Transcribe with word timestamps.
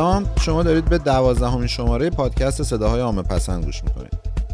سلام 0.00 0.26
شما 0.40 0.62
دارید 0.62 0.84
به 0.84 0.98
دوازدهمین 0.98 1.66
شماره 1.66 2.10
پادکست 2.10 2.62
صداهای 2.62 3.00
عامه 3.00 3.22
پسند 3.22 3.64
گوش 3.64 3.84
می‌کنید. 3.84 4.12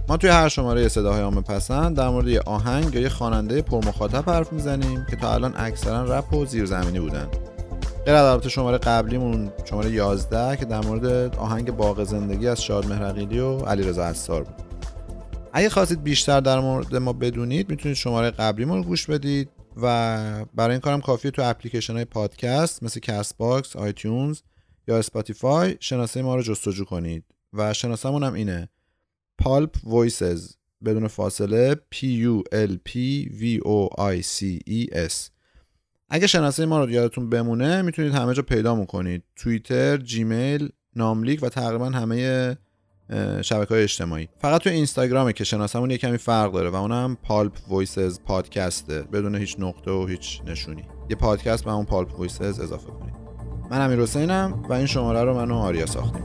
ما 0.08 0.16
توی 0.16 0.30
هر 0.30 0.48
شماره 0.48 0.88
صداهای 0.88 1.22
عامه 1.22 1.40
پسند 1.40 1.96
در 1.96 2.08
مورد 2.08 2.28
یه 2.28 2.40
آهنگ 2.40 2.94
یا 2.94 3.00
یه 3.00 3.08
خواننده 3.08 3.62
پرمخاطب 3.62 4.30
حرف 4.30 4.52
می‌زنیم 4.52 5.06
که 5.10 5.16
تا 5.16 5.34
الان 5.34 5.54
اکثرا 5.56 6.18
رپ 6.18 6.32
و 6.32 6.46
زیرزمینی 6.46 7.00
بودن. 7.00 7.28
غیر 8.06 8.14
از 8.14 8.46
شماره 8.46 8.78
قبلیمون 8.78 9.52
شماره 9.64 9.90
11 9.90 10.56
که 10.56 10.64
در 10.64 10.80
مورد 10.80 11.36
آهنگ 11.36 11.70
باغ 11.70 12.04
زندگی 12.04 12.48
از 12.48 12.62
شاد 12.62 12.86
مهرقیلی 12.86 13.38
و 13.38 13.58
علیرضا 13.58 14.04
اسار 14.04 14.42
بود. 14.42 14.54
اگه 15.52 15.68
خواستید 15.68 16.02
بیشتر 16.02 16.40
در 16.40 16.60
مورد 16.60 16.96
ما 16.96 17.12
بدونید 17.12 17.70
می‌تونید 17.70 17.96
شماره 17.96 18.30
قبلیمون 18.30 18.78
رو 18.78 18.84
گوش 18.84 19.06
بدید 19.06 19.48
و 19.82 20.18
برای 20.54 20.72
این 20.72 20.80
کارم 20.80 21.00
کافیه 21.00 21.30
تو 21.30 21.42
اپلیکیشن 21.42 21.94
های 21.94 22.04
پادکست 22.04 22.82
مثل 22.82 23.00
CastBox، 23.00 23.76
iTunes 23.76 24.40
یا 24.88 24.98
Spotify 24.98 25.76
شناسه 25.80 26.22
ما 26.22 26.36
رو 26.36 26.42
جستجو 26.42 26.84
کنید. 26.84 27.24
و 27.52 27.72
شناسمون 27.72 28.22
هم 28.22 28.34
اینه. 28.34 28.68
Pulp 29.38 29.76
Voices 29.84 30.56
بدون 30.84 31.08
فاصله 31.08 31.74
P 31.74 31.98
U 31.98 32.42
L 32.52 32.72
P 32.88 32.92
V 33.40 33.60
O 33.66 33.88
I 33.98 34.22
C 34.22 34.60
E 34.68 34.94
S. 35.08 35.30
اگه 36.08 36.26
شناسه 36.26 36.66
ما 36.66 36.84
رو 36.84 36.90
یادتون 36.90 37.30
بمونه 37.30 37.82
می‌تونید 37.82 38.14
همه 38.14 38.34
جا 38.34 38.42
پیدا 38.42 38.74
می‌کنید. 38.74 39.22
توییتر، 39.36 39.96
Gmail، 39.96 40.68
ناملیک 40.96 41.42
و 41.42 41.48
تقریبا 41.48 41.90
همه 41.90 42.56
شبکه 43.42 43.74
های 43.74 43.82
اجتماعی. 43.82 44.28
فقط 44.38 44.60
تو 44.60 44.70
اینستاگرامه 44.70 45.32
که 45.32 45.44
شناسمون 45.44 45.90
یه 45.90 45.98
کمی 45.98 46.18
فرق 46.18 46.52
داره 46.52 46.70
و 46.70 46.74
اونم 46.74 47.16
Pulp 47.22 47.52
Voices 47.68 48.20
podcast 48.20 48.92
ه 48.92 49.02
بدون 49.02 49.34
هیچ 49.34 49.56
نقطه 49.58 49.90
و 49.90 50.06
هیچ 50.06 50.40
نشونی. 50.46 50.84
یه 51.10 51.16
پادکست 51.16 51.64
به 51.64 51.72
اون 51.72 51.84
Pulp 51.84 52.18
Voices 52.18 52.60
اضافه 52.60 52.90
کنید. 52.90 53.15
من 53.70 53.80
امیر 53.80 54.00
حسینم 54.00 54.64
و 54.68 54.72
این 54.72 54.86
شماره 54.86 55.24
رو 55.24 55.34
من 55.34 55.50
و 55.50 55.54
آریا 55.54 55.86
ساختیم. 55.86 56.24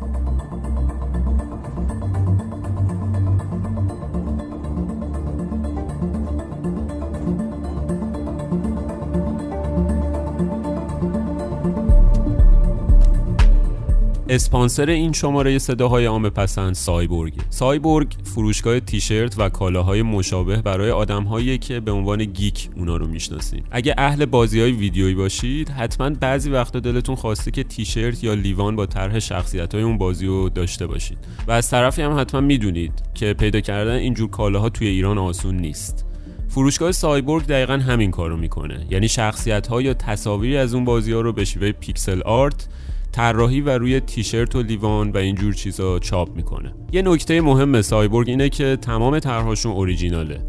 اسپانسر 14.31 14.89
این 14.89 15.11
شماره 15.11 15.59
صداهای 15.59 16.05
عام 16.05 16.29
پسند 16.29 16.73
Cyborg. 16.73 17.33
Cyborg 17.49 18.15
فروشگاه 18.23 18.79
تیشرت 18.79 19.35
و 19.39 19.49
کالاهای 19.49 20.01
مشابه 20.01 20.61
برای 20.61 20.91
آدمهایی 20.91 21.57
که 21.57 21.79
به 21.79 21.91
عنوان 21.91 22.25
geek 22.25 22.69
اونا 22.75 22.97
رو 22.97 23.07
می‌شناسید 23.07 23.65
اگه 23.71 23.95
اهل 23.97 24.25
بازی 24.25 24.61
های 24.61 24.71
ویدیویی 24.71 25.15
باشید 25.15 25.69
حتما 25.69 26.09
بعضی 26.09 26.49
وقتا 26.49 26.79
دلتون 26.79 27.15
خواسته 27.15 27.51
که 27.51 27.63
تیشرت 27.63 28.23
یا 28.23 28.33
لیوان 28.33 28.75
با 28.75 28.85
طرح 28.85 29.19
شخصیت 29.19 29.75
های 29.75 29.83
اون 29.83 29.97
بازی 29.97 30.25
رو 30.25 30.49
داشته 30.49 30.87
باشید. 30.87 31.17
و 31.47 31.51
از 31.51 31.69
طرفی 31.69 32.01
هم 32.01 32.19
حتما 32.19 32.41
می‌دونید 32.41 32.93
که 33.13 33.33
پیدا 33.33 33.59
کردن 33.59 33.95
اینجور 33.95 34.29
کالاها 34.29 34.69
توی 34.69 34.87
ایران 34.87 35.17
آسون 35.17 35.57
نیست. 35.57 36.05
فروشگاه 36.47 36.91
سایبورگ 36.91 37.45
دقیقا 37.45 37.73
همین 37.73 38.11
کارو 38.11 38.37
می‌کنه. 38.37 38.87
یعنی 38.89 39.07
شخصیت 39.07 39.67
ها 39.67 39.81
یا 39.81 39.93
تصاویری 39.93 40.57
از 40.57 40.73
اون 40.73 40.85
بازی 40.85 41.11
ها 41.11 41.21
رو 41.21 41.33
به 41.33 41.45
شیوه 41.45 41.71
pixel 41.71 42.21
art 42.21 42.67
طراحی 43.11 43.61
و 43.61 43.69
روی 43.69 43.99
تیشرت 43.99 44.55
و 44.55 44.61
لیوان 44.61 45.11
و 45.11 45.17
اینجور 45.17 45.53
چیزا 45.53 45.99
چاپ 45.99 46.35
می‌کنه. 46.35 46.73
یه 46.91 47.01
نکته 47.01 47.41
مهم 47.41 47.81
سایبورگ 47.81 48.29
اینه 48.29 48.49
که 48.49 48.77
تمام 48.81 49.19
طرحهاشون 49.19 49.71
اوریجیناله 49.71 50.41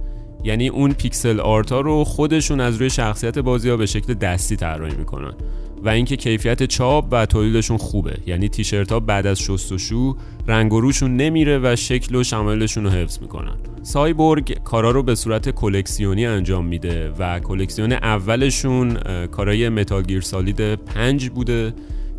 یعنی 0.45 0.69
اون 0.69 0.93
pixel 0.93 1.41
art 1.41 1.73
ها 1.73 1.81
رو 1.81 2.05
خودشون 2.05 2.61
از 2.61 2.77
روی 2.77 2.91
شخصیت 2.91 3.39
بازی 3.39 3.69
ها 3.69 3.77
به 3.77 3.87
شکل 3.87 4.15
دستی 4.15 4.57
طراحی 4.57 4.95
می‌کنن. 4.95 5.33
و 5.85 5.89
اینکه 5.89 6.17
کیفیت 6.17 6.63
چاپ 6.63 7.09
و 7.11 7.27
تولیدشون 7.27 7.77
خوبه. 7.77 8.15
یعنی 8.27 8.49
تیشرت 8.49 8.93
ها 8.93 9.01
بعد 9.01 9.27
از 9.27 9.41
شستشو 9.41 10.17
رنگ 10.49 10.73
و 10.73 10.81
روشون 10.81 11.17
نمیره 11.17 11.61
و 11.63 11.77
شکل 11.77 12.15
و 12.15 12.23
شمایلشون 12.23 12.85
رو 12.85 12.91
حفظ 12.91 13.19
می‌کنن. 13.19 13.57
سایبورگ 13.83 14.63
کارا 14.65 14.91
رو 14.91 15.03
به 15.03 15.15
صورت 15.15 15.51
کلکسیونی 15.51 16.27
انجام 16.27 16.67
میده 16.67 17.13
و 17.19 17.41
کلکسیون 17.41 17.93
اولشون 17.93 18.95
کارای 19.27 19.69
Metal 19.69 20.03
Gear 20.03 20.21
Solid 20.21 20.75
5 20.75 21.31
بوده. 21.31 21.73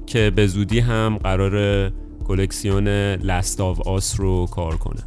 که 0.05 0.31
به 0.35 0.47
زودی 0.47 0.79
هم 0.79 1.19
قراره 1.23 1.91
کلکسیون 2.27 2.87
Last 3.15 3.61
of 3.61 3.87
Us 3.87 4.19
رو 4.19 4.45
کار 4.45 4.77
کنه. 4.77 5.01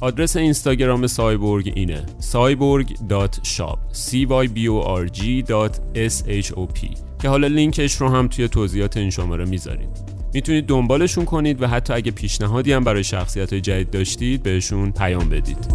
آدرس 0.00 0.36
اینستاگرام 0.36 1.06
سایبورگ 1.06 1.72
اینه. 1.74 2.06
cyborg.shop 2.32 3.78
c 3.92 4.12
y 4.12 4.48
b 4.48 4.58
o 4.68 4.98
r 4.98 5.08
g 5.08 5.22
s 5.94 6.24
h 6.26 6.52
o 6.52 6.78
p. 6.78 6.98
که 7.22 7.28
حالا 7.28 7.46
لینکش 7.46 7.94
رو 7.94 8.08
هم 8.08 8.28
توی 8.28 8.48
توضیحات 8.48 8.96
این 8.96 9.10
شماره 9.10 9.44
می‌ذاریم. 9.44 9.88
می‌تونید 10.34 10.66
دنبالشون 10.66 11.24
کنید 11.24 11.62
و 11.62 11.66
حتی 11.66 11.92
اگه 11.92 12.10
پیشنهادی 12.10 12.72
هم 12.72 12.84
برای 12.84 13.04
شخصیت 13.04 13.54
جدید 13.54 13.90
داشتید 13.90 14.42
بهشون 14.42 14.92
پیام 14.92 15.28
بدید. 15.28 15.66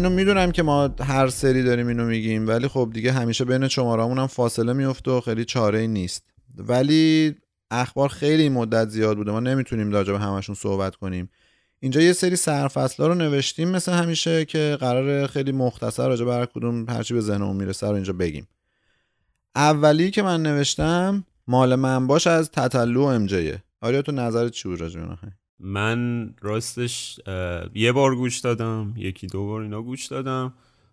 اینو 0.00 0.10
می‌دونم 0.10 0.52
که 0.52 0.62
ما 0.62 0.90
هر 1.00 1.28
سری 1.28 1.62
داریم 1.62 1.88
اینو 1.88 2.04
میگیم 2.04 2.48
ولی 2.48 2.68
خب 2.68 2.90
دیگه 2.94 3.12
همیشه 3.12 3.44
بین 3.44 3.68
شمارامون 3.68 4.18
هم 4.18 4.26
فاصله 4.26 4.72
میفته 4.72 5.10
و 5.10 5.20
خیلی 5.20 5.44
چاره 5.44 5.78
ای 5.78 5.88
نیست. 5.88 6.24
ولی 6.56 7.34
اخبار 7.70 8.08
خیلی 8.08 8.48
مدت 8.48 8.88
زیاد 8.88 9.16
بوده. 9.16 9.32
ما 9.32 9.40
نمی‌تونیم 9.40 9.92
راجع 9.92 10.12
به 10.12 10.18
همشون 10.18 10.54
صحبت 10.54 10.96
کنیم. 10.96 11.30
اینجا 11.80 12.00
یه 12.00 12.12
سری 12.12 12.36
سرفصلا 12.36 13.06
رو 13.06 13.14
نوشتیم 13.14 13.68
مثل 13.68 13.92
همیشه 13.92 14.44
که 14.44 14.76
قرار 14.80 15.26
خیلی 15.26 15.52
مختصر 15.52 16.08
راجع 16.08 16.24
به 16.24 16.34
هر 16.34 16.46
کدوم 16.46 16.88
هرچی 16.88 17.14
به 17.14 17.20
ذهنمون 17.20 17.56
می‌رسه 17.56 17.86
رو 17.86 17.94
اینجا 17.94 18.12
بگیم. 18.12 18.48
اولی 19.54 20.10
که 20.10 20.22
من 20.22 20.42
نوشتم 20.42 21.24
مال 21.46 21.74
من 21.74 22.06
باش 22.06 22.26
از 22.26 22.50
تتلو 22.50 23.02
امجیه 23.02 23.62
آریا 23.80 24.02
تو 24.02 24.12
نظرت 24.12 24.52
چی 24.52 24.68
بود 24.68 24.80
راجع 24.80 25.00
من 25.60 26.30
راستش 26.40 27.20
یه 27.74 27.92
بار 27.92 28.16
گوش 28.16 28.38
دادم 28.38 28.94
یکی 28.96 29.26
دو 29.26 29.46
بار 29.46 29.60
اینا 29.60 29.82
گوش 29.82 30.06
دادم. 30.06 30.52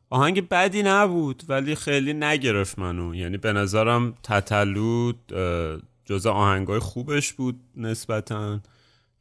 آهنگ 0.10 0.50
بدی 0.50 0.84
نبود 0.84 1.44
ولی 1.50 1.76
خیلی 1.76 2.14
نگرفت 2.14 2.80
منو. 2.80 3.16
یعنی 3.16 3.38
به 3.38 3.54
نظرم 3.54 4.14
تتلود 4.24 5.34
جزا 6.06 6.32
آهنگای 6.34 6.80
خوبش 6.80 7.34
بود 7.34 7.60
نسبتا. 7.76 8.60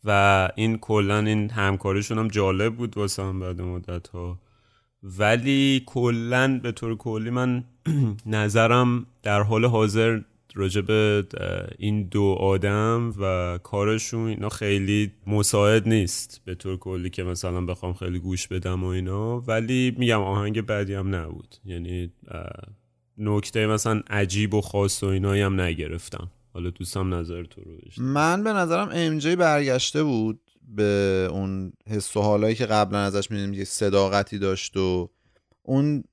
و 0.06 0.48
این 0.54 0.78
کلا 0.78 1.18
این 1.18 1.50
همکاریشون 1.50 2.18
هم 2.18 2.28
جالب 2.28 2.74
بود 2.74 2.96
واسه 2.96 3.22
هم 3.22 3.40
بعد 3.40 3.60
مدت 3.60 4.08
ها 4.08 4.38
ولی 5.02 5.82
کلا 5.86 6.60
به 6.62 6.72
طور 6.72 6.96
کلی 6.96 7.30
من 7.30 7.64
نظرم 8.26 9.06
در 9.22 9.42
حال 9.42 9.64
حاضر 9.64 10.20
راجب 10.56 10.90
این 11.78 12.08
دو 12.08 12.24
آدم 12.40 13.14
و 13.20 13.58
کارشون 13.62 14.28
اینا 14.28 14.48
خیلی 14.48 15.12
مساعد 15.26 15.88
نیست 15.88 16.40
به 16.44 16.54
طور 16.54 16.76
کلی 16.76 17.10
که 17.10 17.22
مثلا 17.22 17.60
بخوام 17.60 17.94
خیلی 17.94 18.18
گوش 18.18 18.48
بدم 18.48 18.84
و 18.84 18.86
اینا. 18.86 19.40
ولی 19.40 19.94
میگم 19.98 20.20
آهنگ 20.20 20.60
بعدی 20.60 20.94
هم 20.94 21.14
نبود. 21.14 21.56
یعنی 21.64 22.12
نکته 23.18 23.66
مثلا 23.66 24.02
عجیب 24.10 24.54
و 24.54 24.60
خاص 24.60 25.02
و 25.02 25.06
اینایی 25.06 25.42
هم 25.42 25.60
نگرفتم. 25.60 26.30
حالا 26.54 26.70
دوستم 26.70 27.14
نظر 27.14 27.44
تو 27.44 27.60
رو 27.60 28.04
من 28.04 28.44
به 28.44 28.52
نظرم 28.52 28.88
ام 28.92 29.18
برگشته 29.18 30.02
بود 30.02 30.40
به 30.68 31.28
اون 31.30 31.72
حس 31.88 32.16
و 32.16 32.20
حالایی 32.20 32.54
که 32.54 32.66
قبلا 32.66 32.98
ازش 32.98 33.30
می‌دونیم 33.30 33.54
که 33.54 33.64
صداقتی 33.64 34.38
داشت 34.38 34.76
و 34.76 35.10
اون 35.62 36.04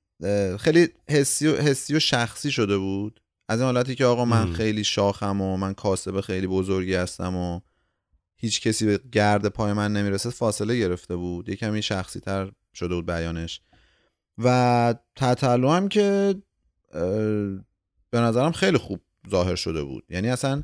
خیلی 0.58 0.88
حسی 1.10 1.46
و, 1.46 1.56
حسی 1.56 1.96
و 1.96 1.98
شخصی 1.98 2.52
شده 2.52 2.78
بود. 2.78 3.20
از 3.48 3.60
این 3.60 3.64
حالتی 3.64 3.94
که 3.94 4.04
آقا 4.04 4.24
من 4.24 4.52
خیلی 4.52 4.84
شاخم 4.84 5.40
و 5.40 5.56
من 5.56 5.74
کاسب 5.74 6.20
خیلی 6.20 6.46
بزرگی 6.46 6.94
هستم 6.94 7.36
و 7.36 7.60
هیچ 8.36 8.60
کسی 8.60 8.86
به 8.86 9.00
گرد 9.12 9.48
پای 9.48 9.72
من 9.72 9.92
نمی‌رسه 9.92 10.30
فاصله 10.30 10.78
گرفته 10.78 11.16
بود. 11.16 11.48
یه 11.48 11.56
کمی 11.56 11.82
شخصی 11.82 12.20
تر 12.20 12.52
شده 12.74 12.94
بود 12.94 13.06
بیانش. 13.06 13.60
و 14.38 14.94
تطلو 15.16 15.70
هم 15.70 15.88
که 15.88 16.34
به 18.10 18.20
نظرم 18.20 18.52
خیلی 18.52 18.78
خوب 18.78 19.00
ظاهر 19.30 19.54
شده 19.54 19.82
بود. 19.82 20.04
یعنی 20.08 20.28
اصلا 20.28 20.62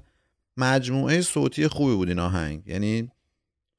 مجموعه 0.57 1.21
صوتی 1.21 1.69
خوبی 1.69 1.95
بود 1.95 2.09
این 2.09 2.19
آهنگ. 2.19 2.63
یعنی 2.67 3.11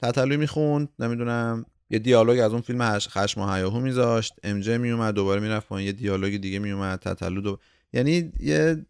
تطلوی 0.02 0.38
می‌خوند 0.38 0.90
نمی‌دونم 1.00 1.66
یه 1.90 2.00
دیالوگ 2.00 2.40
از 2.40 2.52
اون 2.52 2.62
فیلم 2.62 3.00
خشم 3.00 3.42
و 3.42 3.54
حیاهو 3.54 3.80
میذاشت. 3.80 4.34
ام 4.44 4.60
جی 4.60 4.78
میومد 4.78 5.14
دوباره 5.14 5.42
می‌رفت 5.42 5.72
یه 5.72 5.92
دیالوگ 5.92 6.38
دیگه 6.38 6.60
میومد 6.60 7.00
تطلو 7.00 7.42
دو... 7.42 7.60
یعنی 7.94 8.32
یه 8.40 8.86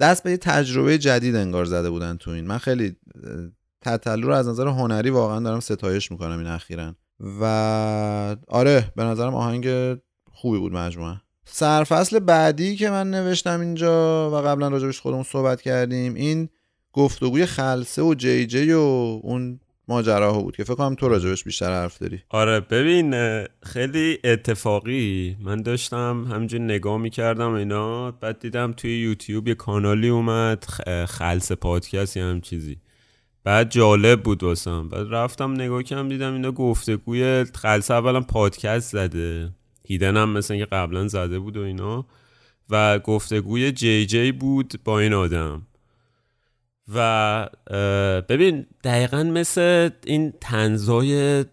دست 0.00 0.22
به 0.22 0.30
یه 0.30 0.36
تجربه 0.36 0.98
جدید 0.98 1.36
انگار 1.36 1.64
زده 1.64 1.90
بودن 1.90 2.16
تو 2.16 2.30
این. 2.30 2.46
من 2.46 2.58
خیلی 2.58 2.96
تتلو 3.80 4.26
رو 4.26 4.34
از 4.34 4.48
نظر 4.48 4.66
هنری 4.66 5.10
واقعا 5.10 5.40
دارم 5.40 5.60
ستایش 5.60 6.10
می‌کنم 6.10 6.38
این 6.38 6.46
اخیرا. 6.46 6.94
و 7.40 8.36
آره 8.48 8.92
به 8.96 9.04
نظرم 9.04 9.34
آهنگ 9.34 9.96
خوبی 10.32 10.58
بود 10.58 10.72
مجموعه 10.72 11.20
سرفصل 11.44 12.18
بعدی 12.18 12.76
که 12.76 12.90
من 12.90 13.10
نوشتم 13.10 13.60
اینجا 13.60 14.30
و 14.30 14.34
قبلا 14.34 14.68
راجبش 14.68 15.00
خودمون 15.00 15.22
صحبت 15.22 15.62
کردیم 15.62 16.14
این 16.14 16.48
گفتگوی 16.92 17.46
خلصه 17.46 18.02
و 18.02 18.14
جی 18.14 18.46
جی 18.46 18.72
و 18.72 18.80
اون 19.22 19.60
ماجراها 19.88 20.42
بود 20.42 20.56
که 20.56 20.64
فکر 20.64 20.74
کنم 20.74 20.94
تو 20.94 21.08
راجبش 21.08 21.44
بیشتر 21.44 21.70
حرف 21.70 21.98
داری. 21.98 22.22
آره 22.28 22.60
ببین 22.60 23.14
خیلی 23.62 24.18
اتفاقی. 24.24 25.36
من 25.40 25.62
داشتم 25.62 26.26
همینجور 26.30 26.60
نگاه 26.60 26.98
می‌کردم 26.98 27.52
اینا 27.52 28.10
بعد 28.10 28.38
دیدم 28.38 28.72
توی 28.72 28.98
یوتیوب 28.98 29.48
یه 29.48 29.54
کانالی 29.54 30.08
اومد 30.08 30.64
خلص 31.08 31.52
پادکست 31.52 32.16
یا 32.16 32.30
هم 32.30 32.40
چیزی. 32.40 32.76
بعد 33.44 33.70
جالب 33.70 34.22
بود 34.22 34.42
واسم. 34.42 34.88
بعد 34.88 35.06
رفتم 35.10 35.52
نگاه 35.52 35.82
کردم 35.82 36.08
دیدم 36.08 36.32
اینا 36.32 36.52
گفتگوی 36.52 37.44
خلصه 37.44 37.94
اولا 37.94 38.20
پادکست 38.20 38.92
زده. 38.92 39.50
هیدن 39.84 40.16
هم 40.16 40.28
مثل 40.28 40.58
که 40.58 40.64
قبلا 40.64 41.08
زده 41.08 41.38
بود 41.38 41.56
و 41.56 41.62
اینا. 41.62 42.06
و 42.70 42.98
گفتگوی 42.98 43.72
جی 43.72 44.06
جی 44.06 44.32
بود 44.32 44.74
با 44.84 45.00
این 45.00 45.12
آدم. 45.12 45.66
و 46.94 47.48
ببین 48.28 48.66
دقیقا 48.84 49.22
مثل 49.22 49.90
این 50.04 50.32
تنزای 50.40 51.44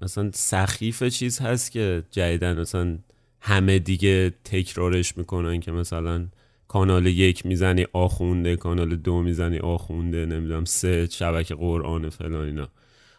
مثلا 0.00 0.30
سخیف 0.34 1.02
چیز 1.02 1.38
هست 1.38 1.72
که 1.72 2.02
جدیدن 2.10 2.60
مثلا 2.60 2.98
همه 3.40 3.78
دیگه 3.78 4.32
تکرارش 4.44 5.16
می‌کنن 5.16 5.60
که 5.60 5.72
مثلا 5.72 6.26
کانال 6.68 7.06
یک 7.06 7.46
می‌زنی 7.46 7.86
آخونده 7.92 8.56
کانال 8.56 8.96
دو 8.96 9.22
می‌زنی 9.22 9.58
آخونده 9.58 10.26
نمی‌دونم 10.26 10.64
سه 10.64 11.06
شبکه 11.06 11.54
قرآن 11.54 12.08
فلان 12.08 12.46
اینا. 12.46 12.68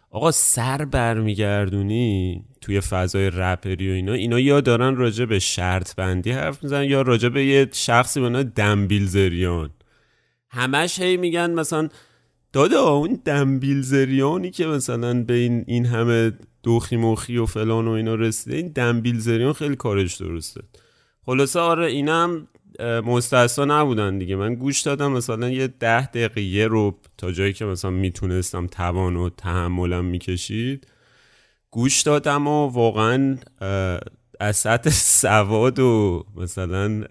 آقا 0.10 0.32
سر 0.32 0.86
برمیگردونی 0.86 2.44
توی 2.62 2.82
فضای 2.82 3.30
رپری 3.30 3.90
و 3.90 3.94
اینا 3.94 4.14
اینا 4.14 4.40
یا 4.40 4.62
دارن 4.62 4.96
راجع 4.96 5.26
به 5.26 5.40
شرط 5.40 5.96
بندی 5.96 6.32
حرف 6.32 6.64
می‌زنن 6.64 6.84
یا 6.84 7.02
راجع 7.02 7.30
به 7.30 7.46
یه 7.46 7.68
شخصی 7.72 8.22
به 8.22 8.30
نام 8.30 8.44
دنبیل 8.44 9.06
زریان. 9.06 9.70
همش 10.52 11.00
هی 11.00 11.18
میگن 11.18 11.52
مثلا 11.52 11.90
دادا 12.54 12.90
اون 12.90 13.20
دنبیل 13.26 13.82
زریانی 13.82 14.52
که 14.52 14.66
مثلا 14.66 15.24
به 15.24 15.34
این, 15.34 15.64
این 15.68 15.86
همه 15.86 16.32
دوخی 16.64 16.98
موخی 16.98 17.38
و 17.38 17.46
فلان 17.46 17.88
و 17.88 17.92
اینا 17.92 18.16
رسیده 18.16 18.56
این 18.56 18.68
دنبیل 18.68 19.20
زریان 19.20 19.54
خیلی 19.54 19.76
کارش 19.76 20.16
درسته. 20.16 20.62
خلاصه 21.26 21.60
آره 21.60 21.86
اینم 21.86 22.48
مستثنا 22.80 23.82
نبودن 23.82 24.18
دیگه. 24.18 24.36
من 24.36 24.56
گوش 24.56 24.82
دادم 24.82 25.12
مثلا 25.12 25.50
یه 25.50 25.68
ده 25.68 26.06
دقیقه 26.06 26.66
رو 26.66 27.00
تا 27.18 27.32
جایی 27.32 27.54
که 27.54 27.66
مثلا 27.66 27.92
می‌تونستم 27.92 28.68
توان 28.68 29.16
و 29.16 29.30
تحملم 29.30 30.06
می‌کشید 30.06 30.88
گوش 31.72 32.02
دادم 32.02 32.48
و 32.48 32.68
واقعا 32.68 33.38
از 34.40 34.58
سطح 34.58 34.90
سواد 34.90 35.80
و 35.80 36.26
مثلا 36.36 37.04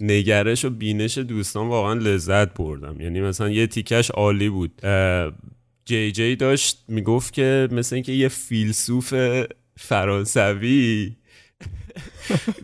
نگرش 0.00 0.64
و 0.64 0.70
بینش 0.70 1.18
دوستان 1.18 1.68
واقعا 1.68 1.94
لذت 1.94 2.54
بردم. 2.54 3.00
یعنی 3.00 3.20
مثلا 3.20 3.50
یه 3.50 3.66
تیکش 3.66 4.10
عالی 4.10 4.48
بود. 4.48 4.80
جی 5.84 6.12
جی 6.12 6.36
داشت 6.36 6.84
می‌گفت 6.88 7.32
که 7.32 7.68
مثل 7.72 7.94
اینکه 7.94 8.12
یه 8.12 8.28
فیلسوف 8.28 9.14
فرانسوی 9.76 11.12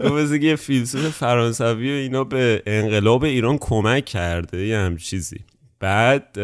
گفت 0.11 0.33
یه 0.33 0.57
فیلسوف 0.57 1.09
فرانسوی 1.09 1.91
و 1.91 1.95
اینا 1.95 2.25
به 2.25 2.63
انقلاب 2.67 3.25
ایران 3.25 3.59
کمک 3.59 4.05
کرده 4.05 4.67
یه 4.67 4.79
هم 4.79 4.97
چیزی. 4.97 5.41
بعد 5.81 6.39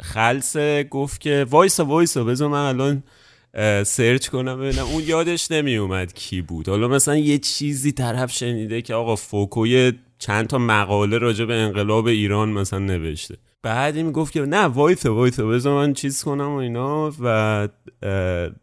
خلصه 0.00 0.84
گفت 0.84 1.20
که 1.20 1.46
وایسا 1.50 1.84
وایسا 1.84 2.24
بذار 2.24 2.48
من 2.48 2.58
الان 2.58 3.02
سرچ 3.86 4.28
کنم 4.28 4.60
ببینم. 4.60 4.86
اون 4.86 5.02
یادش 5.06 5.50
نمی 5.50 5.76
اومد 5.76 6.14
کی 6.14 6.42
بود. 6.42 6.68
حالا 6.68 6.88
مثلا 6.88 7.16
یه 7.16 7.38
چیزی 7.38 7.92
طرف 7.92 8.32
شنیده 8.32 8.82
که 8.82 8.94
آقا 8.94 9.16
فوکوی 9.16 9.92
چند 10.18 10.46
تا 10.46 10.58
مقاله 10.58 11.18
راجع 11.18 11.44
به 11.44 11.54
انقلاب 11.54 12.06
ایران 12.06 12.48
مثلا 12.48 12.78
نوشته. 12.78 13.36
بعد 13.62 13.96
این 13.96 14.06
می‌گفت 14.06 14.32
که 14.32 14.40
نه 14.40 14.64
وایسا 14.64 15.14
وایسا 15.14 15.46
بذار 15.46 15.74
من 15.74 15.92
چیز 15.92 16.22
کنم 16.22 16.48
و 16.48 16.56
اینا. 16.56 17.12
و 17.20 17.68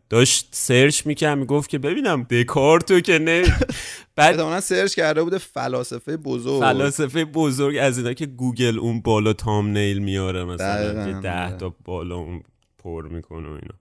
داشت 0.10 0.48
سرچ 0.52 1.06
می‌کرد 1.06 1.38
می‌گفت 1.38 1.70
که 1.70 1.78
ببینم 1.78 2.24
دکارتو 2.24 3.00
که 3.00 3.20
نه. 3.20 3.44
بعد 4.16 4.60
سرچ 4.60 4.96
کرده 4.96 5.24
بوده 5.24 5.38
فلاسفه 5.38 6.18
بزرگ. 6.18 6.62
فلاسفه 6.62 7.26
بزرگ 7.26 7.78
از 7.82 7.98
اینا 7.98 8.14
که 8.14 8.26
گوگل 8.26 8.80
اون 8.80 9.02
بالا 9.02 9.34
thumbnail 9.34 10.00
میاره 10.00 10.44
مثلا 10.44 11.08
یه 11.08 11.20
ده 11.20 11.58
تا 11.58 11.76
بالا 11.86 12.16
اون 12.16 12.44
پر 12.84 13.08
می‌کنه 13.08 13.48
و 13.48 13.52
اینا. 13.52 13.76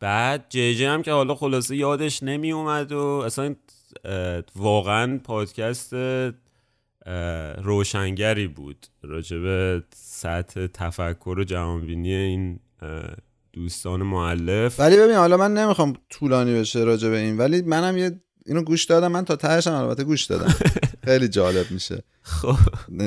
بعد 0.00 0.46
جی 0.48 0.84
هم 0.84 1.02
که 1.02 1.12
حالا 1.12 1.34
خلاصه 1.34 1.76
یادش 1.76 2.22
نمی 2.22 2.52
اومد 2.52 2.92
و 2.92 2.98
اصلا 2.98 3.54
واقعا 4.56 5.20
پادکست 5.24 5.94
روشنگری 7.62 8.46
بود. 8.46 8.86
راجب 9.02 9.78
سطح 9.94 10.66
تفکر 10.66 11.36
و 11.38 11.44
جهانبینی 11.44 12.14
این 12.14 12.60
دوستان 13.52 14.02
معلف 14.02 14.80
ولی 14.80 14.96
ببین 14.96 15.16
حالا 15.16 15.36
من 15.36 15.54
نمی‌خوام 15.54 15.92
طولانی 16.10 16.60
بشه 16.60 16.84
راجب 16.84 17.12
این 17.12 17.38
ولی 17.38 17.62
منم 17.62 17.96
یه 17.98 18.20
اینو 18.46 18.62
گوش 18.62 18.84
دادم 18.84 19.12
من 19.12 19.24
تا 19.24 19.36
تهشم 19.36 19.72
البته 19.72 20.04
گوش 20.04 20.24
دادم. 20.24 20.54
خیلی 21.04 21.28
جالب 21.28 21.70
میشه. 21.70 22.02
خب. 22.22 22.56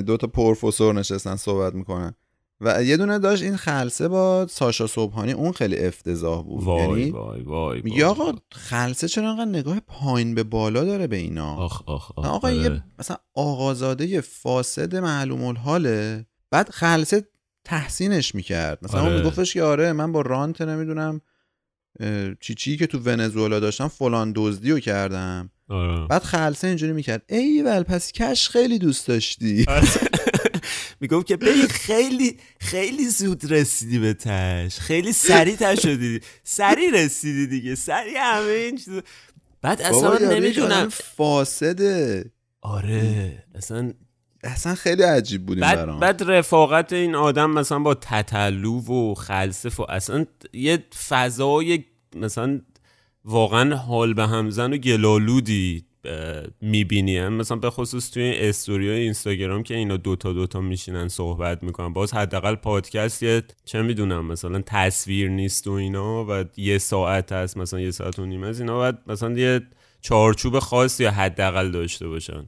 دو 0.05 0.17
تا 0.17 0.27
پروفسور 0.27 0.93
نشستن 0.93 1.35
صحبت 1.35 1.73
می‌کنن. 1.73 2.13
و 2.61 2.83
یه 2.83 2.97
دونه 2.97 3.19
داشت 3.19 3.43
این 3.43 3.55
خلصه 3.55 4.07
با 4.07 4.47
ساشا 4.49 4.87
صبحانی 4.87 5.31
اون 5.31 5.51
خیلی 5.51 5.77
افتضاح 5.77 6.43
بود 6.43 6.63
وای 6.63 6.81
یعنی 6.81 7.11
وای 7.11 7.41
وای 7.41 7.81
میگه 7.81 8.05
آقا 8.05 8.33
خلصه 8.51 9.07
چرا 9.07 9.29
انقدر 9.29 9.45
نگاه 9.45 9.79
پایین 9.79 10.35
به 10.35 10.43
بالا 10.43 10.83
داره 10.83 11.07
به 11.07 11.15
اینا 11.15 11.55
آخ 11.55 11.81
آخ 11.85 12.11
آخ 12.15 12.25
آقا 12.25 12.51
یه 12.51 12.69
آره. 12.69 12.83
مثلا 12.99 13.17
آقازاده 13.33 14.21
فاسد 14.21 14.95
معلوم 14.95 15.43
الحاله 15.43 16.25
بعد 16.51 16.69
خلصه 16.69 17.27
تحسینش 17.63 18.35
می‌کرد 18.35 18.79
مثلا 18.81 19.01
آره. 19.01 19.11
اون 19.11 19.21
میگفتش 19.21 19.53
که 19.53 19.63
آره 19.63 19.93
من 19.93 20.11
با 20.11 20.21
رانت 20.21 20.61
نمی‌دونم 20.61 21.21
چی 22.39 22.55
چی 22.55 22.77
که 22.77 22.87
تو 22.87 22.99
ونزوئلا 22.99 23.59
داشتم 23.59 23.87
فلان 23.87 24.33
دزدی 24.35 24.71
رو 24.71 24.79
کردم 24.79 25.49
آره. 25.69 26.07
بعد 26.07 26.23
خلصه 26.23 26.67
اینجوری 26.67 26.93
می‌کرد 26.93 27.21
ول 27.65 27.83
پس 27.83 28.11
کش 28.11 28.49
خیلی 28.49 28.79
دوست 28.79 29.07
داشتی 29.07 29.65
آره. 29.67 29.87
می‌گفت 31.03 31.27
که 31.27 31.37
ببین 31.37 31.67
خیلی 31.67 32.37
خیلی 32.59 33.05
زود 33.05 33.51
رسیدی 33.51 33.99
به 33.99 34.13
تش 34.13 34.79
خیلی 34.79 35.13
سریع 35.13 35.55
تش 35.55 35.81
شدی. 35.81 36.19
سریع 36.43 36.91
رسیدی 36.93 37.47
دیگه. 37.47 37.75
سریع 37.75 38.17
همه 38.17 38.51
این 38.51 38.77
چیز 38.77 39.01
بعد 39.61 39.81
اصلا 39.81 40.17
نمی‌دونم. 40.17 40.89
فاسده. 40.89 42.31
آره. 42.61 43.43
اصلا 43.55 43.93
اصلا 44.43 44.75
خیلی 44.75 45.03
عجیب 45.03 45.45
بود 45.45 45.59
بعد, 45.59 45.77
برام. 45.77 45.99
بعد 45.99 46.23
رفاقت 46.23 46.93
این 46.93 47.15
آدم 47.15 47.51
مثلا 47.51 47.79
با 47.79 47.93
تتلو 47.93 48.79
و 48.79 49.13
خلصف 49.13 49.79
و 49.79 49.85
اصلا 49.89 50.25
یه 50.53 50.83
فضای 51.07 51.83
مثلا 52.15 52.61
واقعا 53.25 53.75
حال 53.75 54.13
به 54.13 54.27
همزن 54.27 54.73
و 54.73 54.77
گلالودی 54.77 55.85
می‌بینی 56.61 57.27
مثلا 57.27 57.57
به 57.57 57.69
خصوص 57.69 58.11
توی 58.11 58.33
استوری 58.35 58.89
اینستاگرام 58.89 59.63
که 59.63 59.75
اینا 59.75 59.97
دوتا 59.97 60.33
دوتا 60.33 60.61
میشینن 60.61 61.07
صحبت 61.07 61.63
می‌کنن. 61.63 61.93
باز 61.93 62.13
حداقل 62.13 62.55
پادکست 62.55 63.23
یه 63.23 63.43
چه 63.65 63.81
می‌دونم 63.81 64.25
مثلا 64.25 64.61
تصویر 64.65 65.29
نیست 65.29 65.67
و 65.67 65.71
اینا 65.71 66.25
و 66.25 66.45
یه 66.57 66.77
ساعت 66.77 67.31
هست 67.31 67.57
مثلا 67.57 67.79
یه 67.79 67.91
ساعت 67.91 68.19
و 68.19 68.25
نیمه 68.25 68.47
از 68.47 68.59
اینا 68.59 68.77
باید 68.77 68.95
مثلا 69.07 69.31
یه 69.31 69.61
چارچوب 70.01 70.59
خاص 70.59 70.99
یا 70.99 71.11
حداقل 71.11 71.71
داشته 71.71 72.07
باشن. 72.07 72.47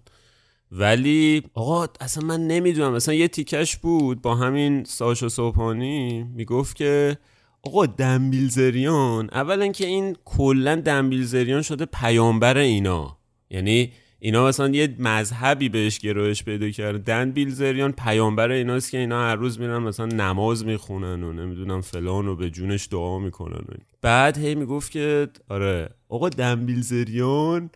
ولی 0.71 1.43
آقا 1.53 1.87
اصلا 1.99 2.27
من 2.27 2.47
نمی‌دونم. 2.47 2.93
مثلا 2.93 3.13
یه 3.13 3.27
تیکش 3.27 3.77
بود 3.77 4.21
با 4.21 4.35
همین 4.35 4.83
ساشا 4.83 5.29
صبحانی 5.29 6.23
می‌گفت 6.23 6.75
که 6.75 7.17
آقا 7.63 7.85
دنبیلزریان 7.85 9.29
اولا 9.31 9.67
که 9.67 9.85
این 9.85 10.15
کلا 10.25 10.75
دنبیلزریان 10.75 11.61
شده 11.61 11.85
پیامبر 11.85 12.57
اینا. 12.57 13.17
یعنی 13.49 13.91
اینا 14.19 14.47
مثلا 14.47 14.69
یه 14.69 14.95
مذهبی 14.99 15.69
بهش 15.69 15.99
گرایش 15.99 16.43
پیدا 16.43 16.69
کردن 16.69 17.31
بیلزریان 17.31 17.91
پیامبر 17.91 18.51
ایناست 18.51 18.91
که 18.91 18.97
اینا 18.97 19.21
هر 19.21 19.35
روز 19.35 19.59
میرن 19.59 19.77
مثلا 19.77 20.05
نماز 20.05 20.65
می‌خونن 20.65 21.23
و 21.23 21.33
نمی‌دونم 21.33 21.81
فلان 21.81 22.27
و 22.27 22.35
به 22.35 22.49
جونش 22.49 22.87
دعا 22.91 23.19
می‌کنن 23.19 23.57
و 23.69 23.73
بعد 24.01 24.37
هی 24.37 24.55
می‌گفت 24.55 24.91
که 24.91 25.27
آره 25.49 25.89
آقا 26.09 26.29
دنبیلزریان 26.29 27.69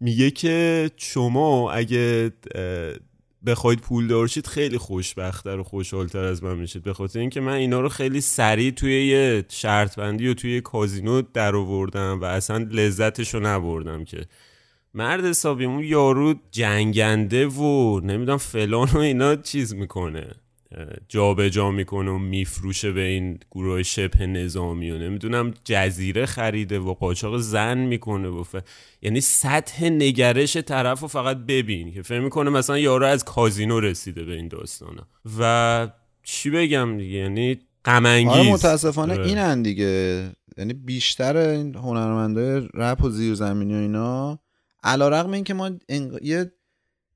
میگه 0.00 0.30
که 0.30 0.90
شما 0.96 1.72
اگه 1.72 2.32
بخواید 3.46 3.78
پول 3.78 4.06
دارشید 4.06 4.46
خیلی 4.46 4.78
خوشبختتر 4.78 5.58
و 5.58 5.62
خوشحالتر 5.62 6.24
از 6.24 6.42
من 6.44 6.58
میشید. 6.58 6.82
به 6.82 6.92
خاطر 6.92 7.18
اینکه 7.18 7.40
من 7.40 7.52
اینا 7.52 7.80
رو 7.80 7.88
خیلی 7.88 8.20
سریع 8.20 8.70
توی 8.70 9.06
یه 9.06 9.44
شرط 9.48 9.96
بندی 9.96 10.28
و 10.28 10.34
توی 10.34 10.54
یه 10.54 10.60
کازینو 10.60 11.22
در 11.22 11.56
آوردم 11.56 12.20
و 12.20 12.24
اصلا 12.24 12.68
لذتش 12.70 13.34
رو 13.34 13.40
نبردم 13.40 14.04
که 14.04 14.26
مرد 14.94 15.24
حسابی 15.24 15.64
اون 15.64 15.84
یارو 15.84 16.34
جنگنده 16.50 17.46
و 17.46 18.00
نمی‌دونم 18.00 18.38
فلان 18.38 18.88
و 18.88 18.98
اینا 18.98 19.36
چیز 19.36 19.74
می‌کنه. 19.74 20.26
جابجا 21.08 21.48
جا 21.48 21.70
می‌کنه 21.70 22.10
و 22.10 22.18
میفروشه 22.18 22.92
به 22.92 23.00
این 23.00 23.38
گروه 23.50 23.82
شبه 23.82 24.26
نظامی 24.26 24.90
و 24.90 24.98
نمی‌دونم 24.98 25.54
جزیره 25.64 26.26
خریده 26.26 26.78
و 26.78 26.94
قاچاق 26.94 27.38
زن 27.38 27.78
می‌کنه 27.78 28.28
و 28.28 28.42
ف... 28.42 28.56
یعنی 29.02 29.20
سطح 29.20 29.88
نگرش 29.88 30.56
طرف 30.56 31.00
رو 31.00 31.08
فقط 31.08 31.36
ببین 31.36 31.92
که 31.92 32.02
فکر 32.02 32.20
می‌کنه 32.20 32.50
مثلا 32.50 32.78
یارو 32.78 33.06
از 33.06 33.24
کازینو 33.24 33.80
رسیده 33.80 34.24
به 34.24 34.32
این 34.32 34.48
داستانا. 34.48 35.06
و 35.38 35.88
چی 36.22 36.50
بگم 36.50 36.98
دیگه؟ 36.98 37.18
یعنی 37.18 37.58
غم 37.84 38.06
آره 38.06 38.52
متاسفانه 38.52 39.14
آره. 39.14 39.26
اینن 39.26 39.62
دیگه. 39.62 40.30
یعنی 40.58 40.72
بیشتر 40.72 41.36
این 41.36 41.74
هنرمندای 41.74 42.68
رپ 42.74 43.04
و 43.04 43.10
زیرزمینی 43.10 43.74
و 43.74 43.76
اینا 43.76 44.38
علیرغم 44.84 45.32
اینکه 45.32 45.54
ما 45.54 45.70
یه 46.22 46.52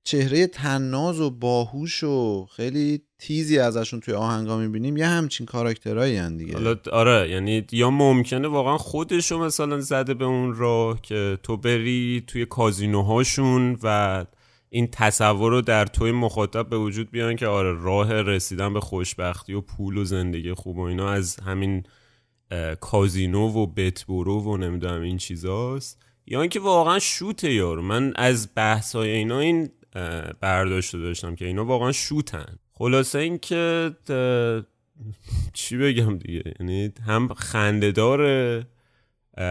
چهره 0.04 0.46
تناز 0.46 1.20
و 1.20 1.30
باهوش 1.30 2.04
و 2.04 2.46
خیلی 2.46 3.02
تیزی 3.18 3.58
ازشون 3.58 4.00
توی 4.00 4.14
آهنگا 4.14 4.56
می‌بینیم 4.58 4.96
یه 4.96 5.06
همچین 5.06 5.46
کاراکترهایی 5.46 6.16
هن 6.16 6.36
دیگه. 6.36 6.76
آره 6.92 7.30
یعنی 7.30 7.66
یا 7.72 7.90
ممکنه 7.90 8.48
واقعا 8.48 8.78
خودشو 8.78 9.38
مثلا 9.38 9.80
زده 9.80 10.14
به 10.14 10.24
اون 10.24 10.54
راه 10.54 11.00
که 11.02 11.38
تو 11.42 11.56
بری 11.56 12.24
توی 12.26 12.46
کازینوهاشون 12.46 13.78
و 13.82 14.26
این 14.70 14.88
تصور 14.92 15.50
رو 15.50 15.60
در 15.60 15.86
توی 15.86 16.12
مخاطب 16.12 16.68
به 16.68 16.78
وجود 16.78 17.10
بیان 17.10 17.36
که 17.36 17.46
آره 17.46 17.72
راه 17.72 18.12
رسیدن 18.12 18.74
به 18.74 18.80
خوشبختی 18.80 19.54
و 19.54 19.60
پول 19.60 19.96
و 19.96 20.04
زندگی 20.04 20.52
خوب 20.52 20.78
و 20.78 20.80
اینا 20.80 21.10
از 21.10 21.40
همین 21.40 21.82
کازینو 22.80 23.48
و 23.48 23.66
بتبرو 23.66 24.40
و 24.40 24.56
نمی‌دونم 24.56 25.02
این 25.02 25.16
چیزاست. 25.16 26.07
یا 26.30 26.40
اینکه 26.40 26.60
واقعا 26.60 26.98
شوته 26.98 27.52
یارو. 27.52 27.82
من 27.82 28.12
از 28.16 28.48
بحثای 28.54 29.10
اینا 29.10 29.38
این 29.38 29.70
برداشته 30.40 30.98
داشتم 30.98 31.34
که 31.34 31.44
اینا 31.44 31.64
واقعا 31.64 31.92
شوتن. 31.92 32.58
خلاصه 32.72 33.18
اینکه 33.18 33.90
چی 35.52 35.76
بگم 35.76 36.18
دیگه؟ 36.18 36.42
یعنی 36.60 36.92
هم 37.06 37.34
خنده 37.34 37.92
داره 37.92 38.66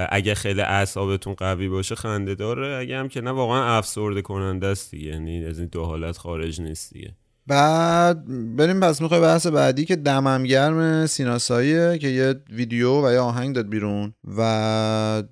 اگه 0.10 0.36
خیلی 0.36 0.62
اعصابتون 0.62 1.34
قوی 1.34 1.70
باشه 1.70 1.96
خنده 1.96 2.36
داره 2.36 2.78
اگه 2.78 2.98
هم 2.98 3.10
که 3.10 3.22
نه 3.22 3.32
واقعا 3.32 3.78
افسرده 3.78 4.22
کننده 4.22 4.68
است 4.68 4.92
دیگه. 4.92 5.08
یعنی 5.08 5.46
از 5.46 5.60
این 5.60 5.68
دو 5.68 5.84
حالت 5.84 6.18
خارج 6.18 6.62
نیست 6.62 6.94
دیگه. 6.94 7.14
بعد 7.48 8.26
بریم 8.56 8.80
پس 8.80 9.02
می‌خوای 9.02 9.22
بحث 9.22 9.48
بعدی 9.48 9.86
که 9.86 9.96
دمم 9.96 10.44
گرم 10.44 11.06
سیناساییه 11.06 11.98
که 11.98 12.08
یه 12.08 12.36
ویدیو 12.50 13.08
و 13.08 13.12
یه 13.12 13.20
آهنگ 13.20 13.56
داد 13.56 13.70
بیرون 13.70 14.14
و 14.38 15.24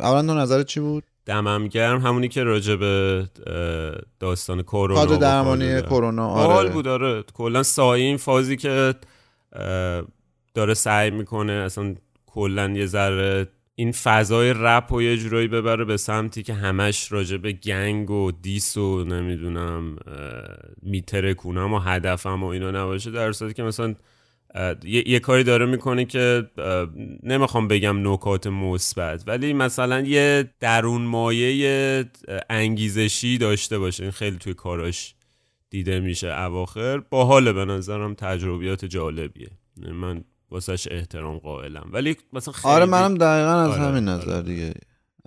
اولا 0.00 0.34
تو 0.34 0.40
نظرت 0.40 0.66
چی 0.66 0.80
بود؟ 0.80 1.04
دمم 1.26 1.68
گرم. 1.68 2.00
همونی 2.00 2.28
که 2.28 2.42
راجع 2.42 2.76
به 2.76 3.24
داستان 4.20 4.62
کرونا 4.62 4.94
کادر 4.94 5.16
درمانی 5.16 5.82
کرونا 5.82 6.28
آره. 6.28 6.70
بود 6.70 6.88
آره. 6.88 7.22
کلا 7.34 7.62
سایه 7.62 8.04
این 8.04 8.16
فازی 8.16 8.56
که 8.56 8.94
داره 10.54 10.74
سعی 10.74 11.10
می‌کنه 11.10 11.52
اصلا 11.52 11.94
کلا 12.26 12.70
یه 12.70 12.86
ذره 12.86 13.48
این 13.74 13.92
فضای 13.92 14.54
رپ 14.56 14.92
و 14.92 15.02
یه 15.02 15.16
جورایی 15.16 15.48
ببره 15.48 15.84
به 15.84 15.96
سمتی 15.96 16.42
که 16.42 16.54
همش 16.54 17.12
راجع 17.12 17.36
به 17.36 17.52
گنگ 17.52 18.10
و 18.10 18.32
دیس 18.42 18.76
و 18.76 19.04
نمی‌دونم 19.04 19.96
میتره 20.82 21.34
کنم 21.34 21.74
و 21.74 21.78
هدفم 21.78 22.42
و 22.42 22.46
اینا 22.46 22.70
نباشه 22.70 23.10
در 23.10 23.32
صورتی 23.32 23.54
که 23.54 23.62
مثلا 23.62 23.94
یه،, 24.84 25.08
یه 25.08 25.20
کاری 25.20 25.44
داره 25.44 25.66
می‌کنه 25.66 26.04
که 26.04 26.50
نمی‌خوام 27.22 27.68
بگم 27.68 28.12
نکات 28.12 28.46
مثبت 28.46 29.22
ولی 29.26 29.52
مثلا 29.52 30.00
یه 30.00 30.50
درون 30.60 31.02
مایه 31.02 32.04
انگیزشی 32.50 33.38
داشته 33.38 33.78
باشه. 33.78 34.02
این 34.02 34.12
خیلی 34.12 34.36
توی 34.36 34.54
کاراش 34.54 35.14
دیده 35.70 36.00
میشه 36.00 36.40
اواخر. 36.40 36.98
با 36.98 37.24
حال 37.24 37.52
به 37.52 37.64
نظرم 37.64 38.14
تجربیات 38.14 38.84
جالبیه. 38.84 39.50
من 39.92 40.24
واسهش 40.50 40.88
احترام 40.90 41.38
قائلم. 41.38 41.90
ولی 41.92 42.16
مثلا 42.32 42.52
خیلی 42.52 42.74
آره 42.74 42.84
منم 42.84 43.14
دقیقا 43.14 43.60
از 43.60 43.70
آره، 43.70 43.82
همین 43.82 44.04
نظر 44.04 44.32
آره. 44.32 44.42
دیگه. 44.42 44.74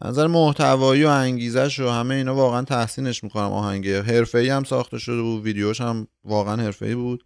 نظر 0.05 0.27
محتوایی 0.27 1.03
و 1.03 1.07
انگیزش 1.07 1.79
و 1.79 1.89
همه 1.89 2.15
اینا 2.15 2.35
واقعا 2.35 2.61
تحسینش 2.63 3.23
می‌کنم. 3.23 3.51
آهنگ 3.51 3.89
حرفه‌ای 3.89 4.49
هم 4.49 4.63
ساخته 4.63 4.97
شده 4.97 5.21
بود. 5.21 5.43
ویدیوش 5.43 5.81
هم 5.81 6.07
واقعا 6.23 6.55
حرفه‌ای 6.55 6.95
بود. 6.95 7.23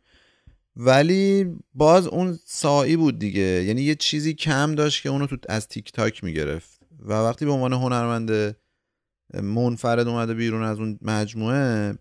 ولی 0.77 1.45
باز 1.73 2.07
اون 2.07 2.39
سایی 2.45 2.95
بود 2.95 3.19
دیگه. 3.19 3.41
یعنی 3.41 3.81
یه 3.81 3.95
چیزی 3.95 4.33
کم 4.33 4.75
داشت 4.75 5.03
که 5.03 5.09
اونو 5.09 5.27
تو 5.27 5.37
از 5.49 5.67
تیک 5.67 5.91
تاک 5.91 6.23
می‌گرفت. 6.23 6.79
و 6.99 7.13
وقتی 7.13 7.45
به 7.45 7.51
عنوان 7.51 7.73
هنرمند 7.73 8.57
منفرد 9.33 10.07
اومده 10.07 10.33
بیرون 10.33 10.63
از 10.63 10.79
اون 10.79 10.99
مجموعه 11.01 11.95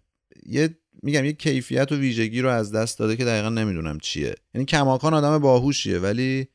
یه 0.46 0.78
میگم 1.02 1.24
یه 1.24 1.32
کیفیت 1.32 1.92
و 1.92 1.96
ویژگی 1.96 2.40
رو 2.40 2.48
از 2.48 2.72
دست 2.72 2.98
داده 2.98 3.16
که 3.16 3.24
دقیقا 3.24 3.48
نمی‌دونم 3.48 3.98
چیه. 3.98 4.34
یعنی 4.54 4.64
کماکان 4.64 5.14
آدم 5.14 5.38
باهوشیه 5.38 5.98
ولی 5.98 6.46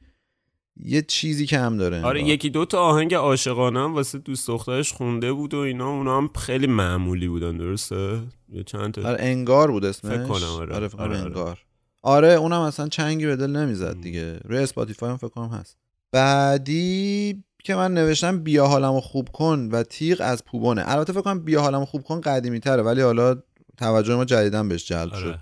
یه 0.83 1.01
چیزی 1.01 1.45
کم 1.45 1.77
داره 1.77 2.03
آره 2.03 2.23
یکی 2.23 2.49
دو 2.49 2.65
تا 2.65 2.79
آهنگ 2.79 3.13
عاشقانه 3.13 3.79
هم 3.79 3.93
واسه 3.95 4.17
دوست 4.17 4.47
دخترش 4.47 4.93
خونده 4.93 5.33
بود 5.33 5.53
و 5.53 5.57
اینا 5.57 5.89
اونا 5.89 6.17
هم 6.17 6.29
خیلی 6.35 6.67
معمولی 6.67 7.27
بودن 7.27 7.57
درسته؟ 7.57 8.21
یه 8.49 8.63
چند 8.63 8.93
تا 8.93 9.09
آره 9.09 9.17
انگار 9.19 9.71
بود 9.71 9.85
اسمش. 9.85 10.11
فکر 10.11 10.23
کنم 10.23 10.47
آره. 10.47 10.75
آره, 10.75 10.89
آره, 10.97 10.97
آره. 10.97 11.17
انگار. 11.17 11.59
آره 12.01 12.27
اونم 12.27 12.59
اصلا 12.61 12.87
چنگی 12.87 13.25
به 13.25 13.35
دل 13.35 13.55
نمی‌زد 13.55 14.01
دیگه. 14.01 14.39
روی 14.45 14.57
اسپاتیفای 14.57 15.09
هم 15.09 15.17
فکر 15.17 15.27
کنم 15.27 15.49
هست. 15.49 15.77
بعدی 16.11 17.43
که 17.63 17.75
من 17.75 17.93
نوشتم 17.93 18.39
بیا 18.39 18.67
حالمو 18.67 18.99
خوب 19.01 19.29
کن 19.29 19.69
و 19.71 19.83
تیغ 19.83 20.17
از 20.21 20.45
پوبونه. 20.45 20.83
البته 20.85 21.13
فکر 21.13 21.21
کنم 21.21 21.39
بیا 21.39 21.61
حالمو 21.61 21.85
خوب 21.85 22.03
کن 22.03 22.21
قدیمی 22.21 22.59
تره 22.59 22.83
ولی 22.83 23.01
حالا 23.01 23.35
توجه 23.77 24.15
ما 24.15 24.25
جدیدن 24.25 24.69
بهش 24.69 24.87
جلب 24.87 25.13
آره. 25.13 25.23
شد. 25.23 25.39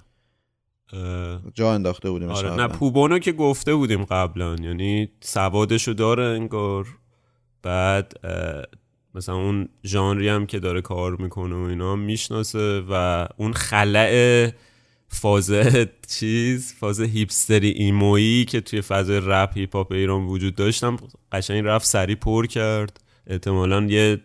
جا 1.54 1.74
انداخته 1.74 2.10
بودیم 2.10 2.30
آره 2.30 2.56
نه 2.56 2.68
پوبونو 2.68 3.20
که 3.20 3.32
گفته 3.32 3.76
بودیم 3.76 4.04
قبلا. 4.04 4.56
یعنی 4.56 5.10
سوادشو 5.22 5.94
داره 5.94 6.24
انگار. 6.24 6.88
بعد 7.64 8.14
مثلا 9.16 9.36
اون 9.36 9.70
ژانری 9.86 10.30
هم 10.30 10.46
که 10.46 10.60
داره 10.60 10.82
کار 10.82 11.16
می‌کنه 11.16 11.56
و 11.56 11.60
اینا 11.60 11.96
می‌شناسه 11.96 12.84
و 12.90 13.28
اون 13.38 13.54
خلع 13.54 14.50
فاز 15.08 15.52
چیز 16.20 16.74
فاز 16.74 17.02
هیپستری 17.02 17.70
ایمویی 17.70 18.46
که 18.46 18.62
توی 18.62 18.82
فضای 18.82 19.22
رپ 19.24 19.58
هیپ 19.58 19.76
هاپ 19.76 19.92
ایران 19.92 20.26
وجود 20.26 20.56
داشتم 20.56 20.98
قشنگ 21.32 21.66
رفت 21.66 21.86
سری 21.86 22.16
پر 22.16 22.46
کرد. 22.46 23.00
احتمالا 23.28 23.86
یه 23.86 24.20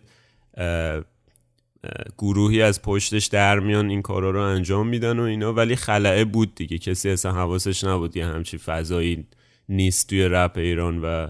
گروهی 2.17 2.61
از 2.61 2.81
پشتش 2.81 3.25
در 3.25 3.59
میان 3.59 3.89
این 3.89 4.01
کارا 4.01 4.31
رو 4.31 4.41
انجام 4.41 4.87
میدن 4.87 5.19
و 5.19 5.23
اینا 5.23 5.53
ولی 5.53 5.75
خلعه 5.75 6.25
بود 6.25 6.55
دیگه. 6.55 6.77
کسی 6.77 7.09
اصلا 7.09 7.31
حواسش 7.31 7.83
نبود 7.83 8.17
یه 8.17 8.25
همچی 8.25 8.57
فضایی 8.57 9.25
نیست 9.69 10.09
توی 10.09 10.23
رپ 10.23 10.57
ایران 10.57 11.01
و 11.01 11.27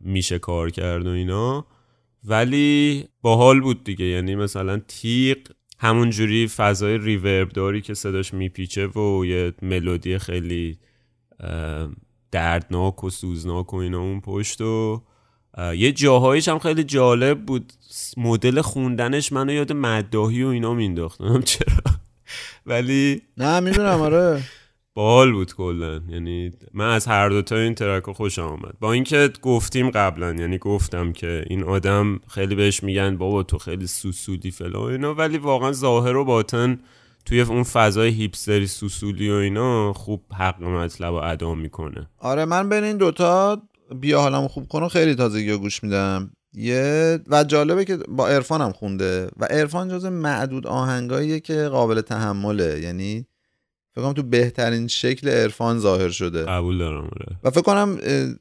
میشه 0.00 0.38
کار 0.38 0.70
کرد 0.70 1.06
و 1.06 1.10
اینا. 1.10 1.66
ولی 2.24 3.04
باحال 3.22 3.60
بود 3.60 3.84
دیگه. 3.84 4.04
یعنی 4.04 4.34
مثلا 4.34 4.78
تیق 4.88 5.48
همون 5.78 6.10
جوری 6.10 6.48
فضای 6.48 6.98
ریورب 6.98 7.48
داری 7.48 7.80
که 7.80 7.94
صداش 7.94 8.34
میپیچه 8.34 8.86
و 8.86 9.24
یه 9.24 9.52
ملودی 9.62 10.18
خیلی 10.18 10.78
دردناک 12.30 13.04
و 13.04 13.10
سوزناک 13.10 13.74
و 13.74 13.76
اینا 13.76 14.00
اون 14.00 14.20
پشت 14.20 14.60
و 14.60 15.02
یه 15.74 15.92
جاهایش 15.92 16.48
هم 16.48 16.58
خیلی 16.58 16.84
جالب 16.84 17.44
بود. 17.44 17.72
مدل 18.16 18.60
خوندنش 18.60 19.32
منو 19.32 19.52
یاد 19.52 19.72
مداهی 19.72 20.42
و 20.42 20.48
اینا 20.48 20.74
مینداختم 20.74 21.42
چرا؟ 21.52 21.94
ولی 22.66 23.22
نه 23.36 23.60
می‌دونم 23.60 24.00
آره. 24.00 24.42
بال 24.96 25.32
بود 25.32 25.54
کلا. 25.54 26.00
یعنی 26.08 26.52
من 26.74 26.90
از 26.90 27.06
هر 27.06 27.28
دوتا 27.28 27.56
این 27.56 27.74
ترک 27.74 28.12
خوشم 28.12 28.42
آمد 28.42 28.74
با 28.80 28.92
اینکه 28.92 29.30
گفتیم 29.42 29.90
قبلا 29.90 30.34
یعنی 30.34 30.58
گفتم 30.58 31.12
که 31.12 31.44
این 31.46 31.62
آدم 31.62 32.20
خیلی 32.28 32.54
بهش 32.54 32.82
میگن 32.82 33.16
بابا 33.16 33.42
تو 33.42 33.58
خیلی 33.58 33.86
سوسولی 33.86 34.50
فلا 34.50 34.88
اینا. 34.88 35.14
ولی 35.14 35.38
واقعا 35.38 35.72
ظاهر 35.72 36.16
و 36.16 36.24
باطن 36.24 36.78
توی 37.24 37.40
اون 37.40 37.62
فضای 37.62 38.10
هیپستری 38.10 38.66
سوسولی 38.66 39.30
و 39.30 39.34
اینا 39.34 39.92
خوب 39.92 40.22
حق 40.38 40.62
مطلب 40.62 41.12
و 41.12 41.16
ادا 41.16 41.54
می‌کنه. 41.54 42.06
آره 42.18 42.44
من 42.44 42.68
بین 42.68 42.84
این 42.84 42.96
دوتا 42.96 43.62
بیا 44.00 44.20
حالمو 44.20 44.48
خوب 44.48 44.68
کنو 44.68 44.88
خیلی 44.88 45.14
تازگی 45.14 45.56
گوش 45.56 45.82
میدم. 45.82 46.30
یه 46.54 47.18
و 47.28 47.44
جالبه 47.44 47.84
که 47.84 47.96
با 48.08 48.28
عرفان 48.28 48.60
هم 48.60 48.72
خونده 48.72 49.28
و 49.36 49.44
عرفان 49.44 49.88
جز 49.88 50.04
معدود 50.04 50.66
آهنگاییه 50.66 51.40
که 51.40 51.68
قابل 51.68 52.00
تحمله. 52.00 52.80
یعنی 52.80 53.26
فکر 53.96 54.04
کنم 54.04 54.12
تو 54.12 54.22
بهترین 54.22 54.88
شکل 54.88 55.28
عرفان 55.28 55.78
ظاهر 55.78 56.08
شده. 56.08 56.44
قبول 56.44 56.78
دارم 56.78 57.04
آره. 57.04 57.36
و 57.42 57.50
فکر 57.50 57.62
کنم 57.62 57.98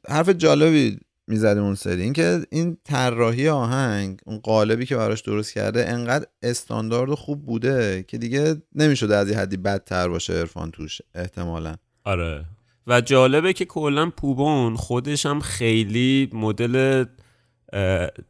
حرف 0.09 0.29
جالبی 0.29 0.97
می‌زدیم 1.27 1.63
اون 1.63 1.75
سری. 1.75 2.01
اینکه 2.01 2.41
این 2.51 2.77
طراحی 2.83 3.49
آهنگ 3.49 4.19
اون 4.25 4.37
قالبی 4.39 4.85
که 4.85 4.95
براش 4.95 5.21
درست 5.21 5.53
کرده 5.53 5.89
انقدر 5.89 6.25
استاندارد 6.43 7.09
و 7.09 7.15
خوب 7.15 7.45
بوده 7.45 8.05
که 8.07 8.17
دیگه 8.17 8.55
نمی‌شده 8.75 9.15
از 9.15 9.29
یه 9.29 9.37
حدی 9.37 9.57
بدتر 9.57 10.07
باشه 10.07 10.33
عرفان 10.33 10.71
توش 10.71 11.01
احتمالا. 11.15 11.75
آره. 12.03 12.45
و 12.87 13.01
جالبه 13.01 13.53
که 13.53 13.65
کلا 13.65 14.09
پوبون 14.09 14.75
خودش 14.75 15.25
هم 15.25 15.39
خیلی 15.39 16.29
مدل 16.33 17.05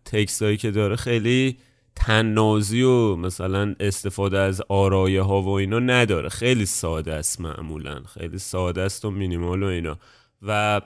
تکست 0.05 0.43
هایی 0.43 0.57
که 0.57 0.71
داره 0.71 0.95
خیلی 0.95 1.57
تنازی 1.95 2.81
و 2.81 3.15
مثلا 3.15 3.75
استفاده 3.79 4.37
از 4.39 4.61
آرایه 4.69 5.21
ها 5.21 5.41
و 5.41 5.49
اینا 5.49 5.79
نداره. 5.79 6.29
خیلی 6.29 6.65
ساده 6.65 7.13
است 7.13 7.41
معمولا. 7.41 8.03
خیلی 8.03 8.37
ساده 8.37 8.81
است 8.81 9.05
و 9.05 9.11
مینیمال 9.11 9.63
و 9.63 9.65
اینا. 9.65 9.97
و 10.41 10.81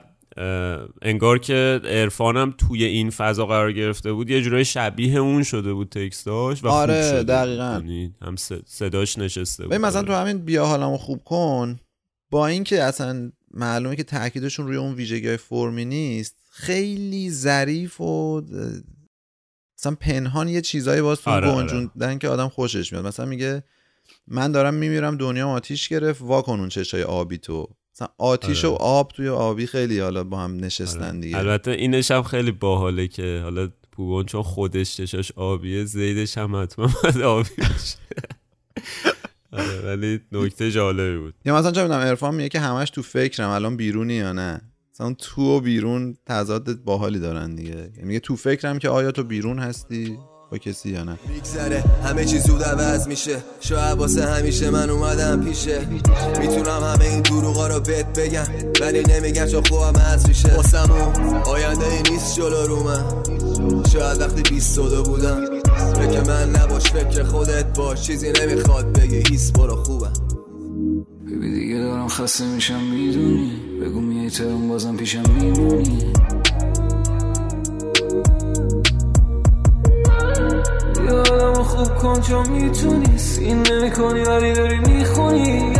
انگار 1.02 1.38
که 1.38 1.80
ارفانم 1.84 2.54
توی 2.58 2.84
این 2.84 3.10
فضا 3.10 3.46
قرار 3.46 3.72
گرفته 3.72 4.12
بود 4.12 4.30
یه 4.30 4.42
جورای 4.42 4.64
شبیه 4.64 5.18
اون 5.18 5.42
شده 5.42 5.72
بود 5.72 5.88
تکستاش 5.88 6.64
و 6.64 6.68
آره 6.68 7.02
خوب 7.02 7.10
شده 7.10 7.22
دقیقا. 7.22 7.72
یعنی 7.72 8.14
هم 8.22 8.36
صداش 8.66 9.18
نشسته 9.18 9.64
بود. 9.66 9.74
مثلا 9.74 10.02
تو 10.02 10.12
همین 10.12 10.38
بیا 10.38 10.66
حالمو 10.66 10.96
خوب 10.96 11.24
کن. 11.24 11.78
با 12.30 12.46
اینکه 12.46 12.82
اصلا 12.82 13.32
معلومه 13.54 13.96
که 13.96 14.02
تاکیدشون 14.02 14.66
روی 14.66 14.76
اون 14.76 14.94
ویژگی 14.94 15.28
های 15.28 15.36
فرمی 15.36 15.84
نیست 15.84 16.36
خیلی 16.50 17.30
ظریف 17.30 18.00
و 18.00 18.42
مثلا 19.80 19.94
پنهان 20.00 20.48
یه 20.48 20.60
چیزایی 20.60 21.02
باز 21.02 21.20
تو 21.20 21.30
آره، 21.30 21.48
آره. 21.48 21.56
گنجوندن 21.56 22.18
که 22.18 22.28
آدم 22.28 22.48
خوشش 22.48 22.92
میاد 22.92 23.06
مثلا 23.06 23.26
میگه 23.26 23.62
من 24.26 24.52
دارم 24.52 24.74
میمیرم 24.74 25.16
دنیا 25.16 25.48
آتیش 25.48 25.88
گرفت 25.88 26.22
واکن 26.22 26.60
اون 26.60 26.68
چشای 26.68 27.02
آبی 27.02 27.38
تو 27.38 27.68
مثلا 27.94 28.08
آتیش 28.18 28.64
آره. 28.64 28.74
و 28.74 28.76
آب 28.76 29.08
توی 29.08 29.28
آبی 29.28 29.66
خیلی 29.66 29.98
حالا 29.98 30.24
با 30.24 30.38
هم 30.40 30.64
نشستن 30.64 31.02
آره. 31.02 31.20
دیگه 31.20 31.38
البته 31.38 31.70
اینش 31.70 32.10
هم 32.10 32.22
خیلی 32.22 32.50
باحاله 32.50 33.08
که 33.08 33.40
حالا 33.42 33.68
پوبون 33.92 34.26
چون 34.26 34.42
خودش 34.42 34.96
چشاش 34.96 35.32
آبیه 35.32 35.84
زیدش 35.84 36.38
هم 36.38 36.62
حتما 36.62 36.90
باید 37.02 37.20
آبی 37.20 37.48
آره 39.52 39.80
ولی 39.80 40.20
نکته 40.32 40.70
جالبی 40.70 41.18
بود 41.18 41.34
یا 41.44 41.56
مثلا 41.56 41.72
چه 41.72 41.82
می‌دونم 41.82 42.00
عرفان 42.00 42.34
میگه 42.34 42.48
که 42.48 42.60
همش 42.60 42.90
تو 42.90 43.02
فکرم 43.02 43.48
الان 43.48 43.76
بیرونی 43.76 44.14
یا 44.14 44.32
نه 44.32 44.69
مثلا 45.00 45.14
تو 45.14 45.42
و 45.42 45.60
بیرون 45.60 46.16
تضاد 46.26 46.84
باحالی 46.84 47.18
دارن 47.18 47.54
دیگه. 47.54 47.70
یعنی 47.70 48.02
میگه 48.02 48.20
تو 48.20 48.36
فکرم 48.36 48.78
که 48.78 48.88
آیا 48.88 49.12
تو 49.12 49.24
بیرون 49.24 49.58
هستی 49.58 50.18
با 50.50 50.58
کسی 50.58 50.90
یا 50.90 51.04
نه. 51.04 51.18
میگذره. 51.34 51.84
همه 52.04 52.24
چی 52.24 52.38
زود 52.38 52.62
عوض 52.62 53.08
میشه. 53.08 53.36
شاید 53.60 53.98
واسه 53.98 54.26
همیشه 54.26 54.70
من 54.70 54.90
اومدم 54.90 55.44
پیشه. 55.44 55.88
می‌تونم 56.40 56.82
همه 56.82 57.04
این 57.04 57.20
دروغا 57.22 57.66
رو 57.68 57.80
بهت 57.80 58.18
بگم 58.18 58.46
ولی 58.80 59.02
نمیگم 59.02 59.46
چون 59.46 59.62
خوبم 59.64 59.98
هست 59.98 60.28
میشه. 60.28 60.54
واسمون 60.54 61.36
آینده 61.46 61.86
ای 61.86 62.02
نیست 62.12 62.36
جلو 62.36 62.66
رو 62.66 62.82
من. 62.82 63.04
شاید 63.92 64.20
وقتی 64.20 64.42
بیست 64.42 64.74
سودو 64.74 65.02
بودم 65.02 65.60
فکر 65.94 66.20
من 66.26 66.50
نباش 66.50 66.82
فکر 66.82 67.22
خودت 67.24 67.78
باش. 67.78 68.02
چیزی 68.02 68.32
نمی‌خواد 68.32 68.98
بگی. 68.98 69.22
هیس 69.30 69.52
برو 69.52 69.76
خوبم 69.76 69.99
ببی 71.40 71.50
دیگه 71.50 71.78
دارم 71.78 72.08
خسته 72.08 72.46
میشم 72.46 72.80
می‌دونی. 72.80 73.52
بگو 73.80 74.00
میای 74.00 74.30
ترون 74.30 74.68
بازم 74.68 74.96
پیشم 74.96 75.22
میمونی. 75.40 76.12
یادم 81.06 81.62
خوب 81.62 81.88
کن 81.98 82.20
چون 82.20 82.50
می‌تونی 82.50 83.18
سین 83.18 83.62
نمی 83.70 83.90
کنی 83.90 84.20
ولی 84.20 84.52
داری 84.52 84.78
می‌خونی. 84.78 85.72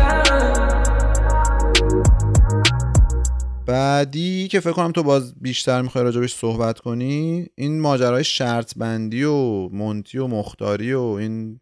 بعدی 3.66 4.48
که 4.48 4.60
فکر 4.60 4.72
کنم 4.72 4.92
تو 4.92 5.02
باز 5.02 5.34
بیشتر 5.40 5.82
می‌خوای 5.82 6.04
راجبش 6.04 6.34
صحبت 6.34 6.80
کنی 6.80 7.46
این 7.54 7.80
ماجرای 7.80 8.24
شرط 8.24 8.72
بندی 8.76 9.24
و 9.24 9.68
مونتی 9.68 10.18
و 10.18 10.26
مختاری 10.26 10.92
و 10.92 11.00
این 11.00 11.60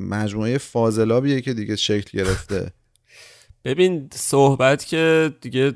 مجموعه 0.00 0.58
فاضلابیه 0.58 1.40
که 1.40 1.54
دیگه 1.54 1.76
شکل 1.76 2.18
گرفته. 2.18 2.72
ببین 3.64 4.08
صحبت 4.12 4.86
که 4.86 5.32
دیگه 5.40 5.72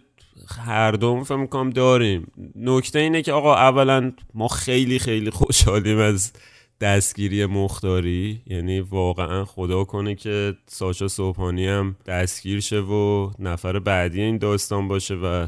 هر 0.66 0.92
دوم 0.92 1.25
فکر 1.25 1.37
می‌کنم 1.37 1.70
داریم. 1.70 2.33
نکته 2.57 2.98
اینه 2.98 3.22
که 3.22 3.33
آقا 3.33 3.55
اولا 3.55 4.12
ما 4.35 4.48
خیلی 4.48 4.98
خیلی 4.98 5.31
خوشحالیم 5.31 5.98
از 5.98 6.33
دستگیری 6.81 7.46
مختاری. 7.46 8.42
یعنی 8.46 8.81
واقعا 8.81 9.44
خدا 9.44 9.85
کنه 9.85 10.14
که 10.14 10.55
ساشا 10.66 11.09
صبحانی 11.09 11.66
هم 11.66 11.96
دستگیر 12.07 12.61
شه 12.61 12.81
و 12.81 13.31
نفر 13.38 13.79
بعدی 13.79 14.20
این 14.22 14.38
داستان 14.38 14.88
باشه 14.88 15.14
و 15.14 15.46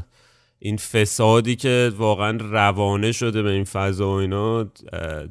این 0.59 0.77
فسادی 0.77 1.55
که 1.55 1.91
واقعا 1.97 2.37
روانه 2.41 3.11
شده 3.11 3.41
به 3.41 3.49
این 3.49 3.63
فضا 3.63 4.09
و 4.09 4.11
اینا 4.11 4.71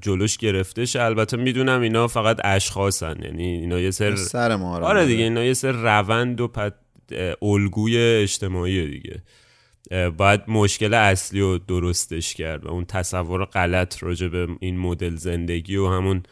جلوش 0.00 0.36
گرفته 0.36 0.84
شه 0.84 1.02
البته 1.02 1.36
می‌دونم 1.36 1.80
اینا 1.80 2.08
فقط 2.08 2.40
اشخاصن. 2.44 3.16
یعنی 3.22 3.44
اینا 3.44 3.80
یه 3.80 3.90
سر 3.90 4.16
سر 4.16 4.56
ما 4.56 4.78
آره 4.78 5.06
دیگه 5.06 5.24
اینا 5.24 5.44
یه 5.44 5.54
سر 5.54 5.72
روند 5.72 6.40
و 6.40 6.48
پد... 6.48 6.74
الگوی 7.42 7.98
اجتماعی 7.98 8.90
دیگه. 8.90 9.22
باید 10.10 10.40
مشکل 10.48 10.94
اصلی 10.94 11.40
رو 11.40 11.58
درستش 11.58 12.34
کرد 12.34 12.66
و 12.66 12.68
اون 12.68 12.84
تصور 12.84 13.44
غلط 13.44 14.02
راجع 14.02 14.28
به 14.28 14.48
این 14.60 14.78
مدل 14.78 15.16
زندگی 15.16 15.76
و 15.76 15.88
همون 15.88 16.22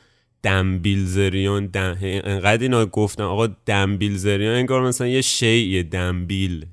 دنبیل 0.44 1.06
زریان 1.06 1.66
دم... 1.66 1.98
انقدر 2.02 2.62
اینا 2.62 2.86
گفتن 2.86 3.22
آقا 3.22 3.46
دنبیل 3.46 4.16
زریان 4.16 4.54
انگار 4.54 4.82
مثلا 4.82 5.06
یه 5.06 5.20
شیء 5.20 5.82
دنبیل 5.82 6.66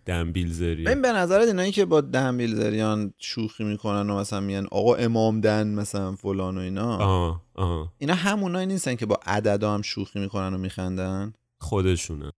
زریان 0.47 0.87
این 0.87 1.01
به 1.01 1.11
نظرت 1.11 1.47
اینایی 1.47 1.71
که 1.71 1.85
با 1.85 2.01
دنبیل 2.01 2.55
زریان 2.55 3.13
شوخی 3.17 3.63
می‌کنن 3.63 4.09
و 4.09 4.19
مثلا 4.19 4.39
میگن 4.39 4.65
آقا 4.71 4.95
امام 4.95 5.41
دن 5.41 5.67
مثلا 5.67 6.15
فلان 6.15 6.57
و 6.57 6.61
اینا. 6.61 6.97
آه 6.97 7.41
آه. 7.55 7.93
اینا 7.97 8.13
همونایی 8.13 8.67
نیستن 8.67 8.95
که 8.95 9.05
با 9.05 9.19
عددا 9.25 9.73
هم 9.73 9.81
شوخی 9.81 10.19
می‌کنن 10.19 10.53
و 10.53 10.57
میخندن؟ 10.57 11.33
خودشونه. 11.59 12.31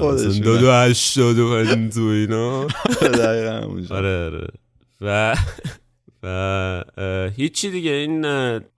خودشونه. 0.00 0.40
دو 0.40 0.58
دو 0.58 0.72
هشت 0.72 1.18
دو 1.18 1.34
دو 1.34 2.02
اینا. 2.02 2.66
همونجا. 3.62 3.96
آره 3.96 4.24
آره. 4.26 4.48
و 5.00 5.36
و 6.22 6.84
هیچی 7.36 7.70
دیگه. 7.70 7.90
این 7.90 8.26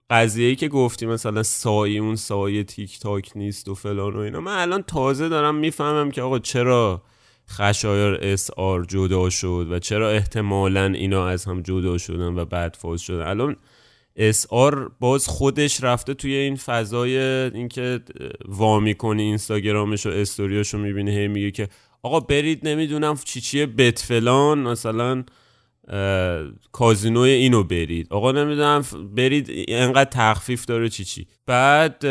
قضیه 0.09 0.47
ای 0.47 0.55
که 0.55 0.67
گفتی 0.67 1.05
مثلا 1.05 1.43
سایه 1.43 2.01
اون 2.01 2.15
سایه 2.15 2.63
تیک 2.63 2.99
تاک 2.99 3.31
نیست 3.35 3.69
و 3.69 3.75
فلان 3.75 4.13
و 4.13 4.19
اینا 4.19 4.39
من 4.39 4.61
الان 4.61 4.81
تازه 4.81 5.29
دارم 5.29 5.55
می‌فهمم 5.55 6.11
که 6.11 6.21
آقا 6.21 6.39
چرا 6.39 7.03
خشایار 7.49 8.19
اس 8.21 8.51
آر 8.51 8.85
جدا 8.85 9.29
شد 9.29 9.67
و 9.71 9.79
چرا 9.79 10.09
احتمالا 10.09 10.85
اینا 10.85 11.27
از 11.27 11.45
هم 11.45 11.61
جدا 11.61 11.97
شدن 11.97 12.37
و 12.39 12.45
بعد 12.45 12.77
فاز 12.79 13.01
شدن. 13.01 13.27
الان 13.27 13.55
اس 14.15 14.45
آر 14.49 14.91
باز 14.99 15.27
خودش 15.27 15.83
رفته 15.83 16.13
توی 16.13 16.35
این 16.35 16.55
فضای 16.55 17.17
اینکه 17.17 17.99
وا 18.47 18.79
می‌کنی 18.79 19.23
اینستاگرامش 19.23 20.05
و 20.05 20.09
استوریاشو 20.09 20.77
می‌بینی 20.77 21.11
هی 21.11 21.27
میگه 21.27 21.51
که 21.51 21.69
آقا 22.03 22.19
برید 22.19 22.67
نمی‌دونم 22.67 23.17
چی 23.25 23.41
چیه 23.41 23.65
بت 23.65 23.99
فلان 23.99 24.59
مثلا 24.59 25.23
کازینوی 26.71 27.29
اینو 27.29 27.63
برید. 27.63 28.07
آقا 28.09 28.31
نمی‌دونم 28.31 28.83
برید 29.15 29.49
انقدر 29.67 30.09
تخفیف 30.09 30.65
داره 30.65 30.89
چی 30.89 31.03
چی. 31.03 31.27
بعد 31.45 32.05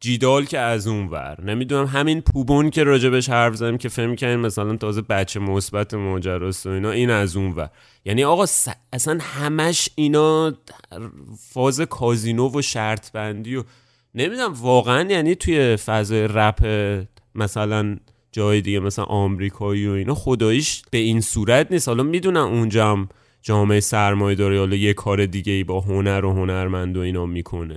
جیدال 0.00 0.44
که 0.44 0.58
از 0.58 0.86
اون 0.86 1.06
ور. 1.06 1.40
نمی‌دونم 1.44 1.86
همین 1.86 2.20
پوبون 2.20 2.70
که 2.70 2.84
راجبش 2.84 3.28
حرف 3.28 3.54
زدیم 3.54 3.78
که 3.78 3.88
فهم 3.88 4.16
کنیم 4.16 4.40
مثلا 4.40 4.76
تازه 4.76 5.02
بچه 5.02 5.40
مثبت 5.40 5.94
ماجراست 5.94 6.66
و 6.66 6.70
اینا 6.70 6.90
این 6.90 7.10
از 7.10 7.36
اون 7.36 7.52
ور. 7.52 7.70
یعنی 8.04 8.24
آقا 8.24 8.46
س... 8.46 8.68
اصلا 8.92 9.18
همش 9.20 9.88
اینا 9.94 10.52
فاز 11.38 11.80
کازینو 11.80 12.58
و 12.58 12.62
شرط 12.62 13.12
بندی 13.12 13.56
و 13.56 13.64
نمی‌دونم 14.14 14.52
واقعا 14.52 15.10
یعنی 15.10 15.34
توی 15.34 15.76
فضای 15.76 16.28
رپ 16.30 16.66
مثلا 17.34 17.96
جای 18.34 18.60
دیگه 18.60 18.80
مثلا 18.80 19.04
آمریکایی 19.04 19.86
و 19.86 19.90
اینا 19.90 20.14
خداییش 20.14 20.82
به 20.90 20.98
این 20.98 21.20
صورت 21.20 21.72
نیست. 21.72 21.88
حالا 21.88 22.02
می‌دونم 22.02 22.46
اونجا 22.46 22.92
هم 22.92 23.08
جامعه 23.42 23.80
سرمایه 23.80 24.36
داره 24.36 24.58
حالا 24.58 24.76
یه 24.76 24.94
کار 24.94 25.26
دیگه 25.26 25.52
ای 25.52 25.64
با 25.64 25.80
هنر 25.80 26.24
و 26.24 26.32
هنرمند 26.32 26.96
و 26.96 27.00
اینا 27.00 27.26
می‌کنه. 27.26 27.76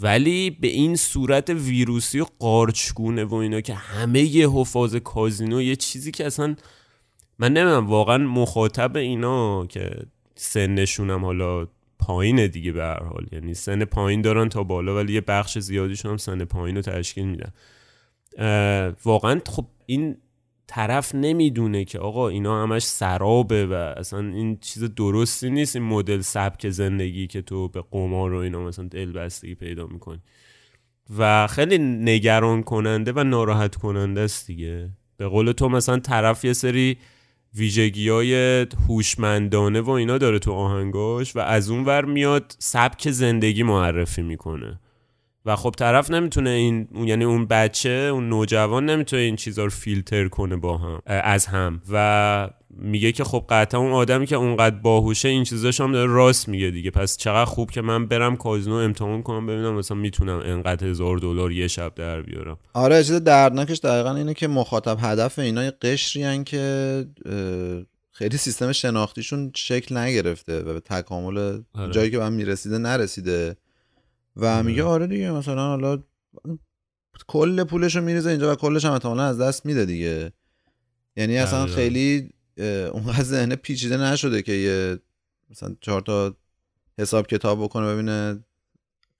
ولی 0.00 0.50
به 0.50 0.68
این 0.68 0.96
صورت 0.96 1.50
ویروسی 1.50 2.20
و 2.20 2.26
قارچگونه 2.38 3.24
و 3.24 3.34
اینا 3.34 3.60
که 3.60 3.74
همه 3.74 4.20
یه 4.20 4.50
حفاظ 4.50 4.96
کازینو 4.96 5.62
یه 5.62 5.76
چیزی 5.76 6.10
که 6.10 6.26
اصلا 6.26 6.56
من 7.38 7.52
نمی‌دونم 7.52 7.86
واقعا 7.86 8.18
مخاطب 8.18 8.96
اینا 8.96 9.66
که 9.66 9.90
سنشونم 10.34 11.24
حالا 11.24 11.66
پایین 11.98 12.46
دیگه 12.46 12.72
به 12.72 12.82
هر 12.82 13.02
حال. 13.02 13.26
یعنی 13.32 13.54
سن 13.54 13.84
پایین 13.84 14.22
دارن 14.22 14.48
تا 14.48 14.62
بالا 14.62 14.96
ولی 14.96 15.12
یه 15.12 15.20
بخش 15.20 15.58
زیادیشون 15.58 16.10
هم 16.10 16.16
سن 16.16 16.44
پایین 16.44 16.76
رو 16.76 16.82
تشکیل 16.82 17.24
میدن. 17.24 17.52
واقعا 19.04 19.40
خب 19.46 19.66
این 19.86 20.16
طرف 20.66 21.14
نمی‌دونه 21.14 21.84
که 21.84 21.98
آقا 21.98 22.28
اینا 22.28 22.62
همش 22.62 22.82
سرابه 22.82 23.66
و 23.66 23.72
اصلا 23.72 24.18
این 24.18 24.58
چیز 24.60 24.84
درستی 24.94 25.50
نیست 25.50 25.76
این 25.76 25.84
مدل 25.84 26.20
سبک 26.20 26.70
زندگی 26.70 27.26
که 27.26 27.42
تو 27.42 27.68
به 27.68 27.84
قمار 27.90 28.32
و 28.32 28.36
اینا 28.36 28.60
مثلا 28.60 28.88
دلبستگی 28.88 29.54
پیدا 29.54 29.86
می‌کنی. 29.86 30.20
و 31.18 31.46
خیلی 31.46 31.78
نگران 31.78 32.62
کننده 32.62 33.12
و 33.12 33.24
ناراحت 33.24 33.74
کننده 33.74 34.20
است 34.20 34.46
دیگه. 34.46 34.90
به 35.16 35.28
قول 35.28 35.52
تو 35.52 35.68
مثلا 35.68 35.98
طرف 35.98 36.44
یه 36.44 36.52
سری 36.52 36.98
ویژگی 37.54 38.08
های 38.08 38.66
هوشمندانه 38.88 39.80
و 39.80 39.90
اینا 39.90 40.18
داره 40.18 40.38
تو 40.38 40.52
آهنگاش 40.52 41.36
و 41.36 41.38
از 41.38 41.70
اون 41.70 41.84
ور 41.84 42.04
میاد 42.04 42.56
سبک 42.58 43.10
زندگی 43.10 43.62
معرفی 43.62 44.22
می‌کنه. 44.22 44.80
و 45.46 45.56
خب 45.56 45.74
طرف 45.78 46.10
نمی‌تونه 46.10 46.50
این 46.50 46.88
یعنی 47.06 47.24
اون 47.24 47.46
بچه 47.46 47.90
اون 47.90 48.28
نوجوان 48.28 48.90
نمی‌تونه 48.90 49.22
این 49.22 49.36
چیزا 49.36 49.64
رو 49.64 49.70
فیلتر 49.70 50.28
کنه 50.28 50.56
با 50.56 50.78
هم 50.78 51.00
از 51.06 51.46
هم. 51.46 51.82
و 51.92 52.50
میگه 52.70 53.12
که 53.12 53.24
خب 53.24 53.44
قطعا 53.48 53.80
اون 53.80 53.92
آدمی 53.92 54.26
که 54.26 54.36
اونقدر 54.36 54.76
باهوشه 54.76 55.28
این 55.28 55.44
چیزاش 55.44 55.80
هم 55.80 55.92
داره 55.92 56.12
راست 56.12 56.48
میگه 56.48 56.70
دیگه. 56.70 56.90
پس 56.90 57.16
چقدر 57.16 57.44
خوب 57.44 57.70
که 57.70 57.80
من 57.80 58.06
برم 58.06 58.36
کازینو 58.36 58.74
امتحان 58.74 59.22
کنم 59.22 59.46
ببینم 59.46 59.74
مثلا 59.74 59.96
می‌تونم 59.96 60.42
انقدر 60.44 60.86
هزار 60.86 61.18
دلار 61.18 61.52
یه 61.52 61.68
شب 61.68 61.94
در 61.94 62.22
بیارم. 62.22 62.56
آره 62.74 63.04
چیز 63.04 63.12
دردناکش 63.12 63.78
دقیقا 63.78 64.14
اینه 64.14 64.34
که 64.34 64.48
مخاطب 64.48 64.98
هدف 65.00 65.38
اینا 65.38 65.64
یه 65.64 65.70
قشری 65.70 66.44
که 66.44 67.06
خیلی 68.12 68.36
سیستم 68.36 68.72
شناختیشون 68.72 69.52
شکل 69.56 69.96
نگرفته 69.96 70.60
و 70.60 70.72
به 70.72 70.80
تکامل 70.80 71.58
آره. 71.74 71.92
جایی 71.92 72.10
که 72.10 72.18
من 72.18 72.32
می‌رسیده 72.32 72.78
نرسیده. 72.78 73.56
و 74.36 74.62
میگه 74.62 74.82
آره 74.82 75.06
دیگه 75.06 75.30
مثلا 75.30 75.66
حالا 75.66 76.02
کل 77.26 77.64
پولش 77.64 77.96
رو 77.96 78.02
میریزه 78.02 78.30
اینجا 78.30 78.52
و 78.52 78.54
کلش 78.54 78.84
هم 78.84 78.92
احتمالا 78.92 79.24
از 79.24 79.40
دست 79.40 79.66
میده 79.66 79.84
دیگه. 79.84 80.32
یعنی 81.16 81.38
اصلا. 81.38 81.66
خیلی 81.66 82.30
اونقدر 82.92 83.22
ذهنه 83.22 83.56
پیچیده 83.56 83.96
نشده 83.96 84.42
که 84.42 84.52
یه 84.52 84.98
مثلا 85.50 85.76
چهار 85.80 86.00
تا 86.00 86.36
حساب 86.98 87.26
کتاب 87.26 87.64
بکنه 87.64 87.94
ببینه 87.94 88.44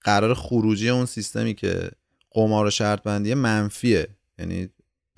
قرار 0.01 0.33
خروجی 0.33 0.89
اون 0.89 1.05
سیستمی 1.05 1.53
که 1.53 1.91
قمار 2.31 2.65
و 2.65 2.69
شرط 2.69 3.03
بندی 3.03 3.33
منفیه. 3.33 4.07
یعنی 4.39 4.69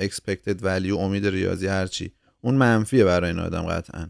expected 0.02 0.60
value 0.62 1.00
امید 1.00 1.28
ریاضی 1.28 1.68
هرچی. 1.68 2.14
اون 2.42 2.56
منفیه 2.56 3.04
برای 3.04 3.30
این 3.30 3.40
آدم 3.40 3.62
قطعا. 3.62 4.10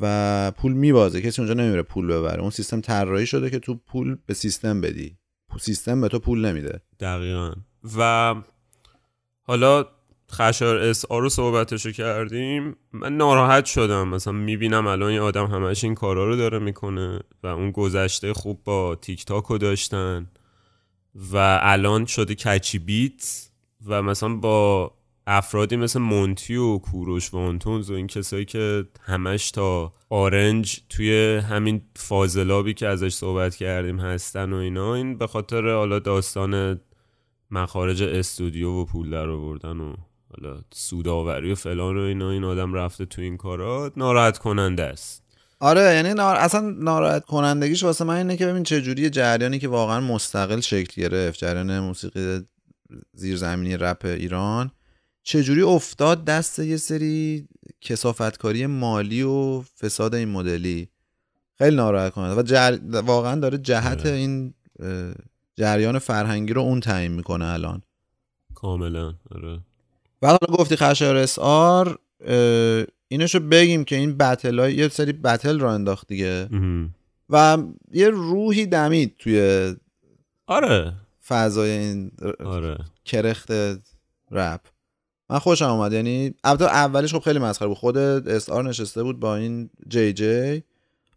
و 0.00 0.50
پول 0.50 0.72
میبازه. 0.72 1.22
کسی 1.22 1.42
اونجا 1.42 1.54
نمیره 1.54 1.82
پول 1.82 2.06
ببره. 2.06 2.40
اون 2.40 2.50
سیستم 2.50 2.80
طراحی 2.80 3.26
شده 3.26 3.50
که 3.50 3.58
تو 3.58 3.74
پول 3.74 4.16
به 4.26 4.34
سیستم 4.34 4.80
بدی. 4.80 5.16
سیستم 5.60 6.00
به 6.00 6.08
تو 6.08 6.18
پول 6.18 6.46
نمیده. 6.46 6.80
دقیقا. 7.00 7.52
و 7.98 8.34
حالا 9.42 9.86
خشار 10.32 10.76
اس 10.76 11.04
رو 11.10 11.28
صحبتشو 11.28 11.90
کردیم. 11.90 12.76
من 12.92 13.16
ناراحت 13.16 13.64
شدم. 13.64 14.08
مثلا 14.08 14.32
می‌بینم 14.32 14.86
الان 14.86 15.10
این 15.10 15.18
آدم 15.18 15.46
همش 15.46 15.84
این 15.84 15.94
کارا 15.94 16.26
رو 16.26 16.36
داره 16.36 16.58
می‌کنه 16.58 17.20
و 17.42 17.46
اون 17.46 17.70
گذشته 17.70 18.32
خوب 18.32 18.64
با 18.64 18.94
تیک 18.94 19.24
تاک 19.24 19.44
رو 19.44 19.58
داشتن 19.58 20.30
و 21.32 21.60
الان 21.62 22.06
شده 22.06 22.34
کچی 22.34 22.78
بیت 22.78 23.48
و 23.86 24.02
مثلا 24.02 24.34
با 24.34 24.92
افرادی 25.30 25.76
مثل 25.76 26.00
مونتی 26.00 26.56
و 26.56 26.78
کوروش 26.78 27.34
و 27.34 27.36
آنتونز 27.36 27.90
و 27.90 27.94
این 27.94 28.06
کسایی 28.06 28.44
که 28.44 28.84
همش 29.00 29.50
تا 29.50 29.92
آرنج 30.10 30.80
توی 30.88 31.36
همین 31.36 31.82
فاضلابی 31.96 32.74
که 32.74 32.88
ازش 32.88 33.14
صحبت 33.14 33.56
کردیم 33.56 34.00
هستن 34.00 34.52
و 34.52 34.56
اینا 34.56 34.94
این 34.94 35.18
به 35.18 35.26
خاطر 35.26 35.74
حالا 35.74 35.98
داستان 35.98 36.80
مخارج 37.50 38.02
استودیو 38.02 38.70
و 38.70 38.84
پول 38.84 39.10
در 39.10 39.28
آوردن 39.28 39.80
و 39.80 39.94
حالا 40.30 40.60
سوداوری 40.72 41.52
و 41.52 41.54
فلان 41.54 41.96
و 41.98 42.00
اینا 42.00 42.30
این 42.30 42.44
آدم 42.44 42.74
رفته 42.74 43.04
تو 43.04 43.22
این 43.22 43.36
کارا 43.36 43.92
ناراحت 43.96 44.38
کننده 44.38 44.82
است. 44.82 45.22
آره 45.60 45.80
یعنی 45.80 46.14
نار... 46.14 46.36
اصلا 46.36 46.60
ناراحت 46.60 47.24
کنندگیش 47.24 47.84
واسه 47.84 48.04
من 48.04 48.16
اینه 48.16 48.36
که 48.36 48.46
ببین 48.46 48.62
چه 48.62 48.80
جوری 48.80 49.10
جریانی 49.10 49.58
که 49.58 49.68
واقعا 49.68 50.00
مستقل 50.00 50.60
شکل 50.60 51.02
گرفت 51.02 51.38
جریان 51.38 51.80
موسیقی 51.80 52.40
زیرزمینی 53.12 53.76
رپ 53.76 54.04
ایران. 54.04 54.70
چه 55.28 55.42
جوری 55.42 55.62
افتاد 55.62 56.24
دست 56.24 56.58
یه 56.58 56.76
سری 56.76 57.48
کسافتکاری 57.80 58.66
مالی 58.66 59.22
و 59.22 59.62
فساد 59.62 60.14
این 60.14 60.28
مدلی؟ 60.28 60.88
خیلی 61.58 61.76
ناراحت 61.76 62.12
کننده. 62.12 62.40
و 62.40 62.42
جر... 62.42 62.78
واقعا 62.92 63.40
داره 63.40 63.58
جهت 63.58 64.06
آره. 64.06 64.10
این 64.10 64.54
جریان 65.56 65.98
فرهنگی 65.98 66.52
رو 66.52 66.60
اون 66.60 66.80
تعیین 66.80 67.12
می‌کنه 67.12 67.44
الان. 67.44 67.82
کاملا 68.54 69.14
آره. 69.30 69.60
و 70.22 70.26
حالا 70.26 70.56
گفتی 70.58 70.76
خشایار 70.76 71.16
اس 71.16 71.38
آر 71.38 71.98
اینشو 73.08 73.40
بگیم 73.40 73.84
که 73.84 73.96
این 73.96 74.16
بتل 74.16 74.58
های 74.58 74.74
یه 74.74 74.88
سری 74.88 75.12
بتل 75.12 75.60
رو 75.60 75.68
انداخت 75.68 76.08
دیگه. 76.08 76.48
و 77.30 77.58
یه 77.92 78.08
روحی 78.08 78.66
دمید 78.66 79.14
توی 79.18 79.74
آره. 80.46 80.92
فضای 81.26 81.70
این 81.70 82.10
آره. 82.44 82.78
کرخت 83.04 83.52
رپ. 84.30 84.60
من 85.30 85.38
خوشم 85.38 85.64
اومد. 85.64 85.92
یعنی 85.92 86.34
البته 86.44 86.64
اولش 86.64 87.14
خب 87.14 87.20
خیلی 87.20 87.38
مسخره 87.38 87.68
بود. 87.68 87.76
خود 87.76 87.96
اس 87.96 88.50
نشسته 88.50 89.02
بود 89.02 89.20
با 89.20 89.36
این 89.36 89.70
جی 89.88 90.12
جی. 90.12 90.62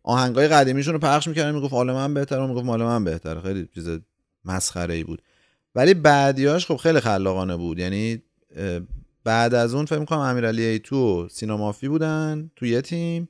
آهنگای 0.04 0.47
قدیمیشون 0.47 0.93
رو 0.93 1.00
پخش 1.00 1.28
می‌کردن 1.28 1.56
می‌گفت 1.56 1.74
مال 1.74 1.91
من 1.91 2.13
بهتره 2.13 2.47
می‌گفت 2.47 2.65
مال 2.65 2.84
من 2.84 3.04
بهتره. 3.04 3.41
خیلی 3.41 3.67
چیز 3.76 3.89
مسخره 4.45 4.93
ای 4.93 5.04
بود. 5.04 5.21
ولی 5.76 5.93
بعدیاش 5.93 6.65
خب 6.65 6.76
خیلی 6.76 7.00
خلاقانه 7.00 7.56
بود. 7.56 7.80
یعنی 7.80 8.21
بعد 9.24 9.54
از 9.54 9.74
اون 9.74 9.86
فکر 9.86 10.00
می‌کنم 10.00 10.19
امیرعلی 10.19 10.63
ای 10.63 10.80
تو 10.80 11.26
و 11.26 11.30
سینا 11.30 11.58
مافی 11.58 11.88
بودن 11.88 12.52
تو 12.56 12.65
یه 12.65 12.82
تیم. 12.82 13.30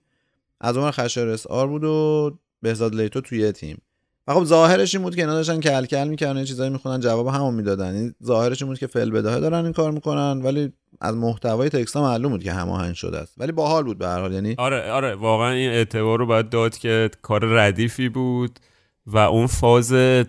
از 0.62 0.78
ور 0.78 0.92
خشایار 0.92 1.30
اس 1.30 1.48
آر 1.48 1.68
بود 1.68 1.84
و 1.84 2.38
بهزاد 2.62 2.96
لیتو 2.96 3.22
تو 3.22 3.36
یه 3.36 3.52
تیم. 3.52 3.82
و 4.28 4.34
خب 4.34 4.44
ظاهرش 4.44 4.96
این 4.96 5.04
بود 5.04 5.16
که 5.16 5.22
اینا 5.22 5.34
داشتن 5.34 5.60
کل 5.60 5.86
کل 5.86 6.08
می‌کردن 6.08 6.40
یه 6.40 6.46
چیزایی 6.46 6.70
می‌خونن 6.70 7.00
جواب 7.00 7.28
همون 7.28 7.54
می‌دادن. 7.54 7.96
این 7.96 8.14
ظاهرش 8.24 8.62
این 8.62 8.72
بود 8.72 8.80
که 8.80 8.88
فعل 8.88 9.12
بداهه 9.12 9.40
دارن 9.40 9.64
این 9.64 9.74
کار 9.74 9.92
می‌کنن 9.92 10.42
ولی 10.42 10.74
از 11.02 11.16
محتوای 11.16 11.70
تکست 11.70 11.96
ها 11.96 12.02
معلوم 12.02 12.32
بود 12.32 12.44
که 12.44 12.54
هماهنگ 12.54 12.96
شده 12.96 13.18
است. 13.18 13.34
ولی 13.38 13.52
باحال 13.52 13.84
بود 13.84 13.98
به 13.98 14.08
هر 14.08 14.20
حال 14.20 14.34
یعنی 14.34 14.56
آره 14.58 14.92
آره 14.92 15.16
واقعا 15.16 15.52
این 15.52 15.70
اعتبار 15.70 16.20
رو 16.20 16.26
باید 16.26 16.50
داد 16.50 16.78
که 16.78 17.10
کار 17.22 17.46
ردیفی 17.46 18.10
بود 18.10 18.60
و 19.06 19.18
اون 19.18 19.48
فاز 19.48 19.94
اه، 19.94 20.26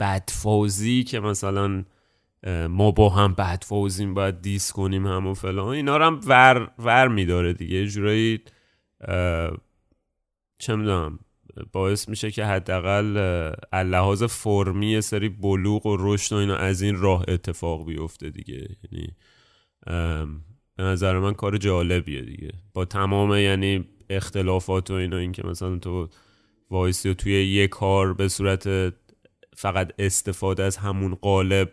بدفازی 0.00 1.04
که 1.04 1.20
مثلا 1.20 1.84
ما 2.68 2.90
با 2.90 3.08
هم 3.08 3.34
بدفازیم 3.34 4.14
باید 4.14 4.42
دیس 4.42 4.72
کنیم 4.72 5.06
هم 5.06 5.34
فلان 5.34 5.68
اینا 5.68 5.96
رو 5.96 6.04
هم 6.04 6.20
ور, 6.26 6.70
ور 6.78 7.08
میداره 7.08 7.52
دیگه. 7.52 7.86
جورایی 7.86 8.40
چه 10.58 10.76
می‌دونم 10.76 11.18
باعث 11.72 12.08
میشه 12.08 12.30
که 12.30 12.44
حداقل 12.44 13.16
لحاظ 13.72 14.22
فرمی 14.22 15.00
سری 15.00 15.28
بلوغ 15.28 15.86
و 15.86 15.96
رشد 16.00 16.32
و 16.32 16.38
اینا 16.38 16.56
از 16.56 16.82
این 16.82 16.96
راه 16.96 17.24
اتفاق 17.28 17.86
بیفته 17.86 18.30
دیگه. 18.30 18.68
یعنی 18.92 19.08
به 20.76 20.82
نظر 20.82 21.18
من 21.18 21.34
کار 21.34 21.56
جالبیه 21.56 22.22
دیگه. 22.22 22.52
با 22.74 22.84
تمام 22.84 23.32
یعنی 23.32 23.84
اختلافات 24.10 24.90
و 24.90 24.94
اینا 24.94 25.16
این 25.16 25.32
که 25.32 25.46
مثلا 25.46 25.78
تو 25.78 26.08
وایسی 26.70 27.08
و 27.08 27.14
توی 27.14 27.46
یه 27.46 27.68
کار 27.68 28.14
به 28.14 28.28
صورت 28.28 28.94
فقط 29.56 29.92
استفاده 29.98 30.62
از 30.62 30.76
همون 30.76 31.14
قالب 31.14 31.72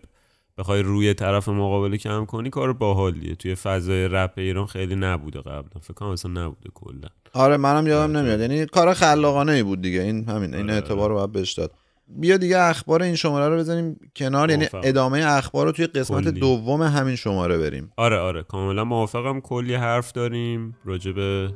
بخوای 0.60 0.82
روی 0.82 1.14
طرف 1.14 1.50
مقابل 1.50 1.98
کم 1.98 2.26
کنی 2.26 2.50
کار 2.50 2.74
باحالیه. 2.74 3.36
توی 3.36 3.56
فضای 3.56 4.08
رپ 4.08 4.32
ایران 4.38 4.66
خیلی 4.66 4.96
نبوده 4.96 5.40
قبلا. 5.40 5.82
فکر 5.82 5.94
کنم 5.94 6.10
اصلا 6.10 6.32
نبوده 6.32 6.70
کلا. 6.74 7.08
آره 7.34 7.58
منم 7.58 7.88
یادم 7.88 8.18
نمیاد. 8.18 8.40
یعنی 8.40 8.66
کار 8.66 8.94
خلاقانه 8.94 9.52
ای 9.52 9.64
بود 9.64 9.82
دیگه. 9.82 10.02
این 10.02 10.30
همین 10.30 10.54
این 10.56 10.64
آره، 10.64 10.74
اعتبار 10.74 11.10
رو 11.10 11.16
باید 11.16 11.32
بهش 11.32 11.54
داد. 11.54 11.72
بیا 12.08 12.38
دیگه 12.38 12.58
اخبار 12.60 13.04
این 13.04 13.16
شماره 13.16 13.50
رو 13.50 13.58
بزنیم 13.58 14.00
کنار. 14.16 14.50
یعنی. 14.50 14.68
ادامه 14.84 15.26
اخبار 15.26 15.66
رو 15.66 15.72
توی 15.72 15.88
قسمت 15.88 16.24
کلی. 16.24 16.40
دوم 16.40 16.82
همین 16.82 17.16
شماره 17.16 17.58
بریم. 17.58 17.92
آره 17.98 18.18
آره. 18.18 18.44
کاملا 18.44 18.84
موافقم. 18.84 19.42
کلی 19.42 19.76
حرف 19.76 20.12
داریم 20.12 20.78
راجع 20.86 21.12
به 21.12 21.50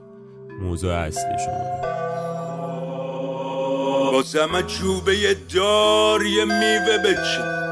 موضوع 0.61 0.93
اصلی 0.93 1.37
شما. 1.45 1.81
واسم 4.11 4.61
چوبه 4.67 5.35
دار 5.55 6.25
یه 6.25 6.45
میوه 6.45 6.97
بچین. 6.97 7.62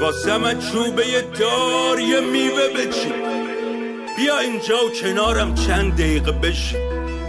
واسم 0.00 0.60
چوبه 0.60 1.04
دار 1.40 2.00
یه 2.00 2.20
میوه 2.20 2.68
بچین. 2.68 3.12
بیا 4.16 4.38
اینجا 4.38 4.86
و 4.86 4.90
کنارم 4.90 5.54
چند 5.54 5.94
دقیقه 5.94 6.32
بشین. 6.32 6.80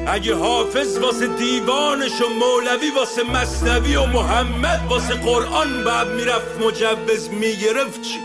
اگه 0.08 0.36
حافظ 0.36 0.97
واسه 0.97 1.28
دیوانش 1.28 2.21
و 2.21 2.30
مولوی 2.30 2.89
واسه 2.97 3.23
مصنوی 3.23 3.95
و 3.95 4.06
محمد 4.06 4.82
واسه 4.89 5.13
قرآن 5.13 5.84
بعد 5.84 6.08
می‌رفت 6.08 6.62
مجوز 6.62 7.30
می‌گرفت 7.30 8.01
چی؟ 8.01 8.19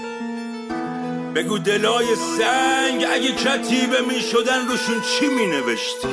بگو 1.35 1.59
دلای 1.59 2.07
سنگ 2.39 3.07
اگه 3.13 3.33
کتیبه 3.33 4.01
می‌شدن 4.09 4.67
روشون 4.69 5.01
چی 5.01 5.27
مینوشتی 5.27 6.09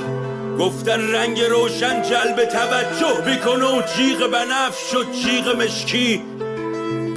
گفتن 0.59 1.11
رنگ 1.11 1.41
روشن 1.41 2.01
جلب 2.01 2.45
توجه 2.45 3.25
می‌کنه 3.25 3.65
و 3.65 3.81
جیغ 3.97 4.31
بنفش 4.31 4.93
و 4.93 5.03
جیغ 5.03 5.55
مشکی. 5.61 6.23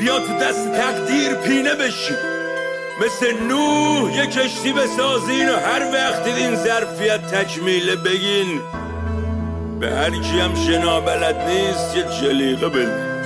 بیا 0.00 0.18
تو 0.18 0.34
دست 0.34 0.72
تقدیر 0.72 1.34
پینه 1.34 1.74
بشی. 1.74 2.14
مثل 3.00 3.44
نوح 3.44 4.16
یه 4.16 4.26
کشتی 4.26 4.72
بسازین 4.72 5.48
و 5.48 5.56
هر 5.56 5.90
وقت 5.92 6.26
این 6.26 6.56
ظرفیت 6.56 7.26
تکمیله 7.26 7.96
بگین. 7.96 8.60
به 9.80 9.90
هر 9.90 10.10
کی 10.10 10.66
شنا 10.66 11.00
بلد 11.00 11.36
نیست 11.48 11.96
یه 11.96 12.04
جلیقه 12.20 12.68
بده 12.68 13.20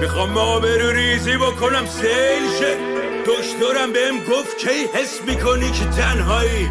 می‌خوام 0.00 0.38
آبرو 0.38 0.90
ریزی 0.90 1.36
بکنم 1.36 1.86
سیل 1.86 2.58
شه. 2.58 2.76
دکترم 3.26 3.92
بهم 3.92 4.18
گفت 4.18 4.58
کی 4.58 4.88
حس 4.94 5.20
می‌کنی 5.26 5.70
که 5.70 5.84
تنهایی؟ 5.84 6.70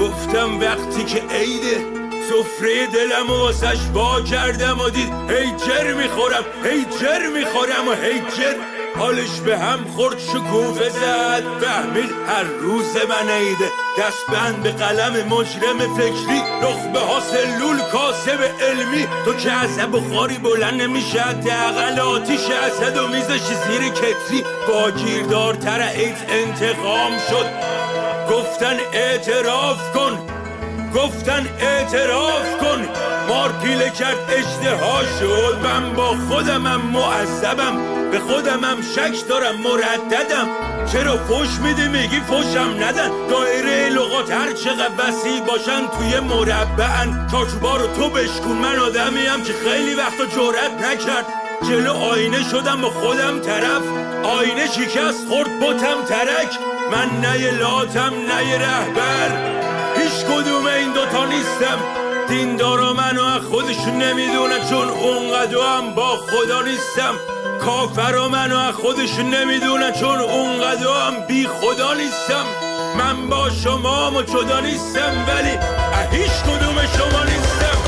گفتم 0.00 0.60
وقتی 0.60 1.04
که 1.04 1.22
عیده 1.34 1.84
سفره 2.28 2.86
دلم 2.86 3.30
و 3.30 3.38
واسش 3.38 3.80
با 3.94 4.20
کردم 4.20 4.80
و 4.80 4.90
دید 4.90 5.12
هی 5.30 5.52
جر 5.66 5.92
می‌خورم 5.92 6.44
هی 6.64 6.86
جر 7.00 7.26
می‌خورم 7.34 7.88
و 7.88 7.92
هی 7.92 8.18
جر 8.18 8.77
حالش 8.98 9.40
به 9.40 9.58
هم 9.58 9.84
خورد 9.96 10.18
شکوفه 10.18 10.88
زد. 10.88 11.42
فهمید 11.60 12.10
هر 12.28 12.42
روز 12.42 12.96
من 13.08 13.30
عیده. 13.30 13.70
دست 13.98 14.26
بند 14.28 14.62
به 14.62 14.72
قلم 14.72 15.28
مجرم 15.28 15.96
فکری. 15.96 16.40
نخبه 16.62 17.00
ها 17.00 17.20
سلول 17.20 17.78
کاسب 17.92 18.40
علمی. 18.60 19.06
تو 19.24 19.34
که 19.34 19.52
از 19.52 19.78
بخاری 19.78 20.38
بلند 20.38 20.82
نمیشه 20.82 21.20
حداقل 21.20 22.00
آتیش 22.00 22.40
اسد 22.40 22.96
و 22.96 23.08
میزش 23.08 23.40
زیر 23.40 23.88
کتری. 23.88 24.44
با 24.68 24.90
گیردارتر 24.90 25.80
ایت 25.80 26.16
انتقام 26.28 27.12
شد. 27.30 27.46
گفتن 28.30 28.76
اعتراف 28.92 29.92
کن. 29.92 30.37
گفتن 30.94 31.46
اعتراف 31.60 32.58
کن. 32.60 32.88
مار 33.28 33.52
پیله 33.52 33.90
کرد 33.90 34.16
اشتها 34.28 35.02
شد 35.20 35.58
من 35.64 35.92
با 35.92 36.14
خودمم 36.28 36.80
معذبم 36.80 37.76
به 38.10 38.18
خودمم 38.18 38.82
شک 38.94 39.28
دارم 39.28 39.54
مرددم. 39.56 40.48
چرا 40.92 41.16
فش 41.16 41.60
میده 41.62 41.88
میگی 41.88 42.20
فشم 42.20 42.84
ندن. 42.84 43.10
دایره 43.30 43.88
لغات 43.88 44.30
هر 44.30 44.52
چقدر 44.52 44.90
وسیع 44.98 45.40
باشن 45.40 45.86
توی 45.98 46.20
مربعن. 46.20 47.28
چارچوبا 47.30 47.76
رو 47.76 47.86
تو 47.86 48.10
بشکون 48.10 48.56
من 48.56 48.78
آدمیم 48.78 49.44
که 49.44 49.52
خیلی 49.64 49.94
وقتا 49.94 50.26
جرأت 50.26 50.72
نکرد. 50.72 51.26
جلو 51.68 51.92
آینه 51.92 52.42
شدم 52.50 52.80
با 52.80 52.90
خودم 52.90 53.40
طرف. 53.40 53.82
آینه 54.24 54.66
شکست 54.66 55.28
خورد 55.28 55.60
بتم 55.60 56.04
ترک. 56.08 56.58
من 56.92 57.20
نه 57.20 57.50
لاتم 57.50 58.12
نه 58.28 58.58
رهبر. 58.58 59.57
هیچ 59.98 60.24
کدوم 60.24 60.66
این 60.66 60.92
دوتا 60.92 61.24
نیستم. 61.24 61.78
دیندارا 62.28 62.92
منو 62.92 63.40
خودشون 63.50 64.02
نمی‌دونن 64.02 64.68
چون 64.70 64.88
اونقدر 64.88 65.58
هم 65.58 65.94
با 65.94 66.16
خدا 66.16 66.62
نیستم. 66.62 67.14
کافر 67.60 68.28
منو 68.28 68.72
خودشون 68.72 69.34
نمی‌دونن 69.34 69.92
چون 69.92 70.18
اونقدر 70.18 70.86
هم 70.86 71.26
بی 71.26 71.46
خدا 71.46 71.94
نیستم. 71.94 72.44
من 72.98 73.28
با 73.28 73.50
شما 73.50 74.10
و 74.10 74.22
جدا 74.22 74.60
نیستم 74.60 75.26
ولی 75.28 75.58
هیچ 76.18 76.32
کدوم 76.32 76.76
شما 76.96 77.24
نیستم. 77.24 77.78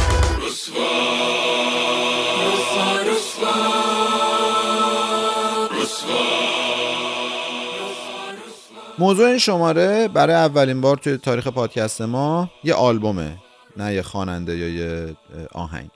موضوع 9.01 9.27
این 9.27 9.39
شماره 9.39 10.09
برای 10.09 10.35
اولین 10.35 10.81
بار 10.81 10.97
توی 10.97 11.17
تاریخ 11.17 11.47
پادکست 11.47 12.03
ما 12.03 12.51
یه 12.65 12.75
آلبومه 12.75 13.37
نه 13.77 13.95
یه 13.95 14.03
خواننده 14.03 14.57
یا 14.57 14.69
یه 14.69 15.17
آهنگ. 15.53 15.91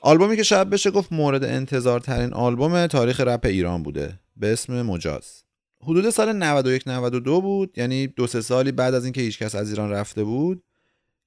آلبومی 0.00 0.36
که 0.36 0.42
شاید 0.42 0.70
بشه 0.70 0.90
گفت 0.90 1.12
مورد 1.12 1.44
انتظار 1.44 2.00
ترین 2.00 2.32
آلبوم 2.32 2.86
تاریخ 2.86 3.20
رپ 3.20 3.46
ایران 3.46 3.82
بوده 3.82 4.20
به 4.36 4.52
اسم 4.52 4.82
مجاز. 4.82 5.42
حدود 5.82 6.10
سال 6.10 6.32
91 6.32 6.82
92 6.86 7.40
بود 7.40 7.78
یعنی 7.78 8.06
دو 8.06 8.26
سه 8.26 8.40
سالی 8.40 8.72
بعد 8.72 8.94
از 8.94 9.04
اینکه 9.04 9.20
هیچکس 9.20 9.54
از 9.54 9.70
ایران 9.70 9.90
رفته 9.90 10.24
بود 10.24 10.62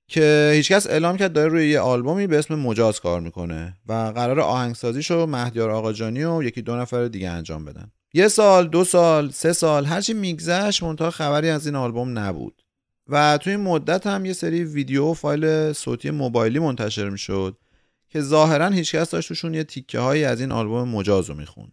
که 0.07 0.51
هیچکس 0.53 0.87
اعلام 0.87 1.17
کرد 1.17 1.33
داره 1.33 1.49
روی 1.49 1.69
یه 1.69 1.79
آلبومی 1.79 2.27
به 2.27 2.39
اسم 2.39 2.55
مجاز 2.55 2.99
کار 2.99 3.21
می‌کنه 3.21 3.77
و 3.87 3.93
قرار 3.93 4.39
آهنگسازیشو 4.39 5.25
مهدیار 5.25 5.69
آقاجانی 5.69 6.23
و 6.23 6.43
یکی 6.43 6.61
دو 6.61 6.75
نفر 6.75 7.07
دیگه 7.07 7.29
انجام 7.29 7.65
بدن. 7.65 7.91
یه 8.13 8.27
سال 8.27 8.67
دو 8.67 8.83
سال 8.83 9.31
سه 9.31 9.53
سال 9.53 9.85
هرچی 9.85 10.13
میگذشت 10.13 10.83
منتها 10.83 11.11
خبری 11.11 11.49
از 11.49 11.65
این 11.65 11.75
آلبوم 11.75 12.19
نبود. 12.19 12.63
و 13.07 13.37
توی 13.37 13.53
این 13.53 13.61
مدت 13.61 14.07
هم 14.07 14.25
یه 14.25 14.33
سری 14.33 14.63
ویدیو 14.63 15.05
و 15.05 15.13
فایل 15.13 15.73
صوتی 15.73 16.09
موبایلی 16.09 16.59
منتشر 16.59 17.09
می‌شد 17.09 17.57
که 18.09 18.21
ظاهرا 18.21 18.69
هیچکس 18.69 19.09
داشت 19.09 19.27
توشون 19.27 19.53
یه 19.53 19.63
تیکه 19.63 19.99
هایی 19.99 20.23
از 20.23 20.41
این 20.41 20.51
آلبوم 20.51 20.89
مجاز 20.89 21.29
رو 21.29 21.35
می‌خوند. 21.35 21.71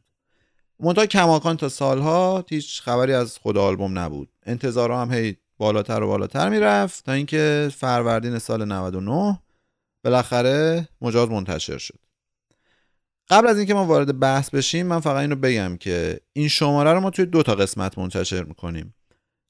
منتها 0.81 1.07
کماکان 1.07 1.57
تا 1.57 1.69
سالها 1.69 2.45
هیچ 2.49 2.83
خبری 2.83 3.13
از 3.13 3.39
خود 3.39 3.59
آلبوم 3.59 3.99
نبود. 3.99 4.29
انتظارها 4.47 5.03
هم 5.03 5.13
هی 5.13 5.37
بالاتر 5.59 6.03
و 6.03 6.07
بالاتر 6.07 6.49
می‌رفت 6.49 7.05
تا 7.05 7.13
اینکه 7.13 7.71
فروردین 7.77 8.39
سال 8.39 8.65
99 8.65 9.39
بالاخره 10.05 10.89
مجاز 11.01 11.29
منتشر 11.29 11.79
شد. 11.79 12.04
قبل 13.31 13.47
از 13.47 13.59
اینکه 13.59 13.75
ما 13.75 13.85
وارد 13.85 14.19
بحث 14.19 14.51
بشیم 14.51 14.87
من 14.87 15.01
فقط 15.01 15.21
اینو 15.21 15.37
بگم 15.37 15.77
که 15.77 16.21
این 16.33 16.49
شماره 16.49 16.93
رو 16.93 17.01
ما 17.01 17.11
توی 17.11 17.27
دو 17.27 17.43
تا 17.43 17.55
قسمت 17.55 17.99
منتشر 17.99 18.45
می‌کنیم. 18.45 18.95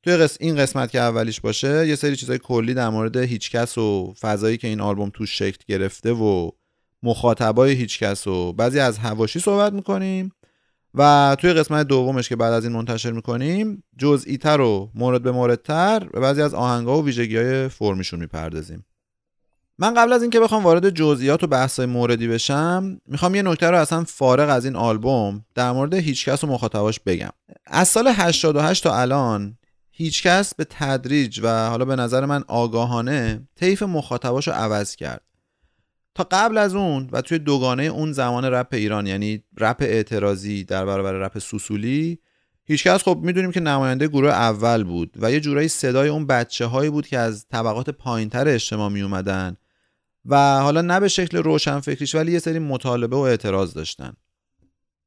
توی 0.03 0.17
قسم 0.17 0.37
این 0.41 0.57
قسمت 0.57 0.91
که 0.91 1.01
اولیش 1.01 1.41
باشه 1.41 1.89
یه 1.89 1.95
سری 1.95 2.17
چیزای 2.17 2.39
کلی 2.39 2.75
در 2.75 2.89
مورد 2.89 3.17
هیچکس 3.17 3.79
و 3.79 4.15
فضایی 4.21 4.57
که 4.57 4.69
این 4.69 4.81
آلبوم 4.81 5.11
توش 5.15 5.39
شکل 5.39 5.65
گرفته 5.67 6.13
و 6.13 6.51
مخاطبای 7.03 7.73
هیچکس 7.73 8.27
و 8.27 8.53
بعضی 8.53 8.81
از 8.81 8.99
هواشی 8.99 9.41
صحبت 9.41 9.73
می‌کنیم. 9.73 10.33
و 10.95 11.37
توی 11.41 11.53
قسمت 11.53 11.87
دومش 11.87 12.29
که 12.29 12.37
بعد 12.37 12.53
از 12.53 12.65
این 12.65 12.73
منتشر 12.73 13.11
می‌کنیم 13.11 13.83
جزئی 13.99 14.39
تر 14.39 14.61
و 14.61 14.91
مورد 14.95 15.23
به 15.23 15.33
موردتر 15.33 15.99
به 15.99 16.21
بعضی 16.21 16.43
از 16.43 16.55
آهنگا 16.55 16.99
و 16.99 17.05
ویژگی 17.05 17.37
های 17.37 17.69
فرمیشون 17.69 18.21
می‌پردازیم. 18.21 18.85
من 19.79 19.95
قبل 19.95 20.13
از 20.13 20.23
اینکه 20.23 20.41
بخوام 20.41 20.65
وارد 20.65 20.91
جزئیات 20.91 21.45
و 21.45 21.47
بحث‌های 21.47 21.87
موردی 21.87 22.29
بشم 22.29 23.01
می‌خوام 23.07 23.35
یه 23.35 23.43
نکته 23.43 23.71
رو 23.71 23.79
اصلا 23.79 24.05
فارغ 24.05 24.51
از 24.51 24.65
این 24.65 24.77
آلبوم 24.77 25.45
در 25.55 25.73
مورد 25.73 25.95
هیچکس 25.95 26.45
و 26.45 26.47
مخاطباش 26.47 27.01
بگم. 27.01 27.31
از 27.67 27.89
سال 27.89 28.09
88 28.09 28.83
تا 28.83 29.01
الان 29.01 29.59
هیچکس 29.91 30.55
به 30.55 30.67
تدریج 30.71 31.41
و 31.43 31.69
حالا 31.69 31.85
به 31.85 31.97
نظر 31.97 32.25
من 32.25 32.45
آگاهانه 32.49 33.49
طیف 33.57 33.83
مخاطباش 33.83 34.49
رو 34.49 34.55
عوض 34.55 34.97
کرد. 34.97 35.21
تا 36.15 36.29
قبل 36.31 36.59
از 36.59 36.75
اون 36.75 37.09
و 37.13 37.21
توی 37.21 37.39
دوگانه 37.39 37.83
اون 37.83 38.13
زمان 38.13 38.45
رپ 38.45 38.69
ایران 38.73 39.07
یعنی 39.07 39.43
رپ 39.59 39.77
اعتراضی 39.81 40.65
در 40.65 40.87
برابر 40.87 41.13
رپ 41.13 41.39
سوسولی 41.39 42.19
هیچکس 42.65 43.03
خب 43.03 43.21
می‌دونیم 43.23 43.53
که 43.53 43.61
نماینده 43.61 44.09
گروه 44.09 44.31
اول 44.31 44.85
بود 44.85 45.17
و 45.21 45.33
یه 45.33 45.41
جورایی 45.41 45.69
صدای 45.69 46.09
اون 46.09 46.27
بچه 46.27 46.67
هایی 46.67 46.91
بود 46.91 47.07
که 47.07 47.19
از 47.19 47.47
طبقات 47.49 47.91
پایینتر 47.91 48.49
اجتماع 48.49 48.89
می 48.89 49.03
اومدن 49.03 49.57
و 50.27 50.61
حالا 50.61 50.83
نه 50.83 51.01
به 51.01 51.09
شکل 51.09 51.39
روشن 51.39 51.81
فکریش 51.81 52.15
ولی 52.15 52.33
یه 52.33 52.39
سری 52.39 52.59
مطالبه 52.59 53.17
و 53.17 53.21
اعتراض 53.21 53.75
داشتن. 53.75 54.13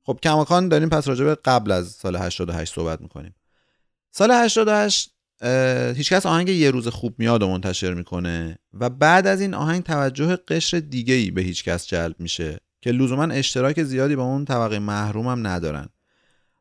خب 0.03 0.19
کماکان 0.23 0.69
داریم 0.69 0.89
پس 0.89 1.07
راجع 1.07 1.25
به 1.25 1.35
قبل 1.35 1.71
از 1.71 1.87
سال 1.87 2.15
88 2.15 2.73
صحبت 2.73 3.01
می‌کنیم. 3.01 3.35
سال 4.11 4.31
88 4.31 5.13
هیچکس 5.95 6.25
آهنگ 6.25 6.49
یه 6.49 6.71
روز 6.71 6.87
خوب 6.87 7.15
میاد 7.17 7.43
و 7.43 7.47
منتشر 7.47 7.93
می‌کنه 7.93 8.59
و 8.73 8.89
بعد 8.89 9.27
از 9.27 9.41
این 9.41 9.53
آهنگ 9.53 9.83
توجه 9.83 10.35
قشر 10.35 10.79
دیگه 10.79 11.13
ای 11.13 11.31
به 11.31 11.41
هیچکس 11.41 11.87
جلب 11.87 12.15
میشه 12.19 12.59
که 12.81 12.91
لزوما 12.91 13.23
اشتراک 13.23 13.83
زیادی 13.83 14.15
با 14.15 14.23
اون 14.23 14.45
طبقه 14.45 14.75
هم 14.75 15.47
ندارن. 15.47 15.89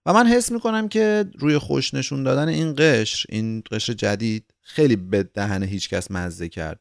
و 0.07 0.13
من 0.13 0.27
حس 0.27 0.53
می‌کنم 0.53 0.89
که 0.89 1.25
روی 1.39 1.59
خوش 1.59 1.95
نشون 1.95 2.23
دادن 2.23 2.49
این 2.49 2.75
قشر 2.79 3.27
این 3.29 3.63
قشر 3.71 3.93
جدید 3.93 4.55
خیلی 4.61 4.97
به 4.97 5.23
دهن 5.23 5.63
هیچکس 5.63 6.11
مزه 6.11 6.49
کرد. 6.49 6.81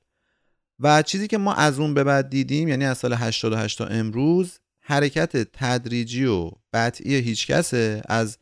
و 0.80 1.02
چیزی 1.02 1.28
که 1.28 1.38
ما 1.38 1.54
از 1.54 1.80
اون 1.80 1.94
به 1.94 2.04
بعد 2.04 2.30
دیدیم 2.30 2.68
یعنی 2.68 2.86
از 2.86 2.98
سال 2.98 3.14
88 3.14 3.78
تا 3.78 3.86
امروز 3.86 4.60
حرکت 4.80 5.38
تدریجی 5.54 6.26
و 6.26 6.52
قطعی 6.74 7.16
هیچکسه 7.16 8.02
از 8.10 8.38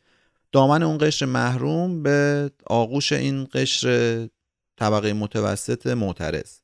دامن 0.52 0.84
اون 0.84 0.98
قشر 1.02 1.26
محروم 1.26 2.04
به 2.04 2.52
آغوش 2.67 3.12
این 3.12 3.48
قشر 3.54 4.28
طبقه 4.78 5.13
متوسط 5.13 5.88
معترض. 5.88 6.60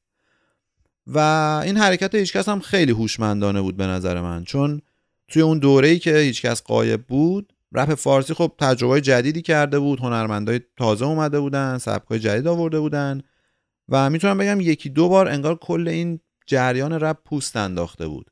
و 1.08 1.18
این 1.64 1.78
حرکت 1.78 2.16
هیچکس 2.16 2.50
هم 2.50 2.60
خیلی 2.60 2.92
هوشمندانه 2.92 3.62
بود 3.62 3.78
به 3.78 3.88
نظر 3.88 4.22
من 4.22 4.44
چون 4.44 4.82
توی 5.28 5.42
اون 5.42 5.60
دوره‌ای 5.60 6.00
که 6.00 6.18
هیچکس 6.18 6.64
قایب 6.64 7.02
بود 7.08 7.54
رپ 7.74 7.96
فارسی 7.96 8.34
خب 8.34 8.52
تجربه 8.60 9.02
جدیدی 9.02 9.42
کرده 9.42 9.80
بود 9.80 10.00
هنرمندای 10.00 10.62
تازه 10.78 11.06
اومده 11.06 11.40
بودن 11.40 11.78
سبکای 11.78 12.20
جدید 12.20 12.48
آورده 12.48 12.80
بودن. 12.80 13.22
و 13.90 14.10
می‌تونم 14.10 14.38
بگم 14.38 14.62
یکی 14.62 14.90
دو 14.90 15.10
بار 15.10 15.28
انگار 15.28 15.56
کل 15.56 15.88
این 15.88 16.20
جریان 16.48 16.94
رپ 16.94 17.18
پوست 17.26 17.56
انداخته 17.56 18.08
بود. 18.08 18.32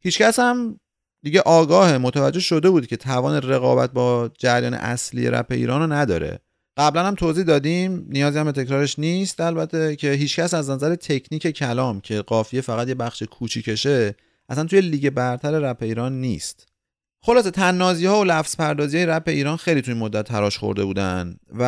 هیچکس 0.00 0.38
هم 0.38 0.80
دیگه 1.22 1.40
آگاه 1.40 1.98
متوجه 1.98 2.40
شده 2.40 2.70
بود 2.70 2.86
که 2.86 2.96
توان 2.96 3.42
رقابت 3.42 3.92
با 3.92 4.30
جریان 4.38 4.74
اصلی 4.74 5.30
رپ 5.30 5.46
ایران 5.50 5.80
رو 5.80 5.92
نداره. 5.92 6.38
قبلا 6.76 7.06
هم 7.06 7.14
توضیح 7.14 7.44
دادیم 7.44 8.06
نیازی 8.08 8.38
هم 8.38 8.44
به 8.44 8.52
تکرارش 8.52 8.98
نیست. 8.98 9.40
البته 9.40 9.96
که 9.96 10.12
هیچکس 10.12 10.54
از 10.54 10.70
نظر 10.70 10.94
تکنیک 10.94 11.46
کلام 11.46 12.00
که 12.00 12.22
قافیه 12.22 12.60
فقط 12.60 12.88
یه 12.88 12.94
بخش 12.94 13.22
کوچیکشه 13.22 14.14
اصلا 14.48 14.64
توی 14.64 14.80
لیگ 14.80 15.10
برتر 15.10 15.50
رپ 15.50 15.82
ایران 15.82 16.20
نیست. 16.20 16.67
خلاصه 17.20 17.50
تنازی 17.50 18.06
ها 18.06 18.20
و 18.20 18.24
لفظ 18.24 18.56
پردازی 18.56 18.96
های 18.96 19.06
رپ 19.06 19.22
ایران 19.26 19.56
خیلی 19.56 19.82
توی 19.82 19.94
مدت 19.94 20.24
تراش 20.24 20.58
خورده 20.58 20.84
بودن 20.84 21.36
و 21.54 21.64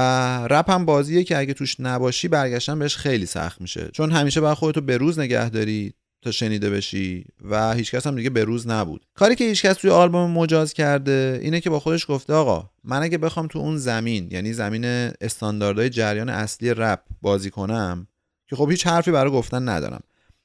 رپ 0.46 0.70
هم 0.70 0.84
بازیه 0.84 1.24
که 1.24 1.38
اگه 1.38 1.54
توش 1.54 1.76
نباشی 1.80 2.28
برگشتن 2.28 2.78
بهش 2.78 2.96
خیلی 2.96 3.26
سخت 3.26 3.60
میشه. 3.60 3.90
چون 3.92 4.10
همیشه 4.10 4.40
باید 4.40 4.54
خودتو 4.54 4.80
به 4.80 4.96
روز 4.96 5.18
نگه 5.18 5.50
داری 5.50 5.94
تا 6.22 6.30
شنیده 6.30 6.70
بشی 6.70 7.24
و 7.50 7.74
هیچکس 7.74 8.06
هم 8.06 8.16
دیگه 8.16 8.30
به 8.30 8.44
روز 8.44 8.68
نبود. 8.68 9.06
کاری 9.14 9.34
که 9.34 9.44
هیچکس 9.44 9.76
توی 9.76 9.90
آلبوم 9.90 10.30
مجاز 10.30 10.72
کرده 10.72 11.40
اینه 11.42 11.60
که 11.60 11.70
با 11.70 11.80
خودش 11.80 12.06
گفته 12.08 12.32
آقا 12.32 12.70
من 12.84 13.02
اگه 13.02 13.18
بخوام 13.18 13.46
تو 13.46 13.58
اون 13.58 13.76
زمین 13.76 14.28
یعنی 14.30 14.52
زمین 14.52 14.84
استانداردهای 15.20 15.90
جریان 15.90 16.28
اصلی 16.28 16.74
رپ 16.74 17.00
بازی 17.22 17.50
کنم 17.50 18.06
که 18.48 18.56
خب 18.56 18.70
هیچ 18.70 18.86
حرفی 18.86 19.10
برای 19.10 19.32
گفتن 19.32 19.68
ندارم. 19.68 20.00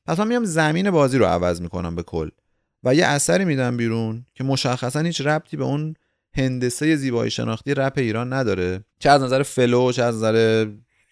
پس 0.05 0.19
من 0.19 0.27
میام 0.27 0.45
زمین 0.45 0.91
بازی 0.91 1.17
رو 1.17 1.25
عوض 1.25 1.61
می‌کنم 1.61 1.95
به 1.95 2.03
کل. 2.03 2.29
و 2.85 2.95
یه 2.95 3.05
اثری 3.05 3.45
میدم 3.45 3.77
بیرون 3.77 4.25
که 4.33 4.43
مشخصا 4.43 4.99
هیچ 4.99 5.21
ربطی 5.21 5.57
به 5.57 5.63
اون 5.63 5.93
هندسه 6.37 6.95
زیبایی 6.95 7.31
شناختی 7.31 7.73
رپ 7.73 7.93
ایران 7.97 8.33
نداره. 8.33 8.83
چه 8.99 9.09
از 9.09 9.21
نظر 9.21 9.43
flow 9.43 9.91
چه 9.91 10.03
از 10.03 10.15
نظر 10.15 10.67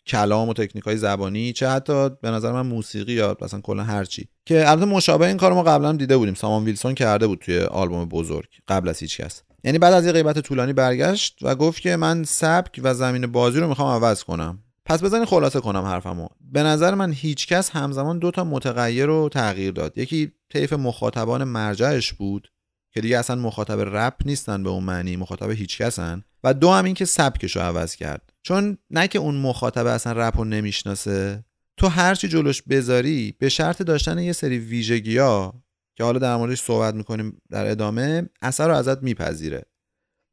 کلام 0.08 0.50
و 0.50 0.54
تکنیک 0.54 0.84
های 0.84 0.98
زبانی 0.98 1.54
چه 1.54 1.70
حتی 1.70 2.10
به 2.10 2.32
نظر 2.32 2.52
من 2.52 2.62
موسیقی 2.62 3.14
یا 3.14 3.38
مثلا 3.42 3.62
کلا 3.62 3.84
هر 3.84 4.04
چی. 4.06 4.28
که 4.46 4.70
البته 4.70 4.86
مشابه 4.86 5.28
این 5.28 5.38
کار 5.38 5.54
ما 5.54 5.64
قبلا 5.64 5.92
دیده 5.92 6.18
بودیم. 6.18 6.34
سامان 6.34 6.64
ویلسون 6.64 6.96
کرده 6.96 7.28
بود 7.28 7.40
توی 7.40 7.60
آلبوم 7.60 8.06
بزرگ 8.06 8.48
قبل 8.68 8.90
از 8.90 9.00
هیچ 9.00 9.22
کس. 9.22 9.42
یعنی 9.64 9.80
بعد 9.80 9.94
از 9.94 10.06
یه 10.06 10.12
غیبت 10.12 10.40
طولانی 10.40 10.74
برگشت 10.74 11.40
و 11.42 11.56
گفت 11.56 11.82
که 11.82 11.96
من 11.96 12.24
سبک 12.24 12.82
و 12.84 12.94
زمین 12.94 13.28
بازی 13.28 13.60
رو 13.60 13.68
می‌خوام 13.68 13.96
عوض 13.96 14.24
کنم. 14.24 14.60
پس 14.86 15.04
بزنین 15.04 15.26
خلاصه 15.26 15.60
کنم 15.60 15.84
حرفمو. 15.84 16.28
به 16.42 16.64
نظر 16.64 16.94
من 16.94 17.14
هیچکس 17.14 17.70
همزمان 17.70 18.20
دو 18.20 18.32
تا 18.32 18.44
متغیر 18.44 19.06
رو 19.06 19.30
تغییر 19.30 19.72
داد. 19.72 19.98
یکی 19.98 20.32
طیف 20.50 20.74
مخاطبان 20.74 21.44
مرجعش 21.44 22.14
بود 22.14 22.48
که 22.92 23.02
دیگه 23.02 23.18
اصلا 23.18 23.36
مخاطب 23.36 23.80
رپ 23.80 24.14
نیستن 24.26 24.64
به 24.64 24.70
اون 24.70 24.84
معنی 24.84 25.16
مخاطب 25.16 25.50
هیچکسن. 25.50 26.24
و 26.44 26.54
دو 26.54 26.72
هم 26.72 26.86
این 26.86 26.94
که 26.94 27.06
سبکش 27.06 27.56
رو 27.56 27.62
عوض 27.62 27.96
کرد. 27.96 28.34
چون 28.42 28.78
نه 28.90 29.08
که 29.08 29.20
اون 29.20 29.36
مخاطب 29.36 29.86
اصلا 29.86 30.28
رپ 30.28 30.38
رو 30.38 30.46
نمی‌شناسه. 30.46 31.46
تو 31.78 31.88
هرچی 31.88 32.28
جلوش 32.28 32.62
بذاری 32.62 33.36
به 33.40 33.50
شرط 33.50 33.82
داشتن 33.82 34.20
یه 34.20 34.34
سری 34.34 34.58
ویژگی 34.58 35.18
ها 35.18 35.64
که 35.96 36.04
حالا 36.04 36.20
در 36.20 36.36
موردش 36.36 36.62
صحبت 36.62 36.94
می‌کنیم 36.94 37.42
در 37.50 37.72
ادامه 37.72 38.30
اثر 38.42 38.68
رو 38.68 38.76
ازت 38.76 39.04
میپذیره. 39.04 39.66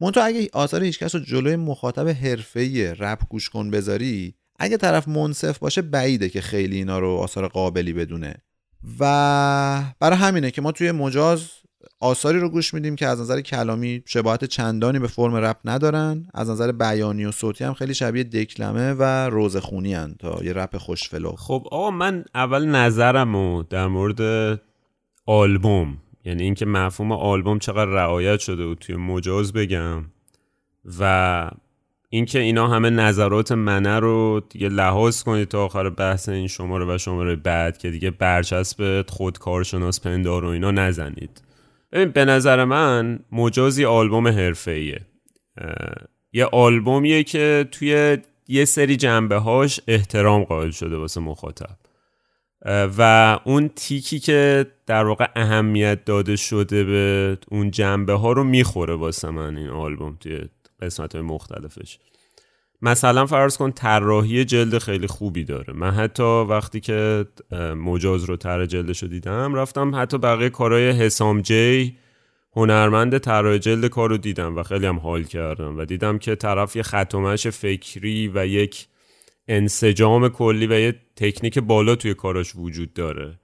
منتها 0.00 0.24
اگه 0.24 0.48
آثار 0.52 0.82
هیچکس 0.82 1.14
رو 1.14 1.20
جلوی 1.20 1.56
مخاطب 1.56 2.08
حرفه‌ای 2.08 2.94
رپ 2.94 3.28
گوش 3.28 3.50
کن 3.50 3.70
بذاری 3.70 4.34
اگه 4.60 4.76
طرف 4.76 5.08
منصف 5.08 5.58
باشه 5.58 5.82
بعیده 5.82 6.28
که 6.28 6.40
خیلی 6.40 6.76
اینا 6.76 6.98
رو 6.98 7.08
آثار 7.08 7.48
قابلی 7.48 7.92
بدونه. 7.92 8.34
و 9.00 9.84
برای 10.00 10.16
همینه 10.18 10.50
که 10.50 10.62
ما 10.62 10.72
توی 10.72 10.92
مجاز 10.92 11.50
آثاری 12.00 12.38
رو 12.38 12.48
گوش 12.48 12.74
میدیم 12.74 12.96
که 12.96 13.06
از 13.06 13.20
نظر 13.20 13.40
کلامی 13.40 14.02
شباهت 14.06 14.44
چندانی 14.44 14.98
به 14.98 15.06
فرم 15.06 15.34
رپ 15.34 15.56
ندارن. 15.64 16.26
از 16.34 16.50
نظر 16.50 16.72
بیانی 16.72 17.24
و 17.24 17.32
صوتی 17.32 17.64
هم 17.64 17.74
خیلی 17.74 17.94
شبیه 17.94 18.24
دکلمه 18.24 18.92
و 18.92 19.02
روزخونی 19.30 19.94
هن 19.94 20.14
تا 20.18 20.44
یه 20.44 20.52
رپ 20.52 20.76
خوشفلو. 20.76 21.32
خب 21.32 21.66
آقا 21.70 21.90
من 21.90 22.24
اول 22.34 22.66
نظرم 22.66 23.36
رو 23.36 23.66
در 23.70 23.86
مورد 23.86 24.60
آلبوم 25.26 25.98
یعنی 26.24 26.42
اینکه 26.42 26.66
مفهوم 26.66 27.12
آلبوم 27.12 27.58
چقدر 27.58 27.90
رعایت 27.90 28.40
شده 28.40 28.64
و 28.64 28.74
توی 28.74 28.96
مجاز 28.96 29.52
بگم 29.52 30.04
و 30.98 31.50
اینکه 32.12 32.38
اینا 32.38 32.68
همه 32.68 32.90
نظرات 32.90 33.52
منه 33.52 33.98
رو 33.98 34.42
دیگه 34.48 34.68
لحاظ 34.68 35.22
کنید 35.22 35.48
تا 35.48 35.64
آخر 35.64 35.90
بحث 35.90 36.28
این 36.28 36.46
شماره 36.46 36.94
و 36.94 36.98
شماره 36.98 37.36
بعد 37.36 37.78
که 37.78 37.90
دیگه 37.90 38.10
برچسب 38.10 39.04
خود 39.08 39.38
کارشناس 39.38 40.00
پندار 40.00 40.44
و 40.44 40.48
اینا 40.48 40.70
نزنید. 40.70 41.42
ببین 41.92 42.08
به 42.08 42.24
نظر 42.24 42.64
من 42.64 43.18
مجازی 43.32 43.84
آلبوم 43.84 44.28
حرفه‌ایه. 44.28 45.00
یه 46.32 46.44
آلبومیه 46.44 47.22
که 47.22 47.68
توی 47.72 48.18
یه 48.48 48.64
سری 48.64 48.96
جنبه 48.96 49.36
هاش 49.36 49.80
احترام 49.88 50.44
قائل 50.44 50.70
شده 50.70 50.96
واسه 50.96 51.20
مخاطب. 51.20 51.76
و 52.98 53.38
اون 53.44 53.68
تیکی 53.68 54.18
که 54.18 54.66
در 54.86 55.04
واقع 55.04 55.26
اهمیت 55.36 56.04
داده 56.04 56.36
شده 56.36 56.84
به 56.84 57.38
اون 57.48 57.70
جنبه 57.70 58.12
ها 58.12 58.32
رو 58.32 58.44
می‌خوره 58.44 58.94
واسه 58.94 59.30
من 59.30 59.56
این 59.56 59.68
آلبوم 59.68 60.16
توی 60.20 60.40
قسمت 60.82 61.14
های 61.14 61.24
مختلفش. 61.24 61.98
مثلا 62.82 63.26
فرض 63.26 63.56
کن 63.56 63.70
طراحی 63.70 64.44
جلد 64.44 64.78
خیلی 64.78 65.06
خوبی 65.06 65.44
داره. 65.44 65.72
من 65.72 65.90
حتی 65.90 66.22
وقتی 66.22 66.80
که 66.80 67.26
مجاز 67.76 68.24
رو 68.24 68.36
طرح 68.36 68.66
جلدش 68.66 69.02
رو 69.02 69.08
دیدم 69.08 69.54
رفتم 69.54 69.92
حتی 69.94 70.18
بقیه 70.18 70.50
کارهای 70.50 70.90
حسام 70.90 71.40
جی 71.40 71.96
هنرمند 72.52 73.18
طراح 73.18 73.58
جلد 73.58 73.86
کار 73.86 74.08
رو 74.08 74.16
دیدم 74.16 74.56
و 74.56 74.62
خیلی 74.62 74.86
هم 74.86 74.98
حال 74.98 75.24
کردم 75.24 75.78
و 75.78 75.84
دیدم 75.84 76.18
که 76.18 76.34
طرف 76.34 76.76
یه 76.76 76.82
خطومش 76.82 77.46
فکری 77.46 78.28
و 78.34 78.46
یک 78.46 78.86
انسجام 79.48 80.28
کلی 80.28 80.66
و 80.66 80.80
یه 80.80 80.94
تکنیک 81.16 81.58
بالا 81.58 81.96
توی 81.96 82.14
کاراش 82.14 82.56
وجود 82.56 82.94
داره 82.94 83.38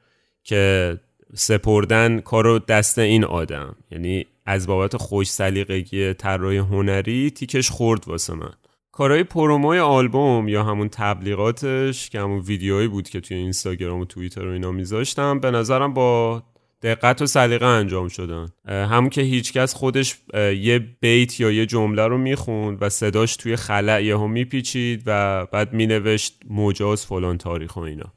که 0.44 0.96
سپردن 1.35 2.20
کارو 2.20 2.59
دست 2.59 2.99
این 2.99 3.25
آدم. 3.25 3.77
یعنی 3.90 4.27
از 4.47 4.67
بابت 4.67 4.97
خوش 4.97 5.31
سلیقگی 5.31 6.15
طراحی 6.15 6.59
هنری 6.59 7.31
تیکش 7.31 7.71
خورد 7.71 8.09
واسه 8.09 8.35
من. 8.35 8.53
کارهای 8.93 9.25
پروموی 9.25 9.79
آلبوم 9.79 10.49
یا 10.49 10.65
همون 10.65 10.89
تبلیغاتش 10.89 12.11
که 12.11 12.21
همون 12.21 12.39
ویدیوهایی 12.39 12.89
بود 12.89 13.09
که 13.09 13.21
توی 13.21 13.37
اینستاگرام 13.37 14.01
و 14.01 14.05
توییتر 14.05 14.47
و 14.47 14.53
اینا 14.53 14.73
میذاشتم 14.73 15.41
به 15.41 15.51
نظرم 15.51 15.95
با 15.95 16.43
دقت 16.83 17.23
و 17.23 17.27
سلیقه 17.27 17.67
انجام 17.67 18.09
شدن. 18.09 18.49
همون 18.69 19.11
که 19.11 19.23
هیچکس 19.23 19.75
خودش 19.75 20.17
یه 20.35 20.79
بیت 21.01 21.41
یا 21.41 21.51
یه 21.51 21.67
جمله 21.67 22.07
رو 22.07 22.19
می‌خوند 22.19 22.79
و 22.81 22.89
صداش 22.89 23.37
توی 23.37 23.57
خلع 23.57 24.05
یهو 24.05 24.27
میپیچید 24.27 25.03
و 25.07 25.47
بعد 25.47 25.75
مینوشت 25.75 26.41
مجاز 26.51 27.07
فلان 27.07 27.39
تاریخ 27.39 27.77
و 27.77 27.81
اینا. 27.81 28.13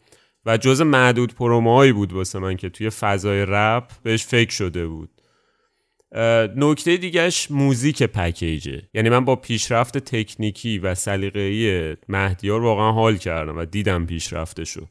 و 0.45 0.57
جز 0.57 0.81
معدود 0.81 1.33
پروموهایی 1.33 1.91
بود 1.91 2.13
واسه 2.13 2.39
من 2.39 2.55
که 2.55 2.69
توی 2.69 2.89
فضای 2.89 3.45
رپ 3.47 3.91
بهش 4.03 4.25
فکر 4.25 4.51
شده 4.51 4.87
بود. 4.87 5.09
نکته 6.55 6.97
دیگهش 6.97 7.47
موزیک 7.51 8.03
پکیجه. 8.03 8.81
یعنی 8.93 9.09
من 9.09 9.25
با 9.25 9.35
پیشرفت 9.35 9.97
تکنیکی 9.97 10.79
و 10.79 10.95
سلیقه‌ای 10.95 11.95
مهدیار 12.09 12.61
واقعا 12.61 12.91
حال 12.91 13.17
کردم 13.17 13.57
و 13.57 13.65
دیدم 13.65 14.05
پیشرفتشو. 14.05 14.81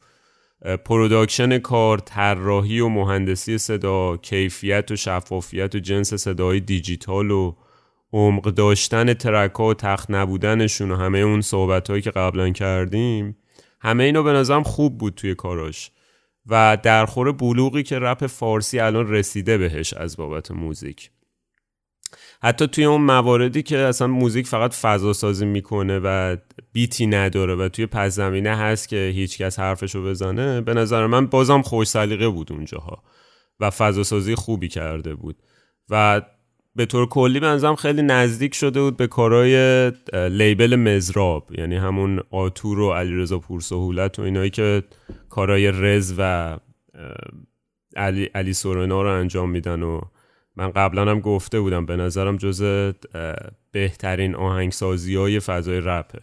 production 0.85 1.57
کار 1.57 1.97
طراحی 1.97 2.79
و 2.79 2.87
مهندسی 2.87 3.57
صدا 3.57 4.17
کیفیت 4.17 4.91
و 4.91 4.95
شفافیت 4.95 5.75
و 5.75 5.79
جنس 5.79 6.13
صدای 6.13 6.59
دیجیتال 6.59 7.31
و 7.31 7.55
عمق 8.13 8.43
داشتن 8.43 9.13
track 9.13 9.59
و 9.59 9.73
تخت 9.73 10.11
نبودنشون 10.11 10.91
و 10.91 10.95
همه 10.95 11.19
اون 11.19 11.41
صحبت 11.41 11.89
هایی 11.89 12.01
که 12.01 12.11
قبلا 12.11 12.49
کردیم 12.49 13.37
همه 13.81 14.03
اینو 14.03 14.23
به 14.23 14.31
نظرم 14.31 14.63
خوب 14.63 14.97
بود 14.97 15.15
توی 15.15 15.35
کاراش. 15.35 15.91
و 16.49 16.77
درخور 16.83 17.31
بلوغی 17.31 17.83
که 17.83 17.99
رپ 17.99 18.27
فارسی 18.27 18.79
الان 18.79 19.09
رسیده 19.09 19.57
بهش 19.57 19.93
از 19.93 20.17
بابت 20.17 20.51
موزیک. 20.51 21.11
حتی 22.41 22.67
توی 22.67 22.83
اون 22.83 23.01
مواردی 23.01 23.63
که 23.63 23.77
اصلا 23.77 24.07
موزیک 24.07 24.47
فقط 24.47 24.73
فضا 24.73 25.13
سازی 25.13 25.45
می‌کنه 25.45 25.99
و 26.03 26.37
بیتی 26.71 27.07
نداره 27.07 27.55
و 27.55 27.69
توی 27.69 27.85
پس 27.85 28.15
زمینه 28.15 28.55
هست 28.55 28.89
که 28.89 29.11
هیچکس 29.15 29.59
حرفشو 29.59 30.03
بزنه 30.03 30.61
به 30.61 30.73
نظر 30.73 31.07
من 31.07 31.27
بازم 31.27 31.61
خوش 31.61 31.87
سلیقه 31.87 32.29
بود 32.29 32.51
اونجاها 32.51 33.03
و 33.59 33.69
فضا 33.69 34.03
سازی 34.03 34.35
خوبی 34.35 34.67
کرده 34.67 35.15
بود. 35.15 35.35
و 35.89 36.21
به 36.79 36.85
طور 36.85 37.07
کلی 37.07 37.39
بنظرم 37.39 37.75
خیلی 37.75 38.01
نزدیک 38.01 38.55
شده 38.55 38.81
بود 38.81 38.97
به 38.97 39.07
کارهای 39.07 39.91
لیبل 40.13 40.75
مزراب 40.75 41.51
یعنی 41.57 41.75
همون 41.75 42.19
آتور 42.31 42.79
و 42.79 42.93
علیرضا 42.93 43.39
پورسهولت 43.39 44.19
و 44.19 44.21
اینایی 44.21 44.49
که 44.49 44.83
کارهای 45.29 45.71
رز 45.71 46.13
و 46.17 46.57
علی, 47.95 48.25
علی 48.25 48.53
سورنا 48.53 49.01
رو 49.01 49.09
انجام 49.09 49.49
میدن 49.49 49.83
و 49.83 50.01
من 50.55 50.71
قبلا 50.71 51.11
هم 51.11 51.19
گفته 51.19 51.59
بودم 51.59 51.85
به 51.85 51.95
نظرم 51.95 52.37
جز 52.37 52.91
بهترین 53.71 54.35
آهنگسازی 54.35 55.15
های 55.15 55.39
فضای 55.39 55.81
رپه 55.83 56.19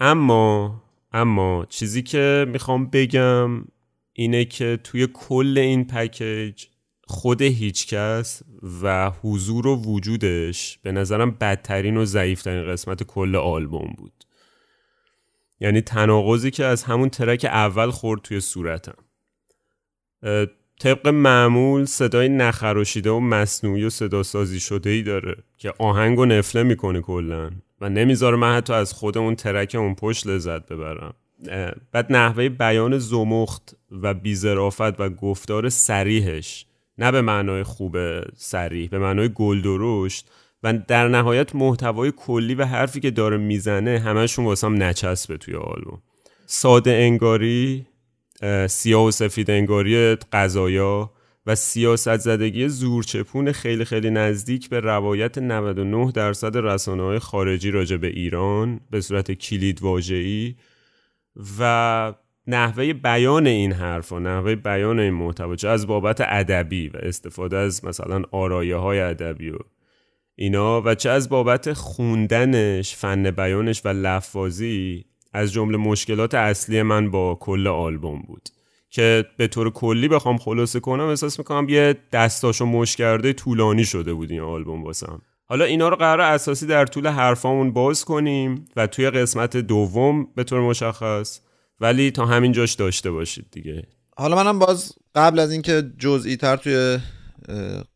اما 0.00 0.82
اما 1.12 1.66
چیزی 1.68 2.02
که 2.02 2.46
می‌خوام 2.48 2.86
بگم 2.86 3.64
اینه 4.12 4.44
که 4.44 4.78
توی 4.84 5.08
کل 5.12 5.58
این 5.58 5.86
پکیج 5.86 6.64
خود 7.10 7.42
هیچکس 7.42 8.42
و 8.82 9.10
حضور 9.10 9.66
و 9.66 9.76
وجودش 9.76 10.78
به 10.82 10.92
نظرم 10.92 11.30
بدترین 11.30 11.96
و 11.96 12.04
ضعیفترین 12.04 12.72
قسمت 12.72 13.02
کل 13.02 13.36
آلبوم 13.36 13.94
بود. 13.98 14.24
یعنی 15.60 15.80
تناقضی 15.80 16.50
که 16.50 16.64
از 16.64 16.82
همون 16.82 17.08
ترک 17.08 17.44
اول 17.44 17.90
خورد 17.90 18.22
توی 18.22 18.40
صورتم. 18.40 19.04
طبق 20.80 21.08
معمول 21.08 21.84
صدای 21.84 22.28
نخراشیده 22.28 23.10
و 23.10 23.20
مصنوعی 23.20 23.84
و 23.84 23.90
صدا 23.90 24.22
سازی 24.22 24.60
شده 24.60 24.90
ای 24.90 25.02
داره 25.02 25.36
که 25.58 25.74
آهنگ 25.78 26.18
و 26.18 26.24
نفله 26.24 26.62
می‌کنه 26.62 27.00
کلا 27.00 27.50
و 27.80 27.88
نمی‌ذاره 27.88 28.36
من 28.36 28.56
حتی 28.56 28.72
از 28.72 28.92
خود 28.92 29.18
اون 29.18 29.34
ترک 29.34 29.76
اون 29.78 29.94
پشت 29.94 30.26
لذت 30.26 30.66
ببرم. 30.66 31.14
بعد 31.92 32.12
نحوه 32.12 32.48
بیان 32.48 32.98
زمخت 32.98 33.76
و 33.90 34.14
بیزرافت 34.14 35.00
و 35.00 35.08
گفتار 35.08 35.68
سریحش 35.68 36.66
نه 36.98 37.12
به 37.12 37.22
معنای 37.22 37.62
خوب 37.62 37.96
سریح 38.36 38.88
به 38.88 38.98
معنای 38.98 39.30
گل 39.34 39.62
درشت 39.62 40.30
و 40.62 40.72
در 40.72 41.08
نهایت 41.08 41.54
محتوای 41.54 42.12
کلی 42.16 42.54
و 42.54 42.64
حرفی 42.64 43.00
که 43.00 43.10
داره 43.10 43.36
می‌زنه 43.36 43.98
همشون 43.98 44.44
واسم 44.44 44.82
نچسبه 44.82 45.36
توی 45.36 45.54
آلبوم. 45.54 46.02
ساده 46.46 46.90
انگاری 46.90 47.86
سیاه 48.68 49.04
و 49.04 49.10
سفید 49.10 49.50
انگاری 49.50 50.14
قضایا 50.14 51.10
و 51.46 51.54
سیاست 51.54 52.16
زدگی 52.16 52.68
زورچپون 52.68 53.52
خیلی 53.52 53.84
خیلی 53.84 54.10
نزدیک 54.10 54.68
به 54.68 54.80
روایت 54.80 55.38
99 55.38 56.12
درصد 56.12 56.56
رسانه 56.56 57.02
های 57.02 57.18
خارجی 57.18 57.70
راجع 57.70 57.96
به 57.96 58.06
ایران 58.06 58.80
به 58.90 59.00
صورت 59.00 59.32
کلید 59.32 59.82
واجعی 59.82 60.56
و 61.60 62.12
نحوه 62.48 62.92
بیان 62.92 63.46
این 63.46 63.72
حرف 63.72 64.12
و 64.12 64.18
نحوه 64.18 64.54
بیان 64.54 65.00
این 65.00 65.14
محتوا 65.14 65.56
چه 65.56 65.68
از 65.68 65.86
بابت 65.86 66.20
ادبی 66.20 66.88
و 66.88 66.96
استفاده 66.96 67.56
از 67.56 67.84
مثلا 67.84 68.22
آرایه 68.30 68.76
های 68.76 69.00
ادبی 69.00 69.50
و 69.50 69.58
اینا 70.36 70.82
و 70.82 70.94
چه 70.94 71.10
از 71.10 71.28
بابت 71.28 71.72
خوندنش 71.72 72.96
فن 72.96 73.30
بیانش 73.30 73.82
و 73.84 73.88
لفاظی 73.88 75.04
از 75.32 75.52
جمله 75.52 75.76
مشکلات 75.76 76.34
اصلی 76.34 76.82
من 76.82 77.10
با 77.10 77.34
کل 77.40 77.66
آلبوم 77.66 78.22
بود. 78.26 78.48
که 78.90 79.24
به 79.36 79.46
طور 79.46 79.70
کلی 79.70 80.08
بخوام 80.08 80.38
خلاصه 80.38 80.80
کنم 80.80 81.04
احساس 81.04 81.38
می‌کنم 81.38 81.68
یه 81.68 81.96
دستاشو 82.12 82.66
مش 82.66 82.96
کرده 82.96 83.32
طولانی 83.32 83.84
شده 83.84 84.14
بود 84.14 84.30
این 84.30 84.40
آلبوم 84.40 84.84
واسم. 84.84 85.22
حالا 85.44 85.64
اینا 85.64 85.88
رو 85.88 85.96
قرار 85.96 86.20
اساسی 86.20 86.66
در 86.66 86.86
طول 86.86 87.06
حرفامون 87.06 87.72
باز 87.72 88.04
کنیم 88.04 88.64
و 88.76 88.86
توی 88.86 89.10
قسمت 89.10 89.56
دوم 89.56 90.28
به 90.34 90.44
طور 90.44 90.60
مشخص 90.60 91.40
ولی 91.80 92.10
تا 92.10 92.26
همین 92.26 92.52
جاش 92.52 92.74
داشته 92.74 93.10
باشید 93.10 93.46
دیگه. 93.50 93.82
حالا 94.16 94.36
منم 94.36 94.58
باز 94.58 94.92
قبل 95.14 95.38
از 95.38 95.52
اینکه 95.52 95.90
جزئی 95.98 96.36
تر 96.36 96.56
توی 96.56 96.98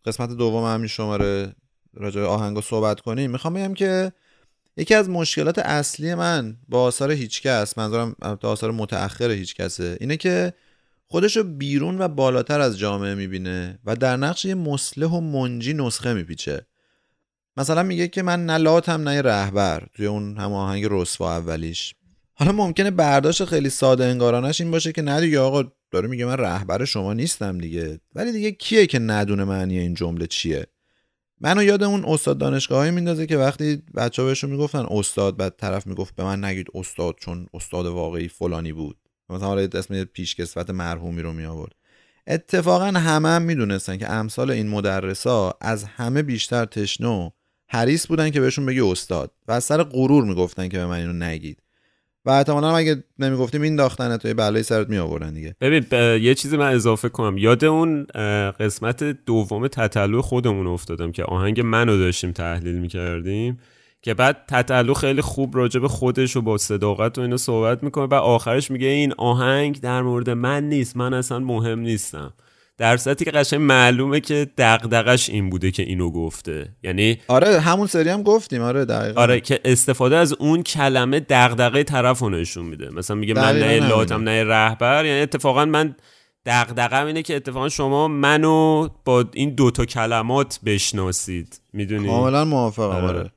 قسمت 0.05 0.31
دوم 0.31 0.65
همین 0.65 0.87
شماره 0.87 1.55
راجع 1.95 2.21
به 2.21 2.27
آهنگا 2.27 2.61
صحبت 2.61 3.01
کنیم 3.01 3.31
می‌خوام 3.31 3.55
بگم 3.55 3.75
که 3.75 4.13
یکی 4.77 4.95
از 4.95 5.09
مشکلات 5.09 5.59
اصلی 5.59 6.15
من 6.15 6.57
با 6.69 6.83
آثار 6.83 7.13
هیچکس 7.13 7.79
منظورم 7.79 8.17
آثار 8.43 8.71
متأخر 8.71 9.31
هیچکسه 9.31 9.97
اینه 10.01 10.17
که 10.17 10.53
خودشو 11.07 11.43
بیرون 11.43 11.99
و 11.99 12.09
بالاتر 12.09 12.61
از 12.61 12.79
جامعه 12.79 13.15
می‌بینه 13.15 13.79
و 13.85 13.97
در 13.97 14.17
نقش 14.17 14.45
یه 14.45 14.55
مسلح 14.55 15.07
و 15.07 15.21
منجی 15.21 15.75
نسخه 15.75 16.15
میپیچه. 16.15 16.67
مثلا 17.57 17.83
میگه 17.83 18.09
که 18.09 18.23
من 18.23 18.47
نه 18.47 18.57
لاتم 18.57 19.09
نه 19.09 19.23
رهبر 19.23 19.87
توی 19.95 20.07
اون 20.07 20.37
هم 20.37 20.53
آهنگ 20.53 20.87
رسوا 20.91 21.37
اولیش. 21.37 21.95
حالا 22.43 22.53
ممکنه 22.53 22.91
برداشت 22.91 23.45
خیلی 23.45 23.71
ساده 23.71 24.05
انگارانش 24.05 24.61
این 24.61 24.71
باشه 24.71 24.93
که 24.93 25.03
نه 25.03 25.21
دیگه 25.21 25.39
آقا 25.39 25.65
داره 25.91 26.09
میگه 26.09 26.25
من 26.25 26.37
رهبر 26.37 26.85
شما 26.85 27.13
نیستم 27.13 27.59
دیگه. 27.59 28.01
ولی 28.15 28.33
دیگه 28.33 28.53
کیه 28.53 28.87
که 28.87 28.99
ندونه 28.99 29.45
معنی 29.45 29.79
این 29.79 29.95
جمله 29.95 30.27
چیه؟ 30.27 30.67
منو 31.41 31.63
یاد 31.63 31.83
اون 31.83 32.05
استاد 32.05 32.39
دانشگاهی 32.39 32.91
میندازه 32.91 33.27
که 33.27 33.37
وقتی 33.37 33.83
بچه 33.95 34.25
بهشون 34.25 34.51
می‌گفتن 34.51 34.87
استاد 34.91 35.37
بعد 35.37 35.57
طرف 35.57 35.87
می‌گفت 35.87 36.15
به 36.17 36.25
من 36.25 36.45
نگید 36.45 36.67
استاد 36.75 37.15
چون 37.21 37.47
استاد 37.55 37.87
واقعی 37.87 38.29
فلانی 38.29 38.73
بود. 38.73 38.97
مثلا 39.29 39.49
حالا 39.49 39.69
اسم 39.75 40.05
پیشکسوت 40.05 40.71
مرحومی 40.71 41.23
رو 41.23 41.33
می 41.33 41.45
آورد 41.45 41.73
اتفاقا 42.27 42.87
همه 42.87 43.29
هم 43.29 43.43
می‌دونستن 43.43 43.97
که 43.97 44.11
امثال 44.11 44.51
این 44.51 44.69
مدرسا 44.69 45.55
از 45.61 45.85
همه 45.85 46.23
بیشتر 46.23 46.65
تشنو 46.65 47.31
حریص 47.69 48.07
بودن 48.07 48.31
که 48.31 48.41
بهشون 48.41 48.67
بگی 48.67 48.81
استاد 48.81 49.33
و 49.49 49.53
از 49.53 49.65
سر 49.65 49.83
غرور 49.83 50.25
می‌گفتن 50.25 50.69
که 50.69 50.79
به 50.79 50.87
من 50.87 50.99
اینو 50.99 51.13
نگید. 51.13 51.62
و 52.25 52.31
احتمالا 52.31 52.77
اگه 52.77 53.05
نمی‌گفتیم 53.19 53.63
این 53.63 53.77
داختن 53.77 54.17
توی 54.17 54.35
بلای 54.35 54.63
سرت 54.63 54.89
می 54.89 54.99
آوردن 54.99 55.35
دیگه. 55.35 55.57
ببین 55.61 55.85
یه 56.23 56.35
چیزی 56.35 56.57
من 56.57 56.75
اضافه 56.75 57.09
کنم. 57.09 57.39
یاد 57.39 57.65
اون 57.65 58.07
قسمت 58.61 59.05
دوم 59.05 59.69
تتلو 59.69 60.23
خودمون 60.23 60.67
افتادم 60.67 61.13
که 61.13 61.25
آهنگ 61.25 61.61
منو 61.61 61.99
داشتیم 61.99 62.33
تحلیل 62.33 62.79
می‌کردیم 62.79 63.59
که 64.03 64.15
بعد 64.15 64.37
تتلو 64.49 64.95
خیلی 64.95 65.21
خوب 65.21 65.57
راجع 65.57 65.81
به 65.81 65.89
خودش 65.89 66.37
و 66.37 66.43
با 66.43 66.59
صداقت 66.59 67.19
و 67.19 67.21
اینو 67.21 67.37
صحبت 67.37 67.83
می‌کنه. 67.83 68.05
و 68.05 68.15
آخرش 68.15 68.71
میگه 68.71 68.87
این 68.87 69.13
آهنگ 69.19 69.81
در 69.81 70.03
مورد 70.03 70.31
من 70.31 70.69
نیست 70.69 70.97
من 70.97 71.15
اصلا 71.15 71.39
مهم 71.39 71.79
نیستم. 71.79 72.33
در 72.83 72.97
صورتی 72.97 73.25
که 73.25 73.31
قشنگ 73.31 73.61
معلومه 73.61 74.21
که 74.21 74.47
دغدغش 74.59 75.31
این 75.31 75.51
بوده 75.51 75.71
که 75.71 75.83
اینو 75.83 76.11
گفته. 76.11 76.69
یعنی 76.83 77.19
آره 77.29 77.61
همون 77.61 77.87
سری 77.87 78.09
هم 78.09 78.23
گفتیم. 78.23 78.63
آره 78.63 78.85
دقیقا. 78.85 79.21
آره 79.21 79.41
که 79.41 79.61
استفاده 79.65 80.17
از 80.17 80.33
اون 80.33 80.63
کلمه 80.63 81.21
دغدغه 81.21 81.83
طرف 81.83 82.19
رو 82.19 82.31
نشون 82.31 82.65
میده. 82.65 82.91
مثلا 82.91 83.17
میگه 83.17 83.35
من 83.35 83.59
نه 83.59 83.89
لاتم 83.89 84.23
نه 84.23 84.45
رهبر. 84.45 85.05
یعنی 85.05 85.21
اتفاقا 85.21 85.65
من 85.65 85.95
دغدغم 86.47 87.07
اینه 87.07 87.23
که 87.23 87.37
اتفاقا 87.37 87.69
شما 87.69 88.09
منو 88.09 88.89
با 89.05 89.25
این 89.33 89.55
دوتا 89.55 89.85
کلمات 89.85 90.61
بشناسید. 90.65 91.61
می‌دونی؟ 91.73 92.09
کاملا 92.09 92.45
موافقم 92.45 93.05
آره. 93.05 93.31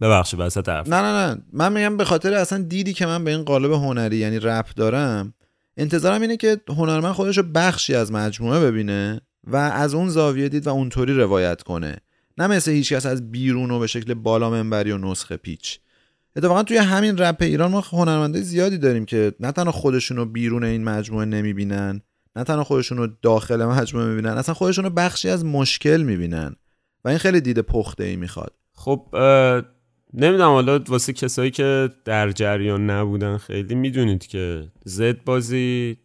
ببخشید 0.00 0.40
وسط 0.40 0.68
حرف. 0.68 0.88
نه 0.88 1.02
نه 1.02 1.26
نه. 1.26 1.42
من 1.52 1.72
میگم 1.72 1.96
به 1.96 2.04
خاطر 2.04 2.34
اصلا 2.34 2.62
دیدی 2.62 2.92
که 2.92 3.06
من 3.06 3.24
به 3.24 3.30
این 3.30 3.42
قالب 3.42 3.72
هنری 3.72 4.16
یعنی 4.16 4.38
رپ 4.38 4.66
دارم 4.76 5.34
انتظارم 5.76 6.22
اینه 6.22 6.36
که 6.36 6.60
هنرمند 6.68 7.12
خودش 7.12 7.36
رو 7.36 7.42
بخشی 7.54 7.94
از 7.94 8.12
مجموعه 8.12 8.60
ببینه 8.60 9.20
و 9.44 9.56
از 9.56 9.94
اون 9.94 10.08
زاویه 10.08 10.48
دید 10.48 10.66
و 10.66 10.70
اونطوری 10.70 11.14
روایت 11.14 11.62
کنه. 11.62 11.96
نه 12.38 12.46
مثل 12.46 12.70
هیچکس 12.70 13.06
از 13.06 13.30
بیرون 13.30 13.70
و 13.70 13.78
به 13.78 13.86
شکل 13.86 14.14
بالا 14.14 14.50
منبری 14.50 14.92
و 14.92 14.98
نسخه 14.98 15.36
پیچ. 15.36 15.78
اتفاقا 16.36 16.62
توی 16.62 16.76
همین 16.76 17.18
رپ 17.18 17.36
ایران 17.40 17.70
ما 17.70 17.80
هنرمنده 17.80 18.40
زیادی 18.40 18.78
داریم 18.78 19.04
که 19.04 19.32
نه 19.40 19.52
تنها 19.52 19.72
خودشون 19.72 20.16
رو 20.16 20.26
بیرون 20.26 20.64
این 20.64 20.84
مجموعه 20.84 21.26
نمی‌بینن 21.26 22.00
نه 22.36 22.44
تنها 22.44 22.64
خودشون 22.64 22.98
رو 22.98 23.08
داخل 23.22 23.64
مجموعه 23.64 24.06
می‌بینن 24.08 24.38
اصلا 24.38 24.54
خودشون 24.54 24.84
رو 24.84 24.90
بخشی 24.90 25.28
از 25.28 25.44
مشکل 25.44 26.02
می‌بینن. 26.02 26.56
و 27.04 27.08
این 27.08 27.18
خیلی 27.18 27.40
دید 27.40 27.60
پخته 27.60 28.04
ای 28.04 28.16
می‌خواد. 28.16 28.52
خب 28.72 29.08
نمی‌دونم 30.14 30.50
حالا 30.50 30.80
واسه 30.88 31.12
کسایی 31.12 31.50
که 31.50 31.90
در 32.04 32.30
جریان 32.30 32.90
نبودن 32.90 33.36
خیلی 33.36 33.74
می‌دونید 33.74 34.26
که 34.26 34.68
زد 34.84 35.24
بازی 35.24 35.96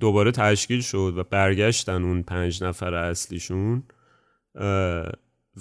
دوباره 0.00 0.30
تشکیل 0.30 0.80
شد 0.80 1.14
و 1.16 1.24
برگشتن 1.24 2.02
اون 2.02 2.22
پنج 2.22 2.64
نفر 2.64 2.94
اصلیشون 2.94 3.82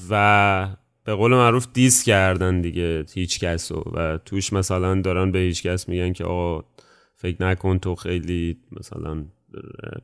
و 0.10 0.70
به 1.04 1.16
قول 1.16 1.32
معروف 1.32 1.68
دیس 1.74 2.04
کردن 2.04 2.62
دیگه 2.62 3.06
هیچ 3.14 3.40
کسو. 3.40 3.84
و 3.94 4.18
توش 4.18 4.54
مثلا 4.54 5.02
دارن 5.02 5.32
به 5.32 5.40
هیچ 5.40 5.64
کس 5.64 5.90
میگن 5.90 6.14
که 6.14 6.24
آقا 6.24 6.68
فکر 7.16 7.44
نکن 7.44 7.80
تو 7.80 7.96
خیلی 7.96 8.58
مثلا 8.80 9.26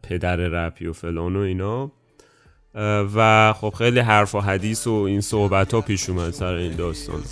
پدر 0.03 0.35
رپی 0.35 0.87
و 0.87 0.93
فلان 0.93 1.35
و 1.35 1.39
اینا. 1.39 1.91
و 3.15 3.53
خب 3.53 3.73
خیلی 3.77 3.99
حرف 3.99 4.35
و 4.35 4.39
حدیث 4.39 4.87
و 4.87 4.91
این 4.91 5.21
صحبت 5.21 5.73
ها 5.73 5.81
پیش 5.81 6.09
اومد 6.09 6.33
سر 6.33 6.53
این 6.53 6.75
داستان. 6.75 7.23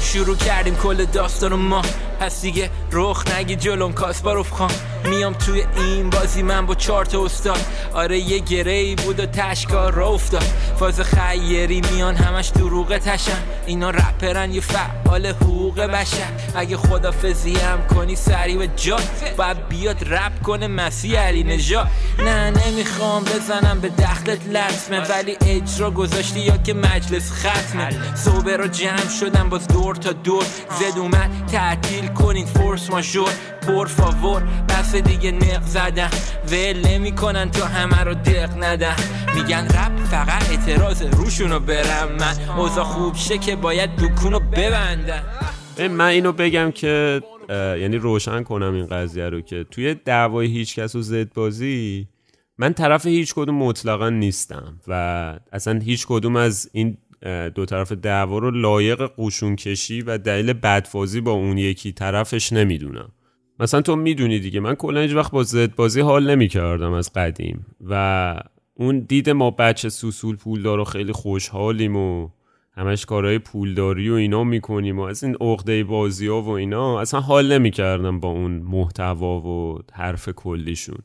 شروع 0.00 0.36
کردیم 0.36 0.74
کل 0.74 1.04
داستان 1.04 1.54
ما 1.54 1.82
پس 2.20 2.42
دیگه 2.42 2.70
رخ 2.92 3.36
نگی 3.36 3.56
جلوم 3.56 3.92
کاسپاروف 3.92 4.50
خان. 4.50 4.70
میام 5.04 5.32
توی 5.32 5.64
این 5.76 6.10
بازی 6.10 6.42
من 6.42 6.66
با 6.66 6.74
چارت 6.74 7.14
استاد. 7.14 7.60
آره 7.94 8.18
یه 8.18 8.38
گره 8.38 8.94
بود 8.94 9.20
و 9.20 9.26
تشکار 9.26 9.92
را 9.92 10.08
افتاد. 10.08 10.44
فاز 10.78 11.00
خیری 11.00 11.80
میان 11.92 12.16
همش 12.16 12.48
دروغ 12.48 12.98
تشن. 12.98 13.42
اینا 13.66 13.90
رپرن 13.90 14.52
یه 14.52 14.60
فعال 14.60 15.26
حقوق 15.26 15.80
بشر. 15.80 16.30
اگه 16.54 16.76
خدافزی 16.76 17.56
هم 17.56 17.86
کنی 17.86 18.16
سری 18.16 18.56
و 18.56 18.66
جا. 18.76 18.96
باید 19.36 19.68
بیاد 19.68 20.14
رپ 20.14 20.42
کنه 20.42 20.66
مسیح 20.66 21.20
علی 21.20 21.44
نجا 21.44 21.86
نه 22.18 22.50
نمی‌خوام 22.50 23.24
بزنم 23.24 23.80
به 23.80 23.88
دخلت 23.88 24.48
لطمه. 24.48 25.00
ولی 25.00 25.36
اجرا 25.46 25.90
گذاشتی 25.90 26.40
یا 26.40 26.56
که 26.56 26.74
مجلس 26.74 27.32
ختمه. 27.32 28.16
صوبه 28.16 28.56
رو 28.56 28.66
جمع 28.66 29.08
شدم 29.20 29.48
باز 29.48 29.68
دور 29.68 29.94
تا 29.94 30.12
دور. 30.12 30.44
زد 30.80 30.98
اومد 30.98 31.30
تعطیل 31.52 32.06
کنین 32.06 32.46
فورس 32.46 32.90
ماژور. 32.90 33.30
پر 33.66 33.86
فاور 33.86 34.42
بس 34.68 34.96
دیگه 34.96 35.30
نق 35.30 35.62
زدن. 35.62 36.10
ول 36.50 36.86
نمی‌کنن 36.86 37.50
تو 37.50 37.64
همه 37.64 38.04
رو 38.04 38.14
دق 38.14 38.64
ندن. 38.64 38.96
میگن 39.34 39.64
رپ 39.64 40.04
فقط 40.04 40.50
اعتراض 40.50 41.02
روشونو 41.02 41.60
برم. 41.60 42.08
من 42.20 42.56
اوضاع 42.58 42.84
خوب 42.84 43.14
شه 43.14 43.38
که 43.38 43.56
باید 43.56 43.90
دکونو 43.96 44.40
ببندن. 44.40 45.22
من 45.78 46.00
اینو 46.00 46.32
بگم 46.32 46.70
که 46.70 47.22
یعنی 47.50 47.96
روشن 47.96 48.42
کنم 48.42 48.74
این 48.74 48.86
قضیه 48.86 49.28
رو 49.28 49.40
که 49.40 49.64
توی 49.70 49.94
دعوای 49.94 50.46
هیچ 50.46 50.78
کس 50.78 50.94
و 50.94 51.02
زد 51.02 51.34
بازی 51.34 52.08
من 52.58 52.72
طرف 52.72 53.06
هیچ 53.06 53.34
کدوم 53.34 53.54
مطلقا 53.54 54.10
نیستم 54.10 54.80
و 54.88 54.92
اصلا 55.52 55.80
هیچ 55.84 56.06
کدوم 56.06 56.36
از 56.36 56.70
این 56.72 56.96
دو 57.54 57.64
طرف 57.66 57.92
دعوا 57.92 58.38
رو 58.38 58.50
لایق 58.50 59.02
قوشون 59.02 59.56
کشی 59.56 60.02
و 60.02 60.18
دلیل 60.18 60.52
بدفازی 60.52 61.20
با 61.20 61.30
اون 61.30 61.58
یکی 61.58 61.92
طرفش 61.92 62.52
نمی‌دونم. 62.52 63.08
مثلا 63.60 63.80
تو 63.80 63.96
می‌دونی 63.96 64.38
دیگه. 64.38 64.60
من 64.60 64.74
کلا 64.74 65.00
هیچ 65.00 65.12
وقت 65.14 65.30
با 65.30 65.42
زد 65.42 65.74
بازی 65.74 66.00
حال 66.00 66.30
نمی‌کردم 66.30 66.92
از 66.92 67.12
قدیم. 67.12 67.66
و 67.88 68.42
اون 68.74 69.00
دید 69.00 69.30
ما 69.30 69.50
بچه 69.50 69.88
سوسول 69.88 70.36
پولدار 70.36 70.78
و 70.78 70.84
خیلی 70.84 71.12
خوشحالیم 71.12 71.96
و 71.96 72.28
همش 72.76 73.06
کارهای 73.06 73.38
پولداری 73.38 74.10
و 74.10 74.14
اینا 74.14 74.44
می‌کنیم 74.44 74.98
و 74.98 75.02
از 75.02 75.24
این 75.24 75.36
عقده 75.40 75.84
بازی 75.84 76.26
ها 76.26 76.42
و 76.42 76.48
اینا 76.48 77.00
اصلا 77.00 77.20
حال 77.20 77.52
نمی‌کردم 77.52 78.20
با 78.20 78.28
اون 78.28 78.52
محتوا 78.52 79.40
و 79.40 79.78
حرف 79.92 80.28
کلیشون. 80.28 80.98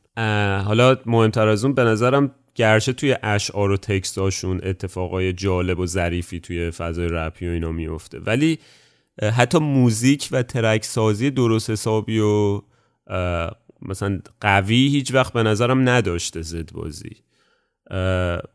حالا 0.64 0.96
مهمتر 1.06 1.48
از 1.48 1.64
اون 1.64 1.74
به 1.74 1.84
نظرم 1.84 2.30
گرچه 2.54 2.92
توی 2.92 3.16
اشعار 3.22 3.70
و 3.70 3.76
تکستاشون 3.76 4.60
اتفاقای 4.62 5.32
جالب 5.32 5.78
و 5.78 5.86
ظریفی 5.86 6.40
توی 6.40 6.70
فضای 6.70 7.08
رپی 7.08 7.48
و 7.48 7.50
اینا 7.50 7.72
میفته 7.72 8.18
ولی 8.18 8.58
حتی 9.22 9.58
موزیک 9.58 10.28
و 10.32 10.42
ترک 10.42 10.84
سازی 10.84 11.30
درست 11.30 11.70
حسابی 11.70 12.18
و 12.18 12.60
مثلا 13.82 14.20
قوی 14.40 14.88
هیچ 14.88 15.14
وقت 15.14 15.32
به 15.32 15.42
نظرم 15.42 15.88
نداشته 15.88 16.42
زد 16.42 16.72
بازی. 16.72 17.16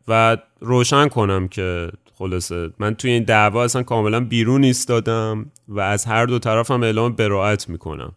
و 0.08 0.36
روشن 0.60 1.08
کنم 1.08 1.48
که 1.48 1.90
خلاصه 2.14 2.70
من 2.78 2.94
توی 2.94 3.10
این 3.10 3.24
دعوا 3.24 3.64
اصلا 3.64 3.82
کاملا 3.82 4.20
بیرون 4.20 4.64
ایستادم 4.64 5.52
و 5.68 5.80
از 5.80 6.04
هر 6.04 6.26
دو 6.26 6.38
طرفم 6.38 6.82
اعلام 6.82 7.12
براعت 7.12 7.68
می‌کنم. 7.68 8.12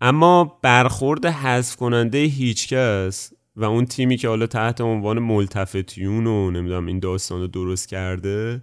اما 0.00 0.58
برخورد 0.62 1.26
حذف 1.26 1.76
کننده 1.76 2.18
هیچکس 2.18 3.32
و 3.56 3.64
اون 3.64 3.86
تیمی 3.86 4.16
که 4.16 4.28
حالا 4.28 4.46
تحت 4.46 4.80
عنوان 4.80 5.18
ملتفتیون 5.18 6.26
و 6.26 6.50
نمی‌دونم 6.50 6.86
این 6.86 6.98
داستان 6.98 7.40
رو 7.40 7.46
درست 7.46 7.88
کرده 7.88 8.62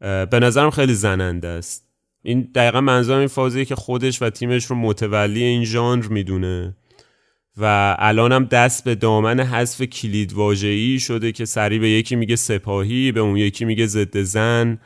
به 0.00 0.40
نظرم 0.42 0.70
خیلی 0.70 0.94
زننده 0.94 1.48
است. 1.48 1.87
این 2.28 2.48
دقیقا 2.54 2.80
منظورم 2.80 3.18
این 3.18 3.28
فازیه 3.28 3.64
که 3.64 3.74
خودش 3.74 4.22
و 4.22 4.30
تیمش 4.30 4.64
رو 4.64 4.76
متولی 4.76 5.42
این 5.42 5.64
ژانر 5.64 6.06
می‌دونه. 6.06 6.76
و 7.56 7.96
الانم 7.98 8.44
دست 8.44 8.84
به 8.84 8.94
دامن 8.94 9.40
حذف 9.40 9.82
کلید 9.82 10.32
واژه‌ای 10.32 10.98
شده 10.98 11.32
که 11.32 11.44
سری 11.44 11.78
به 11.78 11.88
یکی 11.90 12.16
میگه 12.16 12.36
سپاهی 12.36 13.12
به 13.12 13.20
اون 13.20 13.36
یکی 13.36 13.64
میگه 13.64 13.86
ضد 13.86 14.22
زن. 14.22 14.78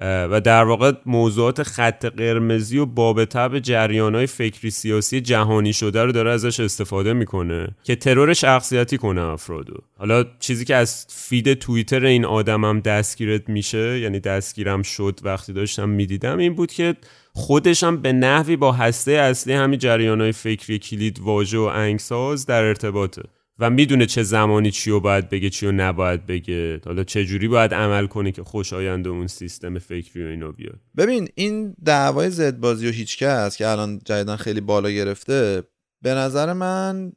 و 0.00 0.40
در 0.40 0.64
واقع 0.64 0.92
موضوعات 1.06 1.62
خط 1.62 2.04
قرمزی 2.04 2.78
و 2.78 2.86
باب 2.86 3.24
تب 3.24 3.58
جریان 3.58 4.14
های 4.14 4.26
فکری 4.26 4.70
سیاسی 4.70 5.20
جهانی 5.20 5.72
شده 5.72 6.02
رو 6.04 6.12
داره 6.12 6.30
ازش 6.30 6.60
استفاده 6.60 7.12
می‌کنه 7.12 7.68
که 7.84 7.96
ترور 7.96 8.32
شخصیتی 8.32 8.98
کنه 8.98 9.20
افرادو. 9.20 9.74
حالا 9.98 10.24
چیزی 10.38 10.64
که 10.64 10.74
از 10.74 11.06
فید 11.08 11.54
توییتر 11.54 12.04
این 12.04 12.24
آدمم 12.24 12.80
دستگیرت 12.80 13.48
میشه 13.48 13.98
یعنی 13.98 14.20
دستگیرم 14.20 14.82
شد 14.82 15.20
وقتی 15.22 15.52
داشتم 15.52 15.88
می‌دیدم 15.88 16.38
این 16.38 16.54
بود 16.54 16.72
که 16.72 16.96
خودشم 17.32 17.96
به 17.96 18.12
نحوی 18.12 18.56
با 18.56 18.72
هسته 18.72 19.12
اصلی 19.12 19.52
همین 19.52 19.78
جریان 19.78 20.20
های 20.20 20.32
فکری 20.32 20.78
کلید 20.78 21.20
واژه 21.20 21.58
و 21.58 21.62
انگساز 21.62 22.46
در 22.46 22.62
ارتباطه. 22.62 23.22
و 23.60 23.70
می‌دونه 23.70 24.06
چه 24.06 24.22
زمانی 24.22 24.70
چی 24.70 24.90
رو 24.90 25.00
باید 25.00 25.28
بگه 25.28 25.50
چی 25.50 25.66
رو 25.66 25.72
نباید 25.72 26.26
بگه. 26.26 26.80
حالا 26.84 27.04
چه 27.04 27.24
جوری 27.24 27.48
باید 27.48 27.74
عمل 27.74 28.06
کنه 28.06 28.32
که 28.32 28.42
خوشایند 28.42 29.08
اون 29.08 29.26
سیستم 29.26 29.78
فکری 29.78 30.24
و 30.24 30.26
اینو 30.26 30.52
بیاد. 30.52 30.80
ببین 30.96 31.28
این 31.34 31.74
دعوای 31.84 32.30
زد 32.30 32.60
بازی 32.60 32.88
و 32.88 32.90
هیچکس 32.90 33.56
که 33.56 33.68
الان 33.68 34.00
جدیدن 34.04 34.36
خیلی 34.36 34.60
بالا 34.60 34.90
گرفته 34.90 35.62
به 36.02 36.14
نظر 36.14 36.52
من 36.52 37.12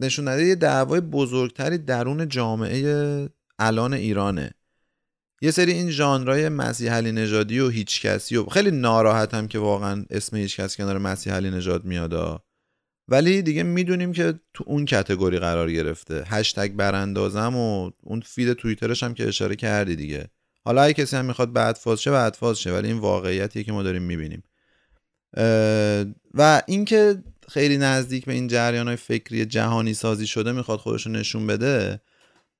نشون 0.00 0.46
یه 0.46 0.54
دعوای 0.54 1.00
بزرگتری 1.00 1.78
درون 1.78 2.28
جامعه 2.28 3.28
الان 3.58 3.94
ایرانه. 3.94 4.50
یه 5.42 5.50
سری 5.50 5.72
این 5.72 5.90
ژانرهای 5.90 6.48
مسیح 6.48 6.92
علی 6.92 7.12
نژادی 7.12 7.60
و 7.60 7.68
هیچکسی 7.68 8.36
و 8.36 8.44
خیلی 8.44 8.70
ناراحتم 8.70 9.46
که 9.46 9.58
واقعا 9.58 10.04
اسم 10.10 10.36
هیچکس 10.36 10.76
کنار 10.76 10.98
مسیح 10.98 11.32
علی 11.32 11.50
نژاد 11.50 11.84
میاد 11.84 12.42
ولی 13.08 13.42
دیگه 13.42 13.62
می‌دونیم 13.62 14.12
که 14.12 14.34
تو 14.54 14.64
اون 14.66 14.84
کتگوری 14.84 15.38
قرار 15.38 15.72
گرفته. 15.72 16.24
هشتگ 16.26 16.72
براندازم 16.72 17.56
و 17.56 17.90
اون 18.02 18.20
فید 18.20 18.52
توییترش 18.52 19.02
هم 19.02 19.14
که 19.14 19.28
اشاره 19.28 19.56
کردی 19.56 19.96
دیگه. 19.96 20.26
حالا 20.64 20.82
اگه 20.82 20.94
کسی 20.94 21.16
هم 21.16 21.24
می‌خواد 21.24 21.52
بعد 21.52 21.76
فاز 21.76 22.02
شه 22.02 22.10
بعد 22.10 22.34
فاز 22.34 22.60
شه 22.60 22.72
ولی 22.72 22.88
این 22.88 22.98
واقعیتیه 22.98 23.64
که 23.64 23.72
ما 23.72 23.82
داریم 23.82 24.02
می‌بینیم. 24.02 24.42
و 26.34 26.62
اینکه 26.66 27.22
خیلی 27.48 27.78
نزدیک 27.78 28.24
به 28.24 28.32
این 28.32 28.46
جریان 28.46 28.86
های 28.86 28.96
فکری 28.96 29.44
جهانی 29.44 29.94
سازی 29.94 30.26
شده 30.26 30.52
می‌خواد 30.52 30.78
خودش 30.78 31.06
نشون 31.06 31.46
بده 31.46 32.00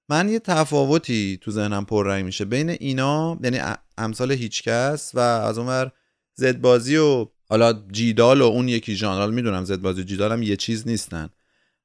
من 0.08 0.28
یه 0.28 0.38
تفاوتی 0.38 1.38
تو 1.40 1.50
ذهنم 1.50 1.84
پررنگ 1.84 2.24
میشه. 2.24 2.44
بین 2.44 2.70
اینا 2.70 3.38
یعنی 3.42 3.60
امثال 3.98 4.32
هیچکس 4.32 5.10
و 5.14 5.18
از 5.18 5.58
اونور 5.58 5.92
زدبازی 6.34 6.96
و 6.96 7.26
حالا 7.48 7.72
جیدال 7.92 8.40
و 8.40 8.44
اون 8.44 8.68
یکی 8.68 8.96
ژانر 8.96 9.30
می‌دونم 9.30 9.64
زد 9.64 9.80
بازی 9.80 10.04
جیدال 10.04 10.32
هم 10.32 10.42
یه 10.42 10.56
چیز 10.56 10.88
نیستن. 10.88 11.28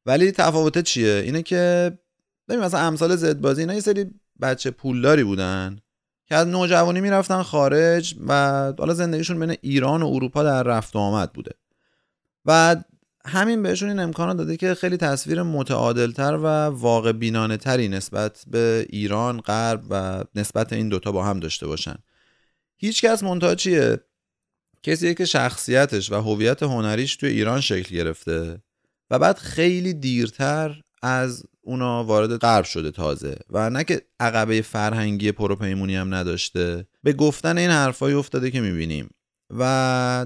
ولی 0.05 0.31
تفاوت 0.31 0.77
چیه؟ 0.77 1.21
اینه 1.25 1.43
که 1.43 1.91
ببین 2.47 2.61
مثلا 2.61 2.79
امثال 2.79 3.15
زد 3.15 3.39
بازی 3.41 3.61
اینا 3.61 3.73
یه 3.73 3.79
سری 3.79 4.05
بچه 4.41 4.71
پولداری 4.71 5.23
بودن 5.23 5.79
که 6.27 6.35
از 6.35 6.47
نوجوانی 6.47 7.01
می‌رفتن 7.01 7.41
خارج 7.41 8.15
و 8.27 8.33
حالا 8.79 8.93
زندگیشون 8.93 9.39
بین 9.39 9.57
ایران 9.61 10.01
و 10.01 10.07
اروپا 10.07 10.43
در 10.43 10.63
رفت 10.63 10.95
و 10.95 10.99
آمد 10.99 11.33
بوده. 11.33 11.51
و 12.45 12.75
همین 13.25 13.63
بهشون 13.63 13.89
این 13.89 13.99
امکان 13.99 14.37
داده 14.37 14.57
که 14.57 14.73
خیلی 14.73 14.97
تصویر 14.97 15.43
متعادلتر 15.43 16.35
و 16.35 16.45
واقع 16.65 17.11
بینانه 17.11 17.57
تری 17.57 17.87
نسبت 17.87 18.43
به 18.47 18.85
ایران 18.89 19.41
غرب 19.41 19.83
و 19.89 20.23
نسبت 20.35 20.73
این 20.73 20.89
دوتا 20.89 21.11
با 21.11 21.23
هم 21.23 21.39
داشته 21.39 21.67
باشن. 21.67 21.95
هیچکس 22.77 23.23
منتها 23.23 23.55
چیه؟ 23.55 23.99
کسی 24.83 25.13
که 25.13 25.25
شخصیتش 25.25 26.11
و 26.11 26.15
هویت 26.15 26.63
هنریش 26.63 27.15
توی 27.15 27.29
ایران 27.29 27.61
شکل 27.61 27.95
گرفته 27.95 28.61
و 29.09 29.19
بعد 29.19 29.37
خیلی 29.37 29.93
دیرتر 29.93 30.81
از 31.01 31.43
اونا 31.61 32.03
وارد 32.03 32.37
غرب 32.37 32.65
شده 32.65 32.91
تازه 32.91 33.35
و 33.49 33.69
نه 33.69 33.83
که 33.83 34.01
عقبه 34.19 34.61
فرهنگی 34.61 35.31
پروپیمونی 35.31 35.95
هم 35.95 36.13
نداشته 36.13 36.85
به 37.03 37.13
گفتن 37.13 37.57
این 37.57 37.69
حرفایی 37.69 38.15
افتاده 38.15 38.51
که 38.51 38.61
می‌بینیم. 38.61 39.09
و 39.53 39.63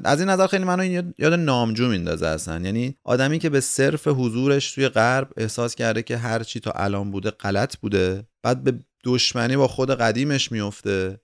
از 0.03 0.19
این 0.19 0.29
نظر 0.29 0.47
خیلی 0.47 0.63
منو 0.63 1.11
یاد 1.17 1.33
نامجو 1.33 1.87
میندازه 1.87 2.27
اصلا. 2.27 2.59
یعنی 2.59 2.95
آدمی 3.03 3.39
که 3.39 3.49
به 3.49 3.59
صرف 3.59 4.07
حضورش 4.07 4.71
توی 4.71 4.89
غرب 4.89 5.29
احساس 5.37 5.75
کرده 5.75 6.03
که 6.03 6.17
هر 6.17 6.43
چی 6.43 6.59
تا 6.59 6.71
الان 6.71 7.11
بوده 7.11 7.31
غلط 7.31 7.77
بوده 7.77 8.23
بعد 8.43 8.63
به 8.63 8.73
دشمنی 9.03 9.57
با 9.57 9.67
خود 9.67 9.91
قدیمش 9.91 10.51
میفته 10.51 11.19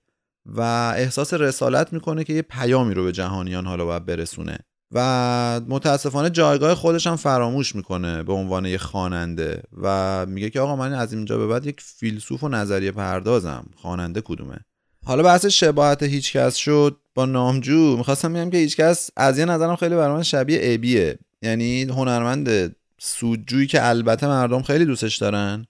و 0.46 0.60
احساس 0.96 1.34
رسالت 1.34 1.92
می‌کنه 1.92 2.24
که 2.24 2.32
یه 2.32 2.42
پیامی 2.42 2.94
رو 2.94 3.04
به 3.04 3.12
جهانیان 3.12 3.66
حالا 3.66 3.84
باید 3.84 4.06
برسونه. 4.06 4.58
و 4.94 5.60
متاسفانه 5.68 6.30
جایگاه 6.30 6.74
خودش 6.74 7.06
هم 7.06 7.16
فراموش 7.16 7.74
می‌کنه 7.74 8.22
به 8.22 8.32
عنوان 8.32 8.66
یه 8.66 8.78
خواننده 8.78 9.62
و 9.82 10.26
میگه 10.26 10.50
که 10.50 10.60
آقا 10.60 10.76
من 10.76 10.92
از 10.92 11.12
اینجا 11.12 11.38
به 11.38 11.46
بعد 11.46 11.66
یک 11.66 11.80
فیلسوف 11.80 12.44
و 12.44 12.48
نظریه 12.48 12.92
پردازم. 12.92 13.66
خواننده 13.76 14.20
کدومه؟ 14.20 14.56
حالا 15.04 15.22
بحث 15.22 15.46
شباهت 15.46 16.02
هیچکس 16.02 16.54
شد 16.54 16.96
با 17.14 17.26
نامجو. 17.26 17.96
می‌خواستم 17.96 18.32
بگم 18.32 18.50
که 18.50 18.56
هیچکس 18.56 19.10
از 19.16 19.38
یه 19.38 19.44
نظرم 19.44 19.76
خیلی 19.76 19.94
برای 19.94 20.16
من 20.16 20.22
شبیه 20.22 20.60
ابیه. 20.62 21.18
یعنی 21.42 21.82
هنرمند 21.82 22.76
سودجویی 22.98 23.66
که 23.66 23.88
البته 23.88 24.26
مردم 24.26 24.62
خیلی 24.62 24.84
دوستش 24.84 25.16
دارن. 25.16 25.66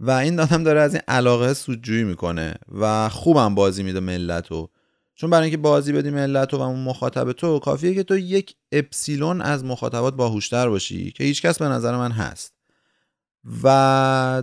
و 0.00 0.10
این 0.10 0.36
دادم 0.36 0.62
داره 0.62 0.80
از 0.80 0.94
این 0.94 1.02
علاقه 1.08 1.54
سودجویی 1.54 2.04
می‌کنه 2.04 2.54
و 2.80 3.08
خوبم 3.08 3.54
بازی 3.54 3.82
میده 3.82 4.00
ملت 4.00 4.48
رو 4.48 4.70
چون 5.14 5.30
برای 5.30 5.42
اینکه 5.42 5.56
بازی 5.56 5.92
بدی 5.92 6.10
ملت 6.10 6.54
و 6.54 6.60
اون 6.60 6.80
مخاطب 6.80 7.32
تو 7.32 7.58
کافیه 7.58 7.94
که 7.94 8.02
تو 8.02 8.18
یک 8.18 8.54
اپسیلون 8.72 9.40
از 9.40 9.64
مخاطبات 9.64 10.14
باهوشتر 10.14 10.68
باشی 10.68 11.10
که 11.10 11.24
هیچکس 11.24 11.58
به 11.58 11.68
نظر 11.68 11.96
من 11.96 12.10
هست. 12.10 12.54
و 13.64 14.42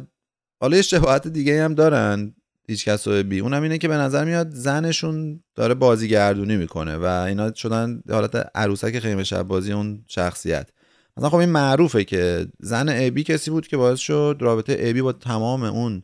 حالا 0.61 0.75
یه 0.75 0.81
شباهت 0.81 1.27
دیگه 1.27 1.63
هم 1.63 1.73
دارن 1.73 2.35
هیچکس 2.67 3.07
و 3.07 3.23
بی. 3.23 3.39
اونم 3.39 3.63
اینه 3.63 3.77
که 3.77 3.87
به 3.87 3.97
نظر 3.97 4.25
میاد 4.25 4.49
زنشون 4.49 5.43
داره 5.55 5.73
بازیگردونی 5.73 6.57
می‌کنه 6.57 6.97
و 6.97 7.05
اینا 7.05 7.53
شدن 7.53 8.01
حالت 8.09 8.51
عروسک 8.55 8.99
خیمه 8.99 9.23
شب 9.23 9.43
بازی 9.43 9.73
اون 9.73 10.03
شخصیت. 10.07 10.69
مثلا 11.18 11.30
خب 11.30 11.36
این 11.36 11.49
معروفه 11.49 12.03
که 12.03 12.47
زن 12.59 12.89
ابی 12.89 13.24
کسی 13.24 13.51
بود 13.51 13.68
که 13.68 13.78
باعث 13.78 13.99
شد 13.99 14.38
رابطه 14.39 14.78
ابی 14.80 15.01
با 15.01 15.13
تمام 15.13 15.63
اون 15.63 16.03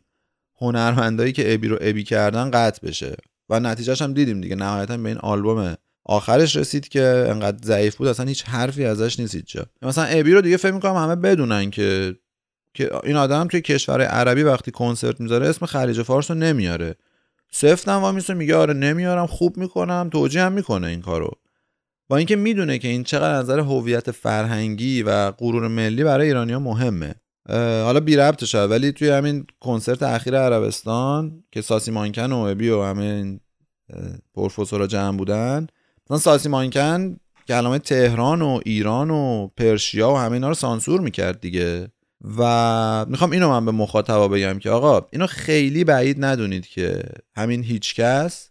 هنرمندایی 0.60 1.32
که 1.32 1.54
ابی 1.54 1.68
رو 1.68 1.78
ابی 1.80 2.04
کردن 2.04 2.50
قطع 2.50 2.86
بشه. 2.86 3.16
و 3.48 3.60
نتیجهش 3.60 4.02
هم 4.02 4.14
دیدیم 4.14 4.40
دیگه. 4.40 4.56
نهایتا 4.56 4.96
به 4.96 5.08
این 5.08 5.18
آلبوم 5.18 5.74
آخرش 6.04 6.56
رسید 6.56 6.88
که 6.88 7.26
انقدر 7.28 7.58
ضعیف 7.64 7.96
بود. 7.96 8.08
اصلا 8.08 8.26
هیچ 8.26 8.44
حرفی 8.44 8.84
ازش 8.84 9.20
نیست 9.20 9.36
جا. 9.36 9.66
مثلا 9.82 10.04
ابی 10.04 10.32
رو 10.32 10.40
دیگه 10.40 10.56
فکر 10.56 10.72
می‌کنم 10.72 10.96
همه 10.96 11.16
بدونن 11.16 11.70
که 11.70 12.14
که 12.74 12.90
این 13.04 13.16
آدم 13.16 13.48
توی 13.48 13.60
کشور 13.60 14.02
عربی 14.02 14.42
وقتی 14.42 14.70
کنسرت 14.70 15.20
می‌ذاره 15.20 15.48
اسم 15.48 15.66
خلیج 15.66 16.02
فارس 16.02 16.30
رو 16.30 16.36
نمیاره. 16.36 16.94
سفتم 17.50 17.92
وامیسته 17.92 18.34
میگه 18.34 18.56
آره 18.56 18.74
نمیارم 18.74 19.26
خوب 19.26 19.56
می‌کنم 19.56 20.08
توجیه 20.12 20.42
هم 20.42 20.52
می‌کنه 20.52 20.86
این 20.86 21.00
کارو. 21.00 21.30
با 22.08 22.16
اینکه 22.16 22.36
می‌دونه 22.36 22.78
که 22.78 22.88
این 22.88 23.04
چقدر 23.04 23.38
نظر 23.38 23.60
هویت 23.60 24.10
فرهنگی 24.10 25.02
و 25.02 25.30
غرور 25.30 25.68
ملی 25.68 26.04
برای 26.04 26.26
ایرانیا 26.26 26.58
مهمه. 26.58 27.14
حالا 27.84 28.00
بی 28.00 28.16
ربط 28.16 28.44
شد 28.44 28.70
ولی 28.70 28.92
توی 28.92 29.08
همین 29.08 29.46
کنسرت 29.60 30.02
اخیر 30.02 30.38
عربستان 30.38 31.44
که 31.52 31.60
ساسی 31.60 31.90
مانکن 31.90 32.32
و 32.32 32.38
ابی 32.38 32.68
و 32.68 32.82
همین 32.82 33.40
پروفسورا 34.34 34.86
جمع 34.86 35.16
بودن 35.16 35.66
مثلا 36.06 36.18
ساسی 36.18 36.48
مانکن 36.48 37.16
کلمه 37.48 37.78
تهران 37.78 38.42
و 38.42 38.60
ایران 38.64 39.10
و 39.10 39.48
پرشیا 39.56 40.10
و 40.10 40.16
همه 40.16 40.32
اینا 40.32 40.48
رو 40.48 40.54
سانسور 40.54 41.00
می‌کرد 41.00 41.40
دیگه. 41.40 41.88
و 42.38 43.06
می‌خوام 43.08 43.30
اینو 43.30 43.48
من 43.48 43.64
به 43.64 43.72
مخاطبا 43.72 44.28
بگم 44.28 44.58
که 44.58 44.70
آقا 44.70 45.06
اینو 45.12 45.26
خیلی 45.26 45.84
بعید 45.84 46.24
ندونید 46.24 46.66
که 46.66 47.02
همین 47.36 47.64
هیچکس 47.64 48.50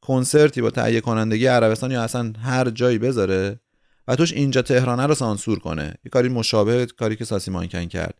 کنسرتی 0.00 0.60
با 0.60 0.70
تهیه 0.70 1.00
کنندگی 1.00 1.46
عربستان 1.46 1.90
یا 1.90 2.02
اصلا 2.02 2.32
هر 2.42 2.70
جایی 2.70 2.98
بذاره 2.98 3.60
و 4.08 4.16
توش 4.16 4.32
اینجا 4.32 4.62
تهرانه 4.62 5.06
رو 5.06 5.14
سانسور 5.14 5.58
کنه. 5.58 5.94
یه 6.04 6.10
کاری 6.10 6.28
مشابه 6.28 6.86
کاری 6.86 7.16
که 7.16 7.24
ساسی 7.24 7.50
مانکن 7.50 7.86
کرد. 7.86 8.14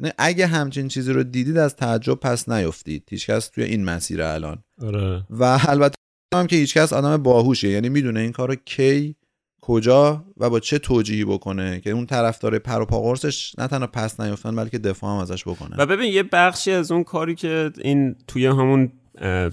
نه 0.00 0.12
اگه 0.18 0.46
همچین 0.46 0.88
چیزی 0.88 1.12
رو 1.12 1.22
دیدید 1.22 1.58
از 1.58 1.76
تعجب 1.76 2.14
پس 2.14 2.48
نیفتید. 2.48 3.08
هیچکس 3.10 3.48
توی 3.48 3.64
این 3.64 3.84
مسیر 3.84 4.22
الان. 4.22 4.58
آره. 4.82 5.24
و 5.30 5.58
البته 5.66 5.94
هم 6.34 6.46
که 6.46 6.56
هیچکس 6.56 6.92
آدم 6.92 7.16
باهوشه. 7.16 7.68
یعنی 7.68 7.88
می‌دونه 7.88 8.20
این 8.20 8.32
کارو 8.32 8.54
کی 8.54 9.16
کجا 9.60 10.24
و 10.36 10.50
با 10.50 10.60
چه 10.60 10.78
توجیهی 10.78 11.24
بکنه 11.24 11.80
که 11.80 11.90
اون 11.90 12.06
طرفدار 12.06 12.58
پر 12.58 12.80
و 12.80 12.86
پا 12.86 13.00
قرصش 13.00 13.58
نه 13.58 13.66
تنها 13.66 13.86
پس 13.86 14.20
نیفتن 14.20 14.56
بلکه 14.56 14.78
دفاع 14.78 15.10
هم 15.10 15.18
ازش 15.18 15.48
بکنه. 15.48 15.76
و 15.76 15.86
ببین 15.86 16.12
یه 16.12 16.22
بخشی 16.22 16.72
از 16.72 16.92
اون 16.92 17.04
کاری 17.04 17.34
که 17.34 17.72
این 17.78 18.16
توی 18.26 18.46
همون 18.46 18.92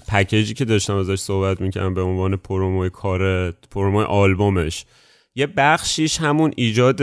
پکیجی 0.08 0.54
که 0.54 0.64
داشتم 0.64 0.96
ازش 0.96 1.18
صحبت 1.20 1.60
می‌کنم 1.60 1.94
به 1.94 2.02
عنوان 2.02 2.36
promo 2.36 2.81
ی 2.81 2.90
کار 2.90 3.50
promo 3.50 3.95
ی 3.95 4.04
آلبومش. 4.04 4.84
یه 5.34 5.46
بخشیش 5.46 6.20
همون 6.20 6.52
ایجاد 6.56 7.02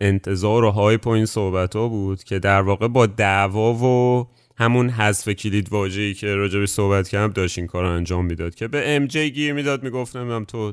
انتظار 0.00 0.64
و 0.64 0.70
hype 0.70 1.06
و 1.06 1.10
این 1.10 1.26
صحبت 1.26 1.76
ها 1.76 1.88
بود 1.88 2.24
که 2.24 2.38
در 2.38 2.62
واقع 2.62 2.88
با 2.88 3.06
دعوا 3.06 3.74
و 3.74 4.26
همون 4.58 4.88
حذف 4.88 5.28
کلید 5.28 5.72
واژه‌ای 5.72 6.14
که 6.14 6.34
راجبش 6.34 6.68
صحبت 6.68 7.08
کردم 7.08 7.32
داشت 7.32 7.58
این 7.58 7.66
کار 7.66 7.84
انجام 7.84 8.26
می‌داد 8.26 8.54
که 8.54 8.68
به 8.68 8.96
MG 8.96 9.30
گیر 9.30 9.52
می‌داد 9.52 9.82
می‌گفت 9.82 10.16
نمی‌دونم 10.16 10.44
تو 10.44 10.72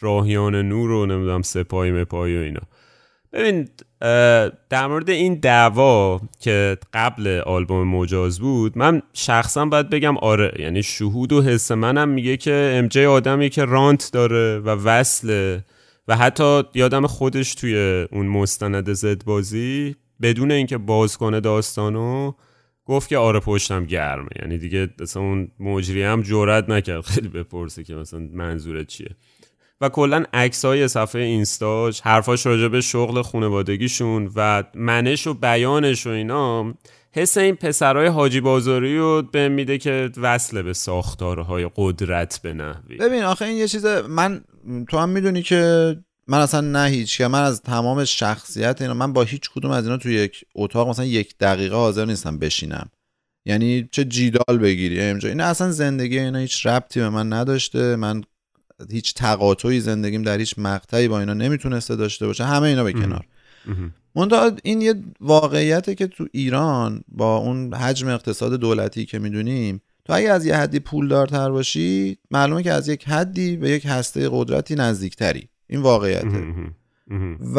راهیان 0.00 0.54
نور 0.54 0.90
و 0.90 1.06
نمی‌دونم 1.06 1.42
سپاهی 1.42 1.92
مپاهی 1.92 2.36
و 2.36 2.40
اینا. 2.40 2.62
ببین 3.32 3.68
در 4.70 4.86
مورد 4.86 5.10
این 5.10 5.34
دعوا 5.34 6.20
که 6.40 6.78
قبل 6.94 7.42
آلبوم 7.46 7.88
مجاز 7.88 8.40
بود 8.40 8.78
من 8.78 9.02
شخصا 9.12 9.66
باید 9.66 9.90
بگم 9.90 10.16
آره 10.16 10.52
یعنی 10.58 10.82
شهود 10.82 11.32
و 11.32 11.42
حس 11.42 11.72
منم 11.72 12.08
میگه 12.08 12.36
که 12.36 12.88
ام 12.94 13.06
آدمی 13.06 13.50
که 13.50 13.64
رانت 13.64 14.10
داره 14.12 14.58
و 14.58 14.68
وصله 14.68 15.64
و 16.08 16.16
حتی 16.16 16.62
یادم 16.74 17.06
خودش 17.06 17.54
توی 17.54 18.06
اون 18.12 18.26
مستند 18.26 18.92
زد 18.92 19.24
بازی 19.24 19.96
بدون 20.22 20.50
اینکه 20.50 20.78
باز 20.78 21.16
کنه 21.16 21.40
داستانو 21.40 22.32
گفت 22.84 23.08
که 23.08 23.18
آره 23.18 23.40
پشتم 23.40 23.84
گرمه. 23.84 24.28
یعنی 24.42 24.58
دیگه 24.58 24.88
مثلا 25.00 25.22
اون 25.22 25.50
مجری 25.60 26.02
هم 26.02 26.22
جرئت 26.22 26.68
نکرد 26.68 27.00
خیلی 27.00 27.28
بپرسه 27.28 27.84
که 27.84 27.94
مثلا 27.94 28.20
منظورت 28.32 28.86
چیه. 28.86 29.10
و 29.80 29.88
کلا 29.88 30.24
های 30.64 30.88
صفحه 30.88 31.22
اینستاش 31.22 32.00
حرفاش 32.00 32.46
راجع 32.46 32.68
به 32.68 32.80
شغل 32.80 33.22
خانوادگیشون 33.22 34.32
و 34.36 34.64
منش 34.74 35.26
و 35.26 35.34
بیانش 35.34 36.06
و 36.06 36.10
اینا 36.10 36.74
حس 37.12 37.36
این 37.36 37.54
پسرهای 37.54 38.06
حاجی 38.06 38.40
بازاری 38.40 38.98
رو 38.98 39.22
به 39.32 39.48
میده 39.48 39.78
که 39.78 40.10
وصل 40.16 40.62
به 40.62 40.72
ساختارهای 40.72 41.70
قدرت 41.76 42.40
به 42.42 42.52
نحوی. 42.52 42.96
ببین 42.96 43.22
آخه 43.22 43.44
این 43.44 43.56
یه 43.56 43.68
چیز 43.68 43.86
من 43.86 44.44
تو 44.88 44.98
هم 44.98 45.08
می‌دونی 45.08 45.42
که 45.42 45.96
من 46.26 46.38
اصلا 46.38 46.60
نه 46.60 46.88
هیچ 46.88 47.18
که 47.18 47.28
من 47.28 47.42
از 47.42 47.62
تمام 47.62 48.04
شخصیت 48.04 48.82
اینا 48.82 48.94
من 48.94 49.12
با 49.12 49.22
هیچ 49.22 49.50
کدوم 49.50 49.70
از 49.70 49.84
اینا 49.84 49.96
توی 49.96 50.14
یک 50.14 50.44
اتاق 50.54 50.88
مثلا 50.88 51.04
یک 51.04 51.38
دقیقه 51.38 51.76
حاضر 51.76 52.04
نیستم 52.04 52.38
بشینم. 52.38 52.90
یعنی 53.46 53.88
چه 53.92 54.04
جیدال 54.04 54.58
بگیری 54.58 55.00
اینجا. 55.00 55.28
این 55.28 55.40
اصلا 55.40 55.70
زندگی 55.70 56.18
اینا 56.18 56.38
هیچ 56.38 56.66
ربطی 56.66 57.00
به 57.00 57.08
من 57.08 57.32
نداشته. 57.32 57.96
من 57.96 58.22
هیچ 58.90 59.14
تقاطعی 59.14 59.80
زندگیم 59.80 60.22
در 60.22 60.38
هیچ 60.38 60.54
مقطعی 60.58 61.08
با 61.08 61.20
اینا 61.20 61.34
نمی‌تونسته 61.34 61.96
داشته 61.96 62.26
باشه. 62.26 62.44
همه 62.44 62.62
اینا 62.62 62.84
به 62.84 62.92
کنار. 62.92 63.24
منتها 64.14 64.50
این 64.62 64.80
یه 64.80 64.94
واقعیته 65.20 65.94
که 65.94 66.06
تو 66.06 66.26
ایران 66.32 67.02
با 67.08 67.36
اون 67.36 67.74
حجم 67.74 68.08
اقتصاد 68.08 68.54
دولتی 68.54 69.06
که 69.06 69.18
می‌دونیم 69.18 69.80
تو 70.04 70.12
اگه 70.12 70.30
از 70.30 70.46
یه 70.46 70.56
حدی 70.56 70.78
پولدارتر 70.78 71.50
باشی 71.50 72.18
معلومه 72.30 72.62
که 72.62 72.72
از 72.72 72.88
یک 72.88 73.08
حدی 73.08 73.56
به 73.56 73.70
یک 73.70 73.86
هسته 73.86 74.28
قدرتی 74.32 74.74
نزدیکتری. 74.74 75.48
این 75.66 75.80
واقعیته. 75.80 76.54
و 77.40 77.58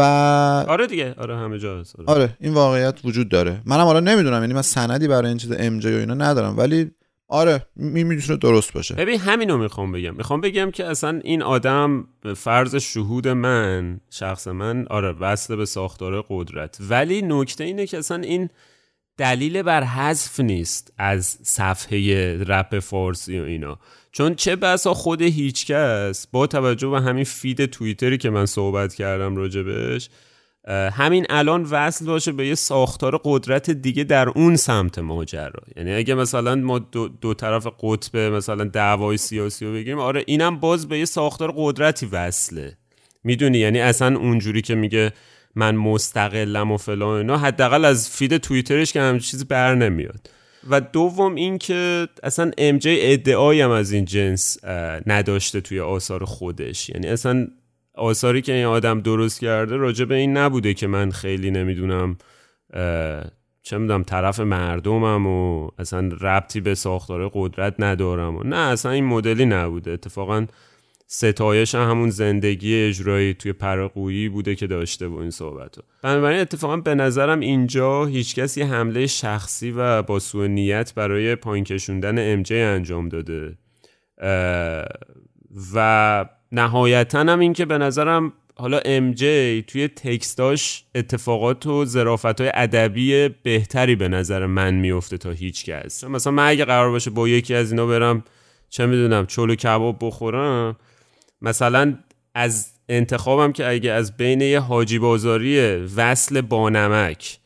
آره 0.68 0.88
دیگه. 0.88 1.16
آره 1.18 1.38
همه 1.38 1.60
جا 1.60 1.80
هست. 1.80 2.00
آره. 2.00 2.10
آره. 2.10 2.38
این 2.40 2.54
واقعیت 2.54 3.00
وجود 3.04 3.30
داره. 3.30 3.62
منم 3.66 3.86
حالا 3.86 4.00
نمی‌دونم 4.00 4.42
یعنی 4.42 4.54
من 4.54 4.62
سندی 4.62 5.08
برای 5.08 5.28
این 5.28 5.38
چیز 5.38 5.52
ام 5.58 5.80
و 5.80 5.88
اینا 5.88 6.14
ندارم 6.14 6.58
ولی 6.58 6.92
آره 7.32 7.66
می 7.76 8.04
می‌تونه 8.04 8.38
درست 8.38 8.74
باشه. 8.74 8.96
ببین 8.96 9.20
همینو 9.20 9.58
می‌خوام 9.58 9.92
بگم. 9.92 10.16
می‌خوام 10.16 10.42
بگم 10.42 10.72
که 10.72 10.86
اصلا 10.86 11.20
این 11.24 11.42
آدم 11.42 12.08
فرض 12.36 12.76
شهود 12.76 13.28
من 13.28 14.00
شخص 14.10 14.48
من 14.48 14.88
آره 14.90 15.12
وصل 15.12 15.56
به 15.56 15.66
ساختار 15.66 16.26
قدرت. 16.30 16.78
ولی 16.90 17.22
نکته 17.22 17.64
اینه 17.64 17.88
که 17.88 17.98
اصلا 17.98 18.18
این 18.24 18.50
دلیل 19.18 19.62
بر 19.62 19.84
حذف 19.84 20.40
نیست 20.40 20.94
از 20.98 21.38
صفحه 21.44 22.38
رپ 22.44 22.80
فارسی 22.80 23.40
و 23.40 23.44
اینا. 23.44 23.80
چون 24.12 24.36
چه 24.36 24.56
بسا 24.56 24.94
خود 24.94 25.22
هیچکس 25.22 26.28
با 26.32 26.48
توجه 26.48 26.90
به 26.90 27.02
همین 27.02 27.24
فید 27.24 27.66
توییتری 27.66 28.18
که 28.18 28.30
من 28.30 28.46
صحبت 28.46 28.94
کردم 28.96 29.36
راجبش 29.36 30.10
همین 30.70 31.26
الان 31.30 31.64
وصل 31.64 32.06
باشه 32.06 32.32
به 32.32 32.48
یه 32.48 32.56
ساختار 32.56 33.22
قدرت 33.24 33.70
دیگه 33.70 34.04
در 34.04 34.30
اون 34.30 34.56
سمت 34.56 35.00
ماجرا. 35.00 35.64
یعنی 35.76 35.94
اگه 35.94 36.14
مثلا 36.14 36.56
ما 36.56 36.80
دو, 36.80 37.08
دو 37.08 37.34
طرف 37.34 37.68
قطب 37.80 38.18
مثلا 38.18 38.64
دعوای 38.64 39.18
سیاسی 39.18 39.66
رو 39.66 39.74
بگیریم 39.74 40.00
آره 40.00 40.24
اینم 40.28 40.60
باز 40.60 40.88
به 40.88 41.00
یه 41.00 41.06
ساختار 41.06 41.54
قدرتی 41.58 42.06
وصله. 42.06 42.78
می‌دونی؟ 43.24 43.58
یعنی 43.58 43.80
اصلا 43.80 44.18
اونجوری 44.18 44.62
که 44.62 44.76
میگه 44.76 45.12
من 45.56 45.76
مستقلم 45.76 46.72
و 46.72 46.78
فلان 46.78 47.18
اینا 47.18 47.38
حداقل 47.38 47.86
از 47.86 48.10
فید 48.10 48.38
توییترش 48.38 48.94
که 48.94 49.02
همچین 49.02 49.30
چیزی 49.32 49.46
بر 49.46 49.76
نمیاد. 49.76 50.30
و 50.70 50.82
دوم 50.82 51.36
اینکه 51.36 52.08
اصلا 52.24 52.52
ام 52.58 52.78
جی 52.78 52.98
ادعایی 53.02 53.62
هم 53.62 53.72
از 53.72 53.92
این 53.92 54.06
جنس 54.06 54.66
نداشته 55.08 55.62
توی 55.62 55.80
آثار 55.80 56.26
خودش. 56.26 56.90
یعنی 56.90 57.08
اصلا 57.08 57.48
آثاری 58.00 58.42
که 58.42 58.54
این 58.54 58.66
آدم 58.66 59.00
درست 59.00 59.42
کرده 59.42 59.76
راجع 59.76 60.06
به 60.06 60.16
این 60.16 60.38
نبوده 60.38 60.74
که 60.74 60.88
من 60.88 61.12
خیلی 61.12 61.52
نمی‌دونم 61.52 62.18
چه 63.62 63.78
می‌دونم 63.78 64.04
طرف 64.04 64.40
مردمم 64.40 65.28
و 65.28 65.70
اصلا 65.78 66.10
ربطی 66.22 66.62
به 66.62 66.76
ساختار 66.76 67.32
قدرت 67.34 67.76
ندارم 67.80 68.38
و 68.38 68.44
نه 68.44 68.56
اصلا 68.56 68.92
این 68.92 69.06
مدلی 69.06 69.46
نبوده. 69.46 69.92
اتفاقا 69.92 70.46
ستایش 71.08 71.76
همون 71.76 72.10
زندگی 72.10 72.84
اجرایی 72.84 73.34
توی 73.34 73.54
پرقویی 73.54 74.30
بوده 74.30 74.56
که 74.56 74.68
داشته 74.68 75.08
و 75.08 75.16
این 75.16 75.30
صحبت 75.30 75.78
رو. 75.78 75.84
بنابراین 76.04 76.40
اتفاقا 76.40 76.78
به 76.78 76.96
نظرم 76.96 77.40
اینجا 77.40 78.06
هیچکس 78.06 78.58
یه 78.58 78.66
حمله 78.66 79.08
شخصی 79.08 79.72
و 79.72 80.02
با 80.02 80.20
سوء 80.20 80.48
نیت 80.48 80.94
برای 80.96 81.36
پایین 81.36 81.64
کشوندن 81.64 82.34
ام 82.34 82.44
انجام 82.50 83.10
داده. 83.10 83.58
و 85.74 86.26
نهایتا 86.52 87.20
هم 87.20 87.40
این 87.40 87.54
که 87.54 87.66
به 87.66 87.78
نظرم 87.78 88.34
حالا 88.56 88.80
ام 88.86 89.12
جی 89.12 89.62
توی 89.68 89.88
تکستاش 89.88 90.84
اتفاقات 90.96 91.66
و 91.66 91.86
ظرافت 91.86 92.42
های 92.42 92.52
ادبی 92.54 93.30
بهتری 93.44 93.96
به 93.96 94.08
نظر 94.08 94.46
من 94.46 94.74
میفته 94.74 95.18
تا 95.18 95.32
هیچ 95.32 95.66
کس. 95.66 96.04
مثلا 96.04 96.34
من 96.34 96.48
اگه 96.48 96.66
قرار 96.66 96.92
باشه 96.92 97.10
با 97.10 97.28
یکی 97.28 97.56
از 97.56 97.72
اینا 97.72 97.86
برم 97.86 98.24
چه 98.70 98.86
می‌دونم 98.86 99.26
چلو 99.26 99.56
کباب 99.56 99.98
بخورم 100.02 100.76
مثلا 101.42 101.98
از 102.34 102.72
انتخابم 102.90 103.52
که 103.52 103.70
اگه 103.70 103.92
از 103.92 104.18
بین 104.18 104.42
یه 104.42 104.60
حاجی 104.60 105.00
بازاری 105.00 105.76
وصل 105.76 106.42
بانمک 106.42 107.40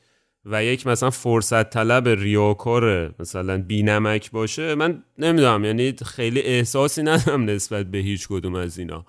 و 0.46 0.64
یک 0.64 0.88
مثلا 0.88 1.10
فرصت 1.10 1.70
طلب 1.70 2.08
ریاکار 2.08 3.16
مثلا 3.20 3.58
بینمک 3.58 4.32
باشه 4.32 4.76
من 4.76 5.04
نمی‌دونم 5.18 5.66
یعنی 5.66 5.94
خیلی 6.06 6.42
احساسی 6.42 7.04
ندارم 7.04 7.46
نسبت 7.50 7.86
به 7.86 7.98
هیچ 7.98 8.28
کدوم 8.28 8.56
از 8.56 8.78
اینا. 8.80 9.06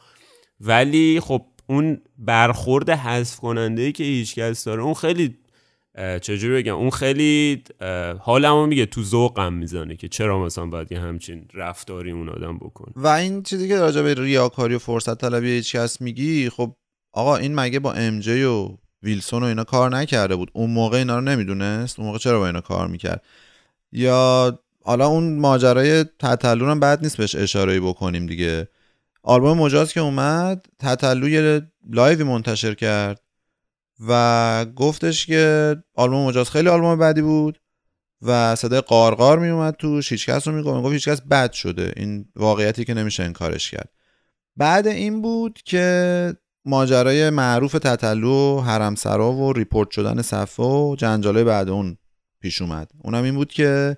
ولی 0.60 1.20
خب 1.20 1.46
اون 1.66 2.00
برخورد 2.18 2.90
حذف 2.90 3.36
کننده 3.36 3.82
ای 3.82 3.92
که 3.92 4.04
هیچ 4.04 4.34
کس 4.34 4.64
داره 4.64 4.82
اون 4.82 4.94
خیلی 4.94 5.38
چجوری 6.22 6.54
بگم 6.54 6.74
اون 6.76 6.90
خیلی 6.90 7.62
حالمو 8.18 8.66
میگه 8.66 8.86
تو 8.86 9.02
ذوقم 9.02 9.52
می‌زنه 9.52 9.96
که 9.96 10.08
چرا 10.08 10.44
مثلا 10.44 10.66
باید 10.66 10.92
یه 10.92 11.00
همچین 11.00 11.48
رفتاری 11.54 12.10
اون 12.10 12.28
آدم 12.28 12.56
بکنه. 12.56 12.92
و 12.96 13.06
این 13.06 13.42
چیزی 13.42 13.68
که 13.68 13.78
راجع 13.78 14.02
به 14.02 14.14
ریاکاری 14.14 14.74
و 14.74 14.78
فرصت 14.78 15.20
طلبی 15.20 15.50
هیچ 15.50 15.76
کس 15.76 16.00
میگی 16.00 16.48
خب 16.48 16.76
آقا 17.12 17.36
این 17.36 17.54
مگه 17.54 17.78
با 17.78 17.92
ام 17.92 18.18
و 18.18 18.78
ویلسون 19.04 19.42
و 19.42 19.46
اینا 19.46 19.64
کار 19.64 19.90
نکرده 19.90 20.36
بود. 20.36 20.50
اون 20.52 20.70
موقع 20.70 20.98
اینا 20.98 21.14
رو 21.14 21.20
نمی‌دونست؟ 21.20 21.98
اون 21.98 22.06
موقع 22.06 22.18
چرا 22.18 22.38
با 22.38 22.46
اینا 22.46 22.60
کار 22.60 22.86
می‌کرد؟ 22.86 23.24
یا 23.92 24.58
حالا 24.84 25.06
اون 25.06 25.38
ماجرای 25.38 26.04
تتلو 26.04 26.66
هم 26.66 26.80
بد 26.80 27.02
نیست 27.02 27.16
بهش 27.16 27.34
اشاره 27.34 27.80
بکنیم 27.80 28.26
دیگه. 28.26 28.68
آلبوم 29.22 29.58
مجاز 29.58 29.92
که 29.92 30.00
اومد 30.00 30.66
تتلو 30.78 31.28
یه 31.28 31.62
لایوی 31.90 32.24
منتشر 32.24 32.74
کرد 32.74 33.20
و 34.08 34.66
گفتش 34.76 35.26
که 35.26 35.76
آلبوم 35.94 36.26
مجاز 36.26 36.50
خیلی 36.50 36.68
آلبوم 36.68 36.98
بدی 36.98 37.22
بود 37.22 37.60
و 38.22 38.54
صدای 38.54 38.80
قارقار 38.80 39.38
می 39.38 39.48
اومد 39.48 39.74
توش 39.74 40.12
هیچ 40.12 40.26
کس 40.26 40.48
رو 40.48 40.54
می‌گفت 40.54 40.82
گفت 40.82 40.92
هیچ 40.92 41.08
کس 41.08 41.20
بد 41.20 41.52
شده. 41.52 41.92
این 41.96 42.26
واقعیتی 42.36 42.84
که 42.84 42.94
نمیشه 42.94 43.22
انکارش 43.22 43.70
کرد. 43.70 43.88
بعد 44.56 44.86
این 44.86 45.22
بود 45.22 45.58
که 45.64 46.36
ماجرای 46.64 47.30
معروف 47.30 47.72
تتلو 47.72 48.60
حرم 48.60 48.94
سرا 48.94 49.32
و 49.32 49.52
report 49.52 49.90
شدن 49.90 50.22
صفحه 50.22 50.62
و 50.62 50.96
جنجاله 50.98 51.44
بعد 51.44 51.68
اون 51.68 51.96
پیش 52.40 52.62
اومد. 52.62 52.90
اونم 53.02 53.24
این 53.24 53.34
بود 53.34 53.52
که 53.52 53.96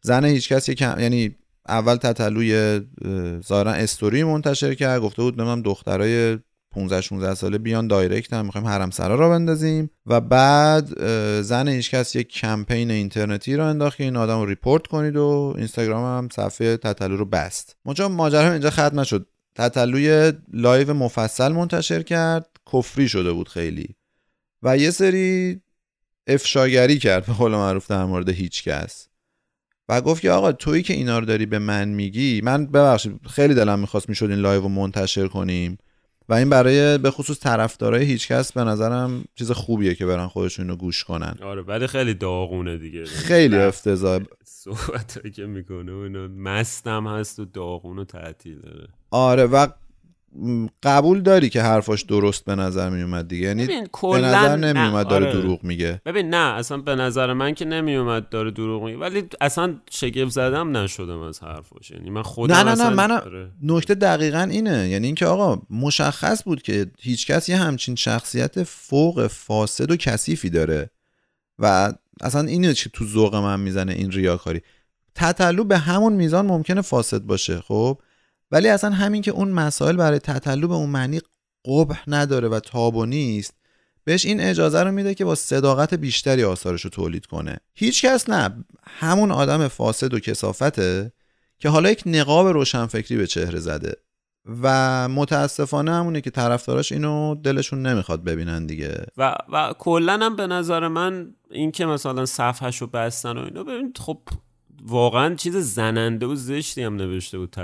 زن 0.00 0.24
هیچکس 0.24 0.70
کم 0.70 1.00
یعنی 1.00 1.36
اول 1.68 1.96
تتلو 1.96 2.52
یه 2.52 2.80
ظاهرا 3.46 3.72
استوری 3.72 4.24
منتشر 4.24 4.74
کرد 4.74 5.00
گفته 5.00 5.22
بود 5.22 5.36
به 5.36 5.44
من 5.44 5.62
دخترای 5.62 6.38
15 6.70 7.00
16 7.00 7.34
ساله 7.34 7.58
بیان 7.58 7.86
direct 7.86 8.32
هم 8.32 8.46
می‌خوایم 8.46 8.66
حرم 8.66 8.90
سرا 8.90 9.14
راه 9.14 9.28
بندازیم. 9.28 9.90
و 10.06 10.20
بعد 10.20 11.02
زن 11.42 11.68
هیچکس 11.68 12.16
یک 12.16 12.28
کمپین 12.28 12.90
اینترنتی 12.90 13.56
راه 13.56 13.68
انداخت 13.68 13.96
که 13.98 14.04
این 14.04 14.16
آدم 14.16 14.40
رو 14.40 14.46
report 14.46 14.86
کنید 14.86 15.16
و 15.16 15.54
اینستاگرام 15.56 16.18
هم 16.18 16.28
صفحه 16.32 16.76
تتلو 16.76 17.16
رو 17.16 17.24
بست. 17.24 17.76
ماجرا 17.84 18.08
ماجرا 18.08 18.52
اینجا 18.52 18.70
ختم 18.70 19.00
نشد. 19.00 19.26
تتلو 19.56 20.32
یه 20.52 20.66
live 20.66 20.94
مفصل 20.94 21.52
منتشر 21.52 22.02
کرد. 22.02 22.46
کفری 22.72 23.08
شده 23.08 23.32
بود 23.32 23.48
خیلی. 23.48 23.88
و 24.62 24.76
یه 24.76 24.90
سری 24.90 25.60
افشاگری 26.26 26.98
کرد 26.98 27.26
به 27.26 27.32
قول 27.32 27.52
معروف 27.52 27.90
در 27.90 28.04
مورد 28.04 28.28
هیچ 28.28 28.64
کس. 28.64 29.08
و 29.88 30.00
گفت 30.00 30.22
که 30.22 30.30
آقا 30.30 30.52
تویی 30.52 30.82
که 30.82 30.94
اینا 30.94 31.18
رو 31.18 31.24
داری 31.24 31.46
به 31.46 31.58
من 31.58 31.88
میگی 31.88 32.40
من 32.44 32.66
ببخشید 32.66 33.20
خیلی 33.30 33.54
دلم 33.54 33.78
می‌خواست 33.78 34.08
می‌شد 34.08 34.30
این 34.30 34.38
live 34.38 34.62
رو 34.62 34.68
منتشر 34.68 35.28
کنیم. 35.28 35.78
و 36.28 36.34
این 36.34 36.50
برای 36.50 36.98
به 36.98 37.10
خصوص 37.10 37.40
طرفدارای 37.40 38.04
هیچکس 38.04 38.52
به 38.52 38.64
نظرم 38.64 39.24
چیز 39.34 39.50
خوبیه 39.50 39.94
که 39.94 40.06
برن 40.06 40.26
خودشون 40.26 40.68
رو 40.68 40.76
گوش 40.76 41.04
کنن. 41.04 41.38
آره 41.42 41.62
ولی 41.62 41.86
خیلی 41.86 42.14
داغونه 42.14 42.76
دیگه. 42.78 43.04
خیلی 43.04 43.56
افتضاح. 43.56 44.20
صحبت 44.44 45.32
که 45.34 45.46
می‌کنه 45.46 45.92
و 45.92 45.96
اینا 45.96 46.28
مستم 46.28 47.06
هست 47.06 47.38
و 47.38 47.44
داغون 47.44 47.98
و 47.98 48.04
تعطیل 48.04 48.60
داره. 48.60 48.88
آره 49.10 49.44
و 49.46 49.66
قبول 50.82 51.20
داری 51.20 51.48
که 51.48 51.62
حرفاش 51.62 52.02
درست 52.02 52.44
به 52.44 52.54
نظر 52.54 52.90
می 52.90 53.02
اومد 53.02 53.28
دیگه. 53.28 53.46
یعنی 53.46 53.66
به 53.66 54.18
نظر 54.18 54.56
نمی 54.56 54.78
اومد 54.80 55.08
داره 55.08 55.26
آره. 55.26 55.40
دروغ 55.40 55.64
میگه. 55.64 56.00
ببین 56.06 56.30
نه 56.30 56.54
اصلا 56.54 56.78
به 56.78 56.94
نظر 56.94 57.32
من 57.32 57.54
که 57.54 57.64
نمیومد 57.64 58.28
داره 58.28 58.50
دروغ 58.50 58.82
میگه. 58.82 58.98
ولی 58.98 59.22
اصلا 59.40 59.74
شگفت 59.90 60.30
زدم 60.30 60.76
نشدم 60.76 61.20
از 61.20 61.40
حرفاش. 61.42 61.90
یعنی 61.90 62.10
من 62.10 62.22
خودم 62.22 62.54
نه 62.54 62.60
نه 62.60 62.66
نه 62.66 62.72
اصلا- 62.72 62.90
من 62.90 63.10
آره. 63.10 63.50
نکته 63.62 63.94
دقیقا 63.94 64.48
اینه. 64.50 64.88
یعنی 64.88 65.06
اینکه 65.06 65.26
آقا 65.26 65.62
مشخص 65.70 66.44
بود 66.44 66.62
که 66.62 66.86
هیچکس 67.00 67.48
یه 67.48 67.56
همچین 67.56 67.94
شخصیت 67.96 68.62
فوق 68.62 69.26
فاسد 69.26 69.90
و 69.90 69.96
کثیفی 69.96 70.50
داره. 70.50 70.90
و 71.58 71.92
اصلا 72.20 72.40
اینه 72.40 72.74
که 72.74 72.90
تو 72.90 73.04
ذوق 73.04 73.34
من 73.34 73.60
می‌زنه 73.60 73.92
این 73.92 74.12
ریاکاری. 74.12 74.60
تتلو 75.14 75.64
به 75.64 75.78
همون 75.78 76.12
میزان 76.12 76.46
ممکنه 76.46 76.80
فاسد 76.80 77.20
باشه 77.22 77.60
خب؟ 77.60 77.98
ولی 78.50 78.68
اصلا 78.68 78.90
همین 78.90 79.22
که 79.22 79.30
اون 79.30 79.50
مسائل 79.50 79.96
برای 79.96 80.18
تتلو 80.18 80.68
به 80.68 80.74
اون 80.74 80.90
معنی 80.90 81.20
قبح 81.66 82.02
نداره 82.06 82.48
و 82.48 82.60
تابو 82.60 83.06
نیست 83.06 83.54
بهش 84.04 84.26
این 84.26 84.40
اجازه 84.40 84.82
رو 84.82 84.92
میده 84.92 85.14
که 85.14 85.24
با 85.24 85.34
صداقت 85.34 85.94
بیشتری 85.94 86.44
آثارش 86.44 86.84
رو 86.84 86.90
تولید 86.90 87.26
کنه. 87.26 87.56
هیچ 87.74 88.04
کس 88.04 88.30
نه 88.30 88.64
همون 88.82 89.32
آدم 89.32 89.68
فاسد 89.68 90.14
و 90.14 90.20
کسافته 90.20 91.12
که 91.58 91.68
حالا 91.68 91.90
یک 91.90 92.02
نقاب 92.06 92.46
روشنفکری 92.46 93.16
به 93.16 93.26
چهره 93.26 93.58
زده 93.58 93.92
و 94.62 95.08
متاسفانه 95.08 95.94
همونه 95.94 96.20
که 96.20 96.30
طرفداراش 96.30 96.92
اینو 96.92 97.34
دلشون 97.34 97.86
نمی‌خواد 97.86 98.24
ببینن 98.24 98.66
دیگه. 98.66 99.06
و 99.16 99.34
و 99.52 99.74
کلا 99.78 100.12
هم 100.12 100.36
به 100.36 100.46
نظر 100.46 100.88
من 100.88 101.34
این 101.50 101.72
که 101.72 101.86
مثلا 101.86 102.26
صفحش 102.26 102.80
رو 102.80 102.86
بستن 102.86 103.38
و 103.38 103.44
اینا 103.44 103.64
ببین 103.64 103.92
خب 103.98 104.18
واقعا 104.84 105.34
چیز 105.34 105.56
زننده 105.56 106.26
و 106.26 106.34
زشتی 106.34 106.82
هم 106.82 106.96
نوشته 106.96 107.38
بود 107.38 107.56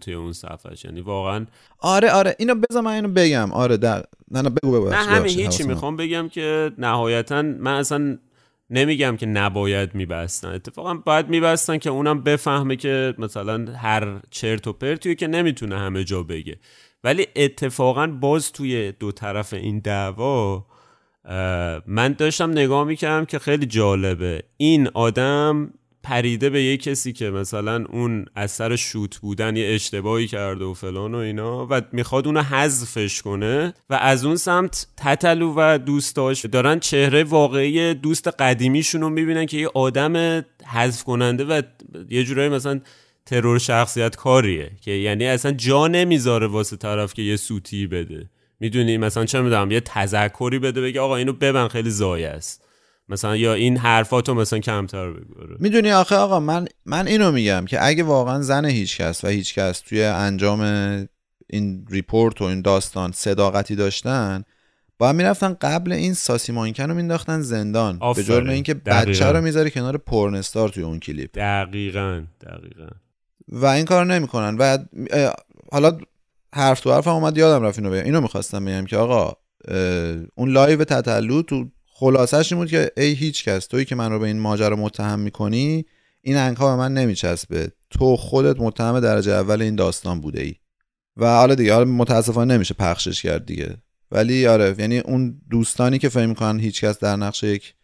توی 0.00 0.14
اون 0.14 0.32
صفحش 0.32 0.84
یعنی 0.84 1.00
واقعا 1.00 1.46
آره 1.78 2.10
آره 2.10 2.36
اینو 2.38 2.54
بذار 2.54 2.82
من 2.82 2.92
اینو 2.92 3.08
بگم. 3.08 3.52
آره 3.52 3.76
در 3.76 4.04
نه 4.30 4.42
نه 4.42 4.50
بگو 4.50 4.88
نه 4.88 4.96
همین 4.96 5.38
هیچی 5.38 5.62
می‌خوام 5.62 5.96
بگم 5.96 6.28
که 6.28 6.72
نهایتا 6.78 7.42
من 7.42 7.74
اصلا 7.74 8.18
نمیگم 8.70 9.16
که 9.16 9.26
نباید 9.26 9.94
میبستن. 9.94 10.48
اتفاقا 10.48 10.94
باید 10.94 11.28
میبستن 11.28 11.78
که 11.78 11.90
اونم 11.90 12.22
بفهمه 12.22 12.76
که 12.76 13.14
مثلا 13.18 13.72
هر 13.72 14.20
چرت 14.30 14.66
و 14.66 14.72
پرتیو 14.72 15.14
که 15.14 15.26
نمی‌تونه 15.26 15.78
همه 15.78 16.04
جا 16.04 16.22
بگه. 16.22 16.56
ولی 17.04 17.26
اتفاقا 17.36 18.06
باز 18.06 18.52
توی 18.52 18.92
دو 18.92 19.12
طرف 19.12 19.52
این 19.52 19.78
دعوا 19.78 20.66
من 21.86 22.14
داشتم 22.18 22.50
نگاه 22.50 22.84
می‌کردم 22.84 23.24
که 23.24 23.38
خیلی 23.38 23.66
جالبه. 23.66 24.42
این 24.56 24.88
آدم 24.88 25.72
پریده 26.02 26.50
به 26.50 26.62
یه 26.62 26.76
کسی 26.76 27.12
که 27.12 27.30
مثلا 27.30 27.84
اون 27.88 28.26
از 28.34 28.50
سر 28.50 28.76
شوت 28.76 29.18
بودن 29.18 29.56
یه 29.56 29.74
اشتباهی 29.74 30.26
کرده 30.26 30.64
و 30.64 30.74
فلان 30.74 31.14
و 31.14 31.18
اینا 31.18 31.66
و 31.70 31.82
می‌خواد 31.92 32.26
اونو 32.26 32.42
حذفش 32.42 33.22
کنه 33.22 33.74
و 33.90 33.94
از 33.94 34.24
اون 34.24 34.36
سمت 34.36 34.86
تتلو 34.96 35.54
و 35.56 35.78
دوستاش 35.78 36.44
دارن 36.44 36.78
چهره 36.78 37.24
واقعی 37.24 37.94
دوست 37.94 38.28
قدیمیشون 38.28 39.00
رو 39.00 39.10
می‌بینن 39.10 39.46
که 39.46 39.56
یه 39.56 39.68
آدم 39.74 40.44
حذف 40.66 41.04
کننده 41.04 41.44
و 41.44 41.62
یه 42.10 42.24
جورایی 42.24 42.48
مثلا 42.48 42.80
ترور 43.26 43.58
شخصیت 43.58 44.16
کاریه 44.16 44.70
که 44.80 44.90
یعنی 44.90 45.26
اصلا 45.26 45.52
جا 45.52 45.88
نمی‌ذاره 45.88 46.46
واسه 46.46 46.76
طرف 46.76 47.14
که 47.14 47.22
یه 47.22 47.36
سوتی 47.36 47.86
بده. 47.86 48.30
می‌دونی؟ 48.60 48.98
مثلا 48.98 49.24
چه 49.24 49.40
می‌دونم 49.40 49.70
یه 49.70 49.80
تذکری 49.80 50.58
بده 50.58 50.80
بگه 50.80 51.00
آقا 51.00 51.16
اینو 51.16 51.32
ببن 51.32 51.68
خیلی 51.68 51.90
ضایع 51.90 52.28
است. 52.28 52.64
مثلا 53.10 53.36
یا 53.36 53.54
این 53.54 53.76
حرفاتو 53.76 54.34
مثلا 54.34 54.58
کمتر 54.58 55.10
بگو. 55.10 55.34
می‌دونی 55.58 55.92
آخه 55.92 56.16
آقا 56.16 56.40
من 56.40 56.66
من 56.86 57.06
اینو 57.06 57.32
میگم 57.32 57.64
که 57.68 57.86
اگه 57.86 58.02
واقعا 58.02 58.42
زن 58.42 58.64
هیچکس 58.64 59.24
و 59.24 59.28
هیچکس 59.28 59.80
توی 59.80 60.02
انجام 60.02 60.60
این 61.46 61.86
report 61.90 62.42
و 62.42 62.44
این 62.44 62.62
داستان 62.62 63.12
صداقتی 63.12 63.76
داشتن 63.76 64.44
باید 64.98 65.16
می‌رفتن 65.16 65.56
قبل 65.60 65.92
این 65.92 66.14
ساسی 66.14 66.52
مانکن 66.52 66.88
رو 66.88 66.94
مینداختن 66.94 67.40
زندان 67.40 67.98
به 67.98 68.04
آفرین. 68.04 68.26
جرم 68.26 68.48
اینکه. 68.48 68.74
بچه 68.74 69.26
رو 69.26 69.40
می‌ذاره 69.40 69.70
کنار 69.70 69.96
porn 69.96 70.32
star 70.32 70.68
توی 70.68 70.82
اون 70.82 71.00
کلیپ 71.00 71.30
دقیقا 71.34 72.22
دقیقا 72.40 72.88
و 73.48 73.66
این 73.66 73.84
کار 73.84 74.06
نمی‌کنن 74.06 74.56
و 74.58 74.78
حالا 75.72 75.98
حرف 76.54 76.80
تو 76.80 76.92
حرفم 76.92 77.10
اومد 77.10 77.38
یادم 77.38 77.64
رفت 77.64 77.78
اینو 77.78 77.90
بگم 77.90 78.04
اینو 78.04 78.20
می‌خواستم 78.20 78.64
بگم 78.64 78.84
که 78.84 78.96
آقا 78.96 79.32
اون 80.34 80.50
live 80.50 80.84
تتلو 80.84 81.42
تو 81.42 81.66
خلاصش 82.00 82.52
این 82.52 82.60
بود 82.60 82.70
که 82.70 82.90
ای 82.96 83.12
هیچ 83.12 83.44
کس 83.44 83.66
تویی 83.66 83.84
که 83.84 83.94
من 83.94 84.12
رو 84.12 84.18
به 84.18 84.26
این 84.26 84.38
ماجرا 84.38 84.76
متهم 84.76 85.18
می‌کنی 85.18 85.84
این 86.20 86.36
انگا 86.36 86.70
به 86.70 86.76
من 86.76 86.94
نمیچسبه. 86.94 87.72
تو 87.90 88.16
خودت 88.16 88.60
متهم 88.60 89.00
درجه 89.00 89.32
اول 89.32 89.62
این 89.62 89.76
داستان 89.76 90.20
بوده 90.20 90.42
ای. 90.42 90.54
و 91.16 91.36
حالا 91.36 91.54
دیگه 91.54 91.74
حالا 91.74 91.84
متاسفانه 91.84 92.54
نمیشه 92.54 92.74
پخشش 92.74 93.22
کرد 93.22 93.46
دیگه. 93.46 93.76
ولی 94.10 94.46
آره 94.46 94.74
یعنی 94.78 94.98
اون 94.98 95.40
دوستانی 95.50 95.98
که 95.98 96.08
فکر 96.08 96.26
می‌کنن 96.26 96.60
هیچ 96.60 96.84
کس 96.84 96.98
در 96.98 97.16
نقش 97.16 97.42
یک 97.42 97.74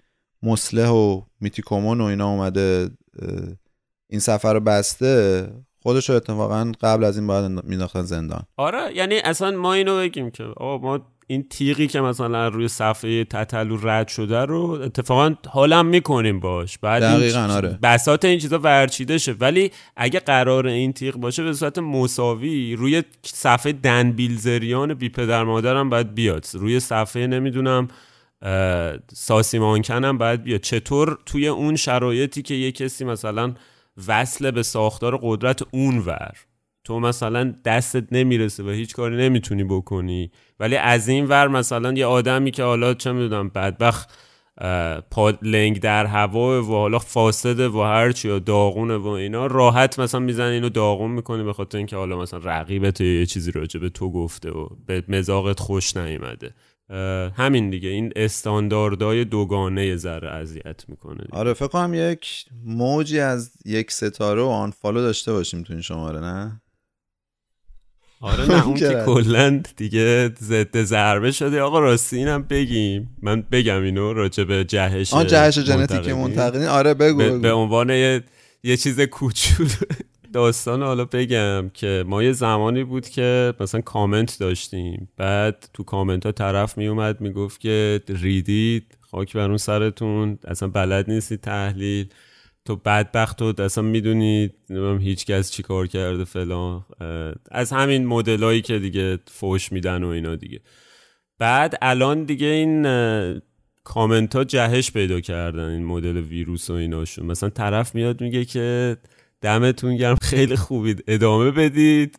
مسلح 0.43 0.89
و 0.89 1.23
میتیکومون 1.41 2.01
و 2.01 2.05
اینا 2.05 2.29
اومده 2.29 2.91
این 4.11 4.21
سفر 4.21 4.55
رو 4.55 4.61
بسته 4.61 5.49
خودش 5.83 6.11
رو 6.11 6.17
اتفاقا 6.17 6.73
قبل 6.81 7.05
از 7.05 7.19
این 7.19 7.27
باید 7.27 7.51
مینداختن 7.65 8.03
زندان. 8.03 8.43
آره 8.57 8.97
یعنی 8.97 9.19
اصلا 9.19 9.51
ما 9.51 9.75
اینو 9.75 9.99
بگیم 9.99 10.31
که 10.31 10.45
آقا 10.45 10.79
ما 10.79 11.16
این 11.27 11.49
تیغی 11.49 11.87
که 11.87 12.01
مثلا 12.01 12.49
روی 12.49 12.69
صفحه 12.69 13.25
تتلو 13.25 13.79
رد 13.83 14.09
شده 14.09 14.39
رو 14.39 14.59
اتفاقا 14.71 15.35
حالم 15.49 15.87
می‌کنیم 15.87 16.41
باش. 16.41 16.79
بعد 16.79 17.03
این 17.03 17.19
دقیقاً، 17.19 17.47
چ- 17.49 17.51
آره. 17.51 17.79
بساط 17.83 18.25
این 18.25 18.39
چیزا 18.39 18.59
ورچیده 18.59 19.19
شه. 19.19 19.33
ولی 19.33 19.71
اگه 19.97 20.21
قرار 20.21 20.67
این 20.67 20.93
تیغ 20.93 21.15
باشه 21.17 21.43
به 21.43 21.53
صورت 21.53 21.79
مساوی 21.79 22.77
روی 22.77 23.03
صفحه 23.23 23.73
دن 23.73 24.13
بیلزریان 24.13 24.95
بی 24.95 25.09
پدر 25.09 25.45
مادرم 25.45 25.91
باید 25.91 26.15
بیاد. 26.15 26.47
روی 26.55 26.81
صفحه 26.81 27.27
نمی‌دونم 27.27 27.89
ساسی 29.15 29.59
مانکنم 29.59 30.19
باید 30.19 30.43
بیاد. 30.43 30.61
چطور 30.61 31.19
توی 31.27 31.49
اون 31.49 31.77
شرایطی 31.77 32.43
که 32.43 32.55
یه 32.55 32.73
کسی 32.73 33.05
مثلا 33.05 33.55
وصل 34.09 34.51
به 34.51 34.63
ساختار 34.63 35.19
قدرت 35.23 35.63
اون 35.71 35.99
ور 35.99 36.33
تو 36.87 37.01
مثلا 37.01 37.55
دستت 37.65 38.13
نمی‌رسه 38.13 38.63
و 38.63 38.71
هیچ 38.71 38.95
کاری 38.95 39.17
نمی‌تونی 39.17 39.65
بکنی. 39.65 40.31
ولی 40.61 40.77
از 40.77 41.09
این 41.09 41.27
ور 41.27 41.49
مثلا 41.49 41.93
یه 41.93 42.07
آدمی 42.07 42.51
که 42.51 42.63
حالا 42.63 42.95
چه 42.95 43.13
می‌دونم 43.13 43.49
بدبخت 43.49 44.11
پا 45.11 45.33
لنگ 45.43 45.81
در 45.81 46.07
هوا 46.07 46.63
و 46.63 46.67
حالا 46.67 46.99
فاسده 46.99 47.69
و 47.69 47.83
هرچی 47.83 48.29
و 48.29 48.39
داغونه 48.39 48.97
و 48.97 49.07
اینا 49.07 49.47
راحت 49.47 49.99
مثلا 49.99 50.21
می‌زنه 50.21 50.53
اینو 50.53 50.69
داغون 50.69 51.11
می‌کنه 51.11 51.45
به 51.45 51.53
خاطر 51.53 51.79
اینکه 51.79 51.97
حالا 51.97 52.19
مثلا 52.19 52.41
رقیبت 52.45 53.01
یه 53.01 53.27
چیزی 53.27 53.53
راجع 53.53 53.81
به 53.81 53.89
تو 53.89 54.13
گفته 54.13 54.51
و 54.51 54.69
به 54.87 55.05
مزاقت 55.09 55.61
خوش 55.61 55.97
نیومده. 55.97 56.55
همین 57.37 57.71
دیگه. 57.71 57.89
این 57.89 58.13
استانداردهای 58.17 59.25
دوگانه 59.25 59.97
ذره 59.97 60.29
اذیت 60.29 60.89
می‌کنه 60.89 61.25
آره 61.33 61.53
فکر 61.53 61.67
کنم 61.67 61.95
یک 61.95 62.45
موجی 62.65 63.21
از 63.21 63.53
یک 63.65 63.91
ستاره 63.91 64.43
و 64.43 64.47
آنفالو 64.47 65.01
داشته 65.01 65.33
باشیم 65.33 65.63
تو 65.63 65.73
این 65.73 65.83
شماره 65.83 66.21
نه؟ 66.21 66.61
آره 68.21 68.47
نه 68.53 68.67
اون 68.67 68.77
که. 68.77 69.03
کلا 69.07 69.63
دیگه 69.77 70.31
ضد 70.41 70.83
ضربه 70.83 71.31
شده 71.33 71.61
آقا 71.61 71.81
راستی 71.81 72.17
اینم 72.17 72.43
بگیم 72.43 73.17
من 73.23 73.45
بگم 73.53 73.83
اینو 73.83 74.13
راجع 74.13 74.45
به 74.45 74.65
جهش 74.65 75.15
آن 75.15 75.27
جهش 75.27 75.59
ژنتیک 75.59 76.09
منتقدین. 76.09 76.69
آره 76.69 76.95
بگو, 76.95 77.19
به, 77.19 77.29
بگو. 77.31 77.39
به 77.39 77.53
عنوان 77.53 77.91
یه, 77.91 78.23
یه 78.63 78.77
چیز 78.77 79.01
کوچولو 79.01 79.69
داستان 80.33 80.83
حالا 80.83 81.05
بگم 81.05 81.71
که 81.75 82.05
ما 82.07 82.23
یه 82.23 82.33
زمانی 82.33 82.85
بود 82.85 83.09
که 83.09 83.55
مثلا 83.61 83.81
کامنت 83.81 84.39
داشتیم 84.39 85.09
بعد 85.17 85.69
تو 85.75 85.83
کامنت 85.83 86.27
ها 86.27 86.33
طرف 86.33 86.79
میومد 86.79 87.21
می‌گفت 87.21 87.61
که 87.61 88.01
ریدید 88.09 88.99
خاک 89.11 89.33
بر 89.33 89.49
اون 89.49 89.57
سرتون 89.57 90.39
اصلا 90.49 90.69
بلد 90.69 91.11
نیستی 91.11 91.37
تحلیل 91.37 92.07
تو 92.67 92.77
بدبخت 92.77 93.39
تو 93.39 93.63
اصلا 93.63 93.85
می‌دونی 93.85 94.51
هیچ 95.01 95.27
کس 95.27 95.51
چی 95.51 95.63
کار 95.63 95.87
کرده 95.87 96.25
فلان. 96.25 96.85
از 97.51 97.73
همین 97.73 98.07
مدلایی 98.07 98.63
که 98.63 98.79
دیگه 98.79 99.19
فوش 99.27 99.73
میدن 99.73 100.05
و 100.05 100.09
اینا 100.09 100.37
دیگه. 100.37 100.61
بعد 101.39 101.79
الان 101.83 102.25
دیگه 102.25 102.47
این 102.47 102.83
کامنت 103.85 104.37
ها 104.37 104.45
جهش 104.45 104.91
پیدا 104.91 105.21
کردن 105.21 105.69
این 105.69 105.85
مدل 105.85 106.17
ویروس 106.17 106.71
و 106.71 106.73
ایناشون. 106.73 107.27
مثلا 107.27 107.51
طرف 107.51 107.95
میاد 107.95 108.21
میگه 108.21 108.45
که 108.45 108.97
دمتون 109.41 109.97
گرم 109.97 110.17
خیلی 110.23 110.57
خوبید 110.57 111.05
ادامه 111.09 111.51
بدید. 111.51 112.19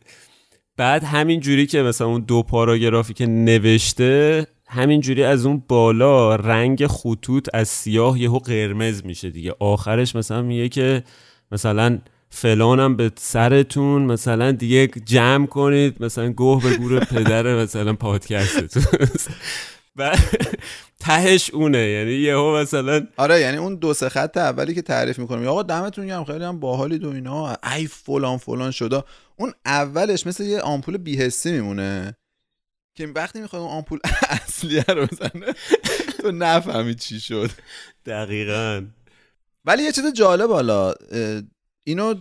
بعد 0.78 1.04
همین 1.04 1.40
جوری 1.40 1.66
که 1.66 1.82
مثلا 1.82 2.08
اون 2.08 2.22
دو 2.22 2.44
پاراگرافی 2.44 3.14
که 3.14 3.26
نوشته 3.26 4.48
همین 4.68 5.02
جوری 5.02 5.24
از 5.24 5.46
اون 5.46 5.64
بالا 5.68 6.36
رنگ 6.36 6.88
خطوط 6.88 7.50
از 7.54 7.68
سیاه 7.68 8.22
یهو 8.22 8.40
قرمز 8.40 9.06
میشه 9.06 9.30
دیگه. 9.30 9.56
آخرش 9.60 10.16
مثلا 10.16 10.42
میگه 10.42 10.70
که 10.70 11.04
مثلا 11.52 12.00
فلانم 12.30 12.96
به 12.96 13.12
سرتون 13.16 14.02
مثلا 14.02 14.52
دیگه 14.52 14.88
جمع 14.88 15.46
کنید 15.46 16.04
مثلا 16.04 16.32
گوه 16.32 16.64
به 16.64 16.78
گور 16.78 17.00
پدر 17.00 17.56
مثلا 17.56 17.94
پادکستتون. 17.94 18.84
و 19.96 20.18
تهش 21.00 21.50
اونه 21.54 21.78
یعنی 21.78 22.12
یهو 22.12 22.58
مثلا 22.58 23.08
آره 23.18 23.40
یعنی 23.40 23.58
اون 23.58 23.76
دو 23.76 23.94
سه 23.94 24.10
خط 24.10 24.38
اولی 24.38 24.76
که 24.76 24.82
تعریف 24.82 25.20
می‌کنم. 25.20 25.48
آقا 25.48 25.64
دمتون 25.64 26.08
گرم 26.08 26.24
خیلی 26.24 26.44
هم 26.44 26.60
باحالید 26.60 27.04
و 27.06 27.10
اینا. 27.10 27.58
ای 27.76 27.88
فلان 27.88 28.38
فلان 28.38 28.72
شده. 28.72 29.04
اون 29.36 29.54
اولش 29.66 30.28
مثل 30.28 30.44
یه 30.44 30.62
آمپول 30.62 30.98
بیهستی 30.98 31.52
میمونه. 31.52 32.16
که 32.98 33.08
وقتی 33.08 33.42
می‌خوای 33.42 33.62
اون 33.62 33.72
آمپول 33.72 34.00
اصلیه 34.30 34.86
رو 34.88 35.06
بزنه 35.06 35.54
تو 36.22 36.32
نفهمی 36.32 36.96
چی 36.96 37.20
شد. 37.20 37.50
دقیقا. 38.06 38.86
ولی 39.66 39.84
یه 39.84 39.92
چیز 39.92 40.14
جالب 40.14 40.50
حالا 40.50 40.94
اینو 41.84 42.16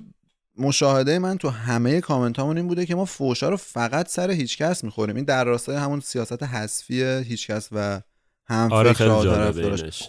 مشاهده 0.59 1.19
من 1.19 1.39
تو 1.39 1.49
همه 1.49 2.01
کامنت 2.01 2.39
همون 2.39 2.57
این 2.57 2.69
بوده 2.69 2.87
که 2.87 2.95
ما 2.95 3.05
فوشا 3.05 3.49
رو 3.49 3.57
فقط 3.57 4.09
سر 4.09 4.31
هیچکس 4.31 4.85
می‌خوریم. 4.85 5.17
این 5.17 5.25
در 5.25 5.45
راستای 5.45 5.77
همون 5.77 6.01
سیاست 6.01 6.43
حذفی 6.43 7.03
هیچکس 7.03 7.69
و 7.73 8.01
هم 8.49 8.73
آره 8.73 8.95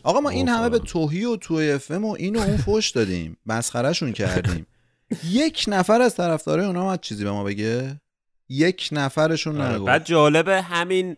آقا 0.04 0.20
ما 0.20 0.30
این 0.30 0.50
همه 0.50 0.70
به 0.70 0.80
توهی 0.80 1.26
و 1.26 1.36
توی 1.36 1.72
اف 1.72 1.92
و 1.92 2.06
اینو 2.06 2.40
اون 2.40 2.58
فوش 2.58 2.90
دادیم. 2.90 3.38
مسخرهشون 3.46 4.14
کردیم. 4.14 4.68
یک 5.32 5.66
نفر 5.68 6.02
از 6.02 6.16
طرفدارای 6.16 6.66
اونا 6.66 6.84
اومد 6.84 7.02
چیزی 7.02 7.24
به 7.24 7.32
ما 7.32 7.44
بگه؟ 7.44 8.02
یک 8.50 8.90
نفرشون 8.92 9.62
آره، 9.62 9.74
نگفت 9.74 9.86
بعد 9.86 10.06
جالبه 10.06 10.62
همین 10.62 11.18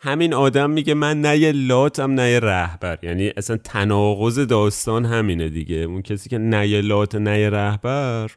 همین 0.00 0.34
آدم 0.34 0.70
میگه 0.70 0.94
من 0.94 1.20
نه 1.20 1.38
یه 1.38 1.52
لاتم 1.52 2.10
نه 2.10 2.30
یه 2.30 2.40
رهبر. 2.40 2.98
یعنی 3.02 3.32
اصلا 3.36 3.56
تناقض 3.56 4.38
داستان 4.38 5.04
همینه 5.04 5.48
دیگه. 5.48 5.76
اون 5.76 6.02
کسی 6.02 6.28
که 6.28 6.38
نه 6.38 6.68
یه 6.68 6.80
لات 6.80 7.14
نه 7.14 7.40
یه 7.40 7.50
رهبر 7.50 8.30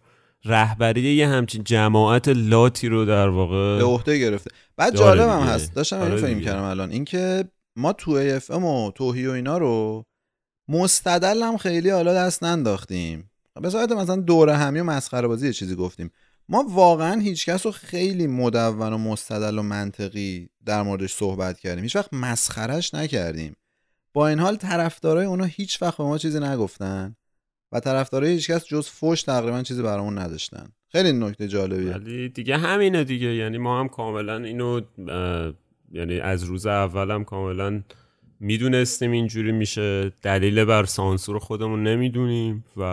رهبری 0.46 1.02
یه 1.02 1.28
همچین 1.28 1.64
جماعت 1.64 2.28
لاتی 2.28 2.88
رو 2.88 3.06
در 3.06 3.30
واقع 3.30 3.78
به 3.78 3.84
عهده 3.84 4.20
گرفته. 4.20 4.52
بعد 4.78 4.98
جالب 4.98 5.30
هم 5.30 5.42
هست. 5.42 5.76
داشتم 5.76 6.02
اینو 6.02 6.18
فکر 6.18 6.40
کردم 6.40 6.64
الان. 6.64 6.92
اینکه 6.92 7.46
ما 7.76 7.94
تو 7.94 8.12
اف 8.12 8.52
ام 8.52 8.66
و 8.66 8.92
توهی 8.92 9.28
و 9.28 9.32
اینا 9.32 9.58
رو 9.58 10.04
مستدل 10.70 11.44
هم 11.44 11.58
خیلی 11.58 11.90
حالا 11.90 12.14
دست 12.14 12.44
ننداختیم. 12.44 13.30
به 13.62 13.96
مثلا 13.96 14.16
دوره 14.16 14.56
همی 14.56 14.80
و 14.80 14.84
مسخره 14.84 15.28
بازی 15.28 15.48
یه 15.48 15.54
چیزی 15.54 15.76
گفتیم. 15.76 16.12
ما 16.50 16.66
واقعا 16.70 17.22
هیچکس 17.22 17.66
رو 17.66 17.72
خیلی 17.72 18.28
مدون 18.28 18.94
و 18.94 18.98
مستدل 18.98 19.60
و 19.60 19.62
منطقی 19.62 20.50
در 20.66 20.82
موردش 20.82 21.14
صحبت 21.14 21.60
کردیم. 21.60 21.84
هیچ 21.84 21.96
وقت 21.96 22.14
مسخرش 22.14 22.94
نکردیم. 22.94 23.56
با 24.14 24.28
این 24.28 24.40
حال 24.40 24.56
طرفدارای 24.56 25.26
اونا 25.26 25.44
هیچ 25.44 25.82
وقت 25.82 25.98
به 25.98 26.04
ما 26.04 26.18
چیزی 26.18 26.40
نگفتن 26.40 27.16
و 27.72 27.80
طرفدارای 27.80 28.32
هیچکس 28.32 28.66
جز 28.66 28.88
فوش 28.88 29.24
تقریبا 29.24 29.64
چیزی 29.64 29.82
برامون 29.82 30.18
نداشتن. 30.18 30.70
خیلی 30.90 31.12
نکته 31.12 31.48
جالبیه. 31.48 31.94
ولی 31.94 32.30
دیگه 32.30 32.58
همینه 32.58 33.04
دیگه. 33.04 33.36
یعنی 33.36 33.58
ما 33.58 33.80
هم 33.80 33.88
کاملا 33.88 34.38
اینو 34.38 34.82
یعنی 35.92 36.20
از 36.20 36.44
روز 36.44 36.66
اولم 36.66 37.24
کاملا 37.24 37.82
می‌دونستیم 38.40 39.12
اینجوری 39.12 39.52
میشه. 39.52 40.14
دلیل 40.22 40.66
بر 40.66 40.86
سانسور 40.86 41.40
خودمون 41.40 41.84
نمی‌دونیم 41.84 42.66
و 42.78 42.84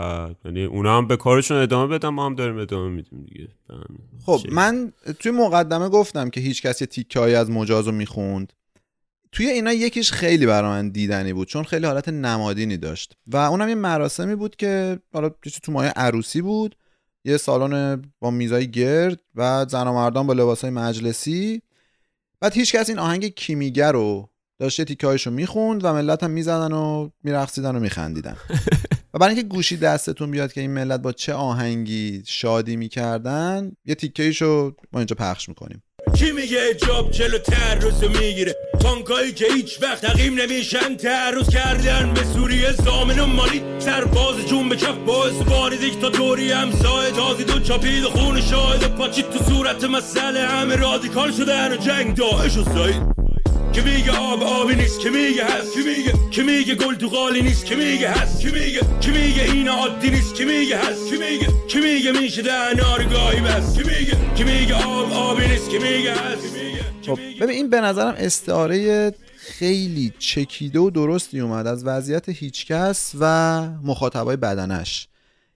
یعنی 0.44 0.64
اونا 0.64 0.98
هم 0.98 1.06
به 1.06 1.16
کارشون 1.16 1.56
ادامه 1.56 1.98
بدن 1.98 2.08
ما 2.08 2.26
هم 2.26 2.34
داریم 2.34 2.58
ادامه 2.58 2.90
میدیم 2.90 3.22
دیگه. 3.22 3.48
خب 4.26 4.40
من 4.52 4.92
توی 5.18 5.32
مقدمه 5.32 5.88
گفتم 5.88 6.30
که 6.30 6.40
هیچ 6.40 6.62
کسی 6.62 6.86
تیکه 6.86 7.20
از 7.20 7.50
مجاز 7.50 7.86
رو 7.86 7.92
می‌خوند. 7.92 8.52
توی 9.32 9.46
اینا 9.46 9.72
یکیش 9.72 10.12
خیلی 10.12 10.46
برای 10.46 10.70
من 10.70 10.88
دیدنی 10.88 11.32
بود 11.32 11.48
چون 11.48 11.62
خیلی 11.62 11.86
حالت 11.86 12.08
نمادینی 12.08 12.76
داشت. 12.76 13.16
و 13.26 13.36
اونم 13.36 13.68
یه 13.68 13.74
مراسمی 13.74 14.34
بود 14.34 14.56
که 14.56 14.98
حالا 15.12 15.30
تو 15.62 15.72
مایه 15.72 15.90
عروسی 15.90 16.40
بود. 16.40 16.76
یه 17.24 17.36
سالن 17.36 18.02
با 18.20 18.30
میزای 18.30 18.70
گرد 18.70 19.20
و 19.34 19.66
زن 19.68 19.88
و 19.88 19.92
مردان 19.92 20.26
با 20.26 20.32
لباسای 20.32 20.70
مجلسی. 20.70 21.62
بعد 22.40 22.54
هیچ 22.54 22.76
کس 22.76 22.88
این 22.88 22.98
آهنگ 22.98 23.26
کیمیگر 23.26 23.92
رو 23.92 24.29
داشته 24.60 24.84
تیکایش 24.84 25.26
رو 25.26 25.32
می‌خوند 25.32 25.84
و 25.84 25.92
ملت 25.92 26.22
هم 26.22 26.30
می‌زدن 26.30 26.72
و 26.72 27.08
میرقصیدن 27.24 27.76
و 27.76 27.80
میخندیدن. 27.80 28.36
و 29.14 29.18
برای 29.18 29.34
اینکه 29.34 29.48
گوشی 29.48 29.76
دستتون 29.76 30.30
بیاد 30.30 30.52
که 30.52 30.60
این 30.60 30.70
ملت 30.70 31.00
با 31.00 31.12
چه 31.12 31.34
آهنگی 31.34 32.22
شادی 32.26 32.76
می‌کردن 32.76 33.72
یه 33.84 33.94
تیکه 33.94 34.30
رو 34.40 34.76
ما 34.92 35.00
اینجا 35.00 35.16
پخش 35.18 35.48
می‌کنیم. 35.48 35.82
کی 36.14 36.32
میگه 36.32 36.74
جاب 36.86 37.10
جلو 37.10 37.38
تعرض 37.38 38.04
می‌گیره؟ 38.04 38.56
تانکایی 38.80 39.32
که 39.32 39.46
هیچ 39.54 39.82
وقت 39.82 40.06
تقیم 40.06 40.34
نمیشن 40.34 40.96
تعرض 40.96 41.48
کردن 41.48 42.14
به 42.14 42.24
سوریه 42.24 42.72
زامن 42.72 43.18
و 43.18 43.26
مالی. 43.26 43.62
سرباز 43.78 44.46
جون 44.48 44.68
به 44.68 44.76
کف 44.76 44.96
باز 45.06 45.44
باری 45.44 45.76
دیکتاتوری 45.78 46.52
همسایه 46.52 47.10
تازی 47.10 47.44
دو 47.44 47.60
چاپید 47.60 48.04
خون 48.04 48.40
شاهد 48.40 48.96
پاچید 48.96 49.30
تو 49.30 49.44
صورت 49.44 49.84
مسئله. 49.84 50.40
همه 50.40 50.76
رادیکال 50.76 51.32
شدن 51.32 51.72
و 51.72 51.76
جنگ 51.76 52.14
داعش 52.14 52.56
و 52.56 52.64
سایید 52.64 53.29
که 53.72 53.82
میگه 53.82 54.10
آب 54.10 54.42
آبی 54.42 54.74
نیست 54.74 55.00
که 55.00 55.10
میگه 55.10 55.44
هست 55.44 55.74
که 55.74 55.80
میگه 55.80 56.12
که 56.30 56.42
میگه 56.42 56.74
گل 56.74 56.94
تو 56.94 57.08
قالی 57.08 57.42
نیست 57.42 57.66
که 57.66 57.76
میگه 57.76 58.10
هست 58.10 58.40
که 58.40 58.50
میگه 58.50 58.80
که 59.00 59.10
میگه 59.10 59.42
این 59.52 59.68
عادی 59.68 60.10
نیست 60.10 60.34
که 60.34 60.44
میگه 60.44 60.78
هست 60.78 61.10
که 61.10 61.16
میگه 61.16 61.48
که 61.68 61.80
میگه 61.80 62.12
میشه 62.12 62.42
در 62.42 62.74
گاهی 63.12 63.40
بس 63.40 63.78
که 63.78 63.84
میگه 63.84 64.34
که 64.34 64.44
میگه 64.44 64.74
آب 64.74 65.12
آبی 65.12 65.46
نیست 65.46 65.70
که 65.70 65.78
میگه 65.78 66.14
هست 66.14 66.44
خب 67.06 67.18
ببین 67.40 67.50
این 67.50 67.70
به 67.70 67.80
نظرم 67.80 68.14
استعاره 68.18 69.10
خیلی 69.36 70.12
چکیده 70.18 70.78
و 70.78 70.90
درستی 70.90 71.40
اومد 71.40 71.66
از 71.66 71.84
وضعیت 71.84 72.28
هیچکس 72.28 73.12
و 73.20 73.60
مخاطبای 73.82 74.36
بدنش. 74.36 75.08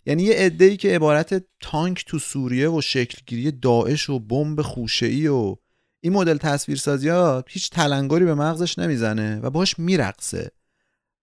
یعنی 0.06 0.22
یه 0.22 0.34
عده‌ای 0.34 0.76
که 0.76 0.94
عبارت 0.94 1.44
تانک 1.60 2.04
تو 2.06 2.18
سوریه 2.18 2.68
و 2.70 2.80
شکلگیری 2.80 3.52
داعش 3.52 4.10
و 4.10 4.18
بمب 4.18 4.62
خوشه‌ای 4.62 5.28
و 5.28 5.56
این 6.04 6.12
مدل 6.12 6.36
تصویرسازی 6.36 7.08
ها 7.08 7.44
هیچ 7.48 7.70
تلنگری 7.70 8.24
به 8.24 8.34
مغزش 8.34 8.78
نمی‌زنه 8.78 9.40
و 9.42 9.50
باش 9.50 9.78
میرقصه. 9.78 10.50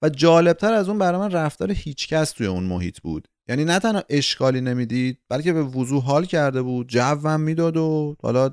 و 0.01 0.09
جالبتر 0.09 0.73
از 0.73 0.89
اون 0.89 0.97
برای 0.99 1.19
من 1.19 1.31
رفتار 1.31 1.71
هیچکس 1.71 2.31
توی 2.31 2.47
اون 2.47 2.63
محیط 2.63 2.99
بود. 2.99 3.27
یعنی 3.47 3.65
نه 3.65 3.79
تنها 3.79 4.03
اشکالی 4.09 4.61
نمی‌دید 4.61 5.17
بلکه 5.29 5.53
به 5.53 5.63
وضوح 5.63 6.03
حال 6.03 6.25
کرده 6.25 6.61
بود 6.61 6.87
جوم 6.87 7.41
می‌داد 7.41 7.77
و 7.77 8.15
حالا 8.21 8.51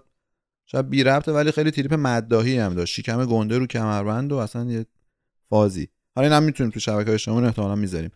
شاید 0.67 0.91
بی 0.91 1.05
ربطه 1.05 1.33
ولی 1.33 1.53
خیلی 1.53 1.71
تریپ 1.71 1.95
مدداهی 1.95 2.59
هم 2.59 2.75
داشت. 2.75 2.95
شکم 2.95 3.25
گنده 3.25 3.59
رو 3.59 3.67
کمربند 3.67 4.33
و 4.33 4.37
اصلا 4.37 4.65
یه 4.65 4.87
فازی. 5.51 5.89
حالا 6.15 6.29
این 6.29 6.37
هم 6.37 6.43
می‌تونیم 6.43 6.71
تو 6.71 6.81
شبکه 6.81 7.13
اجتماعی 7.13 7.47
احتمالا 7.47 7.75
می‌ذاریم. 7.75 8.11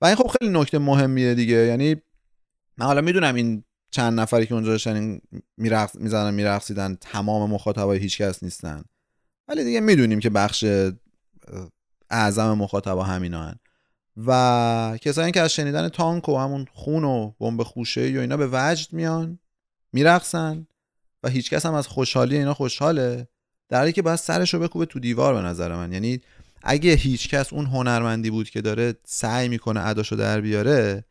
و 0.00 0.06
این 0.06 0.16
خب 0.16 0.26
خیلی 0.26 0.52
نکته 0.58 0.78
مهمیه 0.78 1.34
دیگه. 1.34 1.56
یعنی 1.56 1.96
من 2.78 2.86
حالا 2.86 3.00
می‌دونم 3.00 3.34
این 3.34 3.64
چند 3.94 4.20
نفری 4.20 4.46
که 4.46 4.54
اونجا 4.54 4.70
داشتن 4.70 5.18
میرقص 5.56 5.96
می‌زنن 5.96 6.34
میرقصیدن 6.34 6.96
تمام 7.00 7.50
مخاطبای 7.50 7.98
هیچ 7.98 8.18
کس 8.18 8.42
نیستن. 8.42 8.84
ولی 9.48 9.64
دیگه 9.64 9.80
می‌دونیم 9.80 10.20
که 10.20 10.30
بخش 10.30 10.64
اعظم 12.10 12.52
مخاطبا 12.52 13.02
همینا 13.02 13.42
هن. 13.42 13.54
و 14.26 14.98
کسایی 15.00 15.32
که 15.32 15.40
از 15.40 15.52
شنیدن 15.52 15.88
تانک 15.88 16.28
و 16.28 16.38
همون 16.38 16.66
خون 16.72 17.04
و 17.04 17.32
بمب 17.40 17.62
خوشه 17.62 18.00
و 18.00 18.20
اینا 18.20 18.36
به 18.36 18.48
وجد 18.52 18.92
میان 18.92 19.38
میرقصن 19.92 20.66
و 21.22 21.28
هیچکس 21.28 21.66
هم 21.66 21.74
از 21.74 21.86
خوشحالی 21.86 22.36
اینا 22.36 22.54
خوشحاله. 22.54 23.28
در 23.68 23.78
حالی 23.78 23.92
که 23.92 24.02
باید 24.02 24.18
سرش 24.18 24.54
رو 24.54 24.60
بکوبه 24.60 24.86
تو 24.86 25.00
دیوار 25.00 25.34
به 25.34 25.40
نظر 25.40 25.76
من. 25.76 25.92
یعنی 25.92 26.20
اگه 26.62 26.92
هیچکس 26.92 27.52
اون 27.52 27.66
هنرمندی 27.66 28.30
بود 28.30 28.50
که 28.50 28.60
داره 28.60 28.94
سعی 29.04 29.48
می‌کنه 29.48 29.86
اداشو 29.86 30.16
در 30.16 30.40
بیاره 30.40 31.04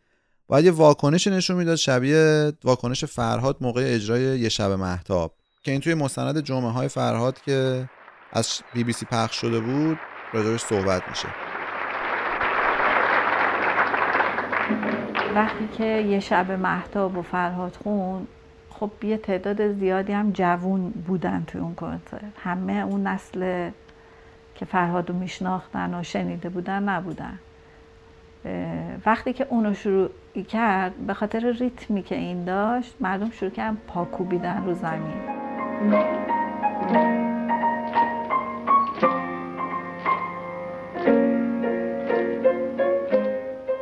باید 0.48 0.66
یه 0.66 0.72
واکنش 0.72 1.28
نشون 1.28 1.58
می‌داد 1.58 1.76
شبیه 1.76 2.54
واکنش 2.64 3.06
فرهاد 3.06 3.58
موقع 3.62 3.84
اجرای 3.86 4.22
یه 4.22 4.50
شب 4.50 4.72
محتاب 4.72 5.34
که 5.64 5.72
این 5.72 5.82
توی 5.82 5.94
مستند 5.94 6.40
جمعه 6.40 6.72
های 6.72 6.88
فرهاد 6.88 7.42
که 7.42 7.90
از 8.32 8.60
بی 8.74 8.84
بی 8.84 8.94
سی 8.94 9.06
پخش 9.06 9.36
شده 9.36 9.60
بود 9.60 10.00
راجبش 10.34 10.62
صحبت 10.62 11.02
میشه. 11.10 11.28
وقتی 15.36 15.68
که 15.78 15.86
یه 15.86 16.20
شب 16.20 16.52
محتاب 16.52 17.18
و 17.18 17.22
فرهاد 17.22 17.78
خون 17.84 18.28
خب 18.70 18.92
یه 19.04 19.18
تعداد 19.18 19.74
زیادی 19.74 20.14
هم 20.14 20.32
جوون 20.32 20.90
بودن 20.90 21.44
توی 21.48 21.62
اون 21.62 21.76
کنسرت. 21.76 22.34
همه 22.38 22.74
اون 22.74 23.08
نسل 23.08 23.70
که 24.56 24.66
فرهاد 24.66 25.10
رو 25.10 25.16
میشناختن 25.16 26.00
و 26.00 26.04
شنیده 26.04 26.50
بودن 26.50 26.84
نبودن. 26.84 27.40
وقتی 29.06 29.34
که 29.34 29.48
اونو 29.50 29.74
شروع 29.74 30.10
کرد 30.50 30.98
به 31.08 31.14
خاطر 31.14 31.52
ریتمی 31.60 32.04
که 32.04 32.16
این 32.16 32.46
داشت 32.46 32.96
مردم 33.00 33.30
شروع 33.30 33.52
کردن 33.52 33.78
پاکوبیدن 33.88 34.64
رو 34.66 34.74
زمین. 34.74 35.14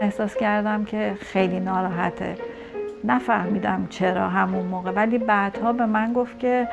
احساس 0.01 0.35
کردم 0.35 0.85
که 0.85 1.17
خیلی 1.19 1.59
ناراحته. 1.59 2.35
نفهمیدم 3.03 3.87
چرا 3.89 4.29
همون 4.29 4.65
موقع. 4.65 4.91
ولی 4.91 5.17
بعدها 5.17 5.73
به 5.73 5.85
من 5.85 6.13
گفت 6.13 6.39
که 6.39 6.67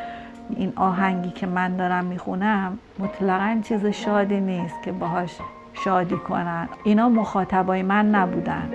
این 0.51 0.73
آهنگی 0.77 1.31
که 1.31 1.47
من 1.47 1.77
دارم 1.77 2.05
می‌خونم 2.05 2.79
مطلقا 2.99 3.61
چیز 3.65 3.87
شادی 3.87 4.41
نیست 4.41 4.83
که 4.85 4.93
باهاش 4.93 5.39
شادی 5.85 6.17
کنن. 6.17 6.69
اینا 6.85 7.09
مخاطبای 7.09 7.83
من 7.83 8.11
نبودن. 8.11 8.71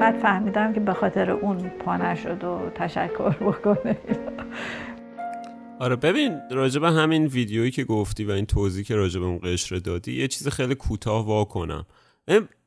بعد 0.00 0.18
فهمیدم 0.18 0.72
که 0.72 0.80
به 0.80 0.92
خاطر 0.92 1.30
اون 1.30 1.68
پا 1.68 1.96
نشد 1.96 2.44
و 2.44 2.70
تشکر 2.74 3.30
بکنه. 3.30 3.96
آره 5.80 5.96
ببین 5.96 6.40
راجب 6.50 6.84
همین 6.84 7.26
ویدیویی 7.26 7.70
که 7.70 7.84
گفتی 7.84 8.24
و 8.24 8.30
این 8.30 8.46
توضیح 8.46 8.84
که 8.84 8.96
راجب 8.96 9.22
اون 9.22 9.40
قشر 9.42 9.76
دادی 9.76 10.12
یه 10.12 10.28
چیز 10.28 10.48
خیلی 10.48 10.74
کوتاه 10.74 11.26
وا 11.26 11.44
کنم 11.44 11.86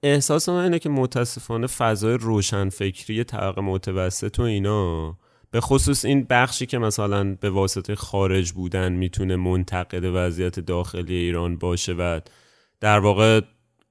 احساس 0.03 0.49
من 0.49 0.63
اینه 0.63 0.79
که 0.79 0.89
متاسفانه 0.89 1.67
فضای 1.67 2.17
روشنفکری 2.17 3.23
طبق 3.23 3.59
متوسط 3.59 4.39
و 4.39 4.41
اینا 4.41 5.17
به 5.51 5.61
خصوص 5.61 6.05
این 6.05 6.25
بخشی 6.29 6.65
که 6.65 6.77
مثلا 6.77 7.35
به 7.41 7.49
واسطه 7.49 7.95
خارج 7.95 8.51
بودن 8.51 8.93
می‌تونه 8.93 9.35
منتقد 9.35 10.03
وضعیت 10.13 10.59
داخلی 10.59 11.15
ایران 11.15 11.57
باشه 11.57 11.93
و 11.93 12.19
در 12.79 12.99
واقع 12.99 13.41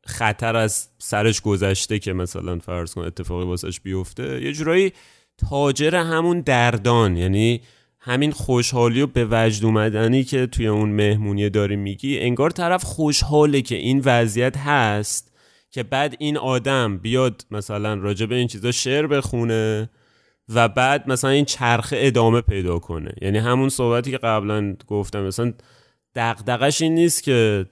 خطر 0.06 0.56
از 0.56 0.88
سرش 0.98 1.40
گذشته 1.40 1.98
که 1.98 2.12
مثلا 2.12 2.58
فرض 2.58 2.94
کن 2.94 3.02
اتفاقی 3.02 3.44
واسش 3.44 3.80
بیفته 3.80 4.42
یه 4.42 4.52
جورایی 4.52 4.92
تاجر 5.38 5.94
همون 5.94 6.40
دردان 6.40 7.16
یعنی 7.16 7.60
همین 8.00 8.32
خوشحالی 8.32 9.00
و 9.00 9.06
به 9.06 9.28
وجد 9.30 9.64
اومدنی 9.64 10.24
که 10.24 10.46
توی 10.46 10.66
اون 10.66 10.88
مهمونی 10.88 11.50
داری 11.50 11.76
میگی 11.76 12.20
انگار 12.20 12.50
طرف 12.50 12.84
خوشحاله 12.84 13.62
که 13.62 13.74
این 13.74 14.02
وضعیت 14.04 14.56
هست 14.56 15.32
که 15.70 15.82
بعد 15.82 16.16
این 16.18 16.36
آدم 16.36 16.98
بیاد 16.98 17.46
مثلا 17.50 17.94
راجع 17.94 18.26
به 18.26 18.34
این 18.34 18.48
چیزا 18.48 18.72
شعر 18.72 19.06
بخونه 19.06 19.90
و 20.48 20.68
بعد 20.68 21.08
مثلا 21.08 21.30
این 21.30 21.44
چرخه 21.44 21.96
ادامه 22.00 22.40
پیدا 22.40 22.78
کنه. 22.78 23.14
یعنی 23.22 23.38
همون 23.38 23.68
صحبتی 23.68 24.10
که 24.10 24.18
قبلا 24.18 24.76
گفتم 24.86 25.22
مثلا 25.22 25.52
دغدغه‌ش 26.14 26.82
این 26.82 26.94
نیست 26.94 27.22
که 27.22 27.66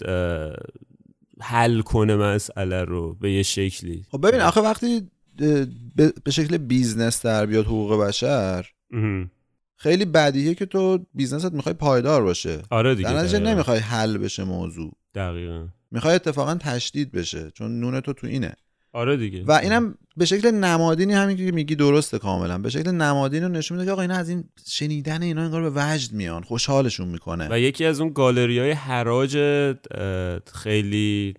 حل 1.41 1.81
کنه 1.81 2.17
مسئله 2.17 2.85
رو 2.85 3.15
به 3.15 3.33
یه 3.33 3.43
شکلی. 3.43 4.05
خب 4.11 4.29
ببین 4.29 4.41
آخه 4.41 4.61
وقتی 4.61 5.11
به 6.25 6.31
شکل 6.31 6.57
business 6.57 7.27
در 7.27 7.47
بیاد 7.47 7.65
حقوق 7.65 8.01
بشر 8.01 8.67
خیلی 9.77 10.05
بدیه 10.05 10.55
که 10.55 10.67
تو 10.67 11.07
business 11.15 11.48
ت 11.48 11.53
می‌خوای 11.53 11.75
پایدار 11.75 12.23
باشه. 12.23 12.63
آره 12.71 12.95
دیگه 12.95 13.13
در 13.13 13.19
نتیجه 13.19 13.39
نمی‌خوای 13.39 13.79
حل 13.79 14.19
بشه 14.19 14.45
موضوع. 14.45 14.93
دقیقا. 15.15 15.69
می‌خوای 15.91 16.15
اتفاقا 16.15 16.55
تشدید 16.55 17.13
بشه 17.13 17.51
چون 17.51 17.81
نون 17.81 18.01
تو 18.01 18.13
تو 18.13 18.27
اینه. 18.27 18.53
آره 18.93 19.17
دیگه. 19.17 19.45
و 19.45 19.53
اینم 19.53 19.95
به 20.17 20.25
شکل 20.25 20.51
نمادینی 20.51 21.13
همین 21.13 21.37
که 21.37 21.53
میگی 21.53 21.75
درسته 21.75 22.19
کاملا. 22.19 22.59
به 22.59 22.71
شکل 22.71 22.91
نمادینی 22.91 23.45
رو 23.45 23.49
نشون 23.49 23.79
میده 23.79 23.87
که 23.87 23.93
آقا 23.93 24.03
اینا 24.03 24.15
از 24.15 24.29
این 24.29 24.45
شنیدن 24.67 25.23
اینا 25.23 25.43
انگار 25.43 25.71
به 25.71 25.73
وجد 25.75 26.13
میان 26.13 26.43
خوشحالشون 26.43 27.09
می‌کنه. 27.09 27.49
و 27.51 27.59
یکی 27.59 27.85
از 27.85 28.01
اون 28.01 28.13
گالری 28.13 28.59
های 28.59 28.71
حراج 28.71 29.39
خیلی 30.55 31.35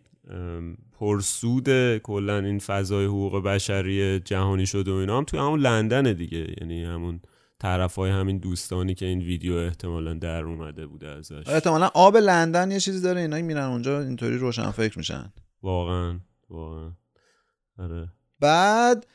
پرسود 0.91 1.97
کلا 1.97 2.39
این 2.39 2.59
فضای 2.59 3.05
حقوق 3.05 3.43
بشری 3.43 4.19
جهانی 4.19 4.65
شده 4.65 4.91
و 4.91 4.95
اینا 4.95 5.17
هم 5.17 5.23
توی 5.23 5.39
همون 5.39 5.59
لندن 5.59 6.13
دیگه. 6.13 6.55
یعنی 6.61 6.83
همون 6.83 7.21
طرف 7.59 7.95
های 7.95 8.11
همین 8.11 8.37
دوستانی 8.37 8.93
که 8.93 9.05
این 9.05 9.19
ویدیو 9.19 9.53
احتمالا 9.53 10.13
در 10.13 10.43
اومده 10.43 10.87
بوده 10.87 11.09
ازش. 11.09 11.43
احتمالا 11.47 11.89
آب 11.93 12.17
لندن 12.17 12.71
یه 12.71 12.79
چیزی 12.79 13.01
داره 13.01 13.21
اینا 13.21 13.41
میرن 13.41 13.63
اونجا 13.63 14.01
اینطوری 14.01 14.37
روشن 14.37 14.71
فکر 14.71 14.97
میشن. 14.97 15.33
واقعا 15.63 16.19
واقعا. 16.49 16.91
آره. 17.77 18.07
بعد 18.43 19.05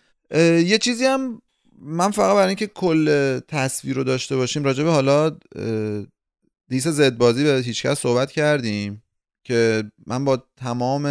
یه 0.64 0.78
چیزی 0.78 1.04
هم 1.04 1.42
من 1.80 2.10
فقط 2.10 2.34
برای 2.34 2.46
اینکه 2.46 2.66
کل 2.66 3.38
تصویر 3.38 3.96
رو 3.96 4.04
داشته 4.04 4.36
باشیم 4.36 4.64
راجع 4.64 4.84
به 4.84 4.90
حالا 4.90 5.36
دیس 6.68 6.88
زد 6.88 7.16
بازی 7.16 7.44
به 7.44 7.62
هیچکس 7.64 7.98
صحبت 8.00 8.32
کردیم 8.32 9.02
که 9.44 9.84
من 10.06 10.24
با 10.24 10.44
تمام 10.56 11.06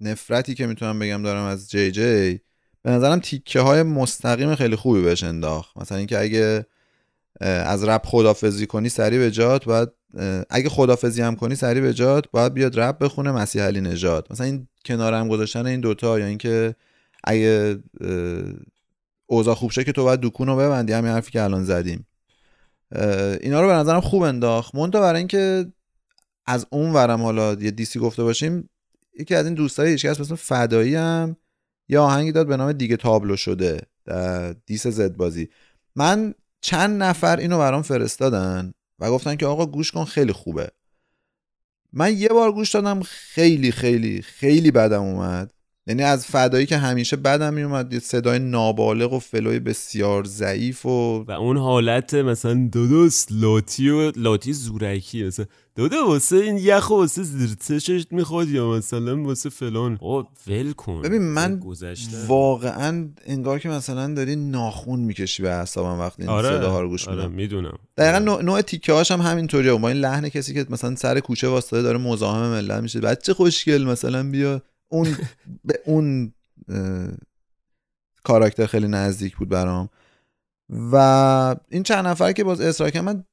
نفرتی 0.00 0.54
که 0.54 0.66
می‌تونم 0.66 0.98
بگم 0.98 1.22
دارم 1.22 1.44
از 1.44 1.70
جی 1.70 1.90
جی 1.90 2.40
به 2.82 2.90
نظرم 2.90 3.20
تیکه 3.20 3.60
های 3.60 3.82
مستقیم 3.82 4.54
خیلی 4.54 4.76
خوبی 4.76 5.02
بهش 5.02 5.24
انداخت. 5.24 5.76
مثلا 5.76 5.98
اینکه 5.98 6.18
اگه 6.20 6.66
از 7.40 7.84
رپ 7.84 8.06
خدافزی 8.06 8.66
کنی 8.66 8.88
سری 8.88 9.18
به 9.18 9.30
جات 9.30 9.64
باید 9.64 9.88
اگه 10.50 10.68
خدافزی 10.68 11.22
هم 11.22 11.36
کنی 11.36 11.54
سری 11.54 11.80
به 11.80 11.94
جات 11.94 12.24
باید 12.30 12.54
بیاد 12.54 12.80
رپ 12.80 12.98
بخونه 12.98 13.32
مسیح 13.32 13.62
علی 13.62 13.80
نجات 13.80 14.30
مثلا 14.30 14.46
این 14.46 14.68
کنار 14.84 15.14
هم 15.14 15.28
گذاشتن 15.28 15.66
این 15.66 15.80
دوتا 15.80 16.18
یا 16.18 16.26
اینکه 16.26 16.74
اگه 17.24 17.78
اوضاع 19.26 19.54
خوب 19.54 19.70
شه 19.70 19.84
که 19.84 19.92
تو 19.92 20.04
باید 20.04 20.20
دکون 20.20 20.46
رو 20.46 20.56
ببندی 20.56 20.92
همین 20.92 21.10
حرفی 21.10 21.30
که 21.30 21.42
الان 21.42 21.64
زدیم. 21.64 22.06
اینا 23.40 23.60
رو 23.60 23.66
به 23.66 23.72
نظرم 23.72 24.00
خوب 24.00 24.22
انداخت. 24.22 24.74
مونتا 24.74 25.00
برای 25.00 25.18
اینکه 25.18 25.66
از 26.46 26.66
اون 26.70 26.92
ورم 26.92 27.22
حالا 27.22 27.52
یه 27.52 27.70
دیسی 27.70 27.98
گفته 27.98 28.22
باشیم 28.22 28.68
یکی 29.18 29.34
از 29.34 29.46
این 29.46 29.54
دوستای 29.54 29.90
هیچ 29.90 30.06
کس 30.06 30.20
مثلا 30.20 30.36
فدایی 30.36 30.94
هم 30.94 31.36
یه 31.88 31.98
آهنگی 31.98 32.32
داد 32.32 32.46
به 32.46 32.56
نام 32.56 32.72
دیگه 32.72 32.96
تابلو 32.96 33.36
شده 33.36 33.80
دیس 34.66 34.86
زد 34.86 35.16
بازی. 35.16 35.48
من 35.96 36.34
چند 36.60 37.02
نفر 37.02 37.36
اینو 37.36 37.58
برام 37.58 37.82
فرستادن؟ 37.82 38.74
و 38.98 39.10
گفتن 39.10 39.36
که 39.36 39.46
آقا 39.46 39.66
گوش 39.66 39.92
کن 39.92 40.04
خیلی 40.04 40.32
خوبه. 40.32 40.70
من 41.92 42.18
یه 42.18 42.28
بار 42.28 42.52
گوش 42.52 42.70
دادم 42.70 43.02
خیلی 43.02 43.72
خیلی 43.72 44.22
خیلی 44.22 44.70
بدم 44.70 45.02
اومد. 45.02 45.54
یعنی 45.86 46.02
از 46.02 46.26
فدایی 46.26 46.66
که 46.66 46.76
همیشه 46.76 47.16
بدم 47.16 47.54
میومد 47.54 47.92
یه 47.92 47.98
صدای 47.98 48.38
نابالغ 48.38 49.12
و 49.12 49.18
فلوی 49.18 49.58
بسیار 49.58 50.24
ضعیف 50.24 50.86
و 50.86 51.24
و 51.28 51.30
اون 51.30 51.56
حالت 51.56 52.14
مثلا 52.14 52.68
دودوس 52.72 53.26
لاتی 53.30 53.90
و 53.90 54.12
لاتی 54.16 54.52
زورکی 54.52 55.24
مثلا 55.24 55.46
دادا 55.76 56.06
واسه 56.06 56.36
این 56.36 56.58
یخ 56.58 56.90
واسه 56.90 57.22
زیرتشت 57.22 58.12
می‌خواد 58.12 58.48
یا 58.48 58.70
مثلا 58.70 59.22
واسه 59.22 59.50
فلان. 59.50 59.98
او 60.00 60.24
ول 60.46 60.72
کن. 60.72 61.02
ببین 61.02 61.22
من 61.22 61.60
واقعا 62.26 63.08
انگار 63.26 63.58
که 63.58 63.68
مثلا 63.68 64.14
داری 64.14 64.36
ناخون 64.36 65.00
می‌کشی 65.00 65.42
به 65.42 65.50
اعصابم 65.50 66.00
وقتی 66.00 66.22
این 66.22 66.30
آره، 66.30 66.48
صداها 66.48 66.80
رو 66.80 66.88
گوش 66.88 67.08
آره 67.08 67.26
می‌دونم. 67.26 67.78
دقیقا 67.96 68.18
نوع, 68.18 68.42
نوع 68.42 68.60
تیکه 68.60 68.92
هاش 68.92 69.10
هم 69.10 69.20
همینطوریه. 69.20 69.74
با 69.74 69.88
این 69.88 69.96
لحن 69.96 70.28
کسی 70.28 70.54
که 70.54 70.66
مثلا 70.70 70.94
سر 70.96 71.20
کوچه 71.20 71.48
واسطه 71.48 71.82
داره 71.82 71.98
مزاحم 71.98 72.50
ملت 72.50 72.82
میشه. 72.82 73.00
بچه 73.00 73.34
خوشگل 73.34 73.84
مثلا 73.84 74.30
بیا. 74.30 74.62
اون 74.94 75.16
به 75.64 75.80
اون 75.84 76.32
کاراکتر 78.24 78.66
خیلی 78.66 78.88
نزدیک 78.88 79.36
بود 79.36 79.48
برام. 79.48 79.88
و 80.92 80.96
این 81.68 81.82
چند 81.82 82.06
نفر 82.06 82.32
که 82.32 82.44
باز 82.44 82.60
اصرار 82.60 83.00
من 83.00 83.24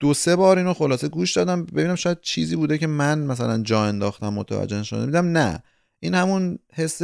دو 0.00 0.14
سه 0.14 0.36
بار 0.36 0.58
اینو 0.58 0.74
خلاصه 0.74 1.08
گوش 1.08 1.36
دادم 1.36 1.64
ببینم 1.64 1.94
شاید 1.94 2.20
چیزی 2.20 2.56
بوده 2.56 2.78
که 2.78 2.86
من 2.86 3.18
مثلا 3.18 3.62
جا 3.62 3.84
انداختم 3.84 4.28
متوجه 4.28 4.82
شدم 4.82 5.06
دیدم 5.06 5.26
نه 5.26 5.62
این 6.00 6.14
همون 6.14 6.58
حس 6.72 7.02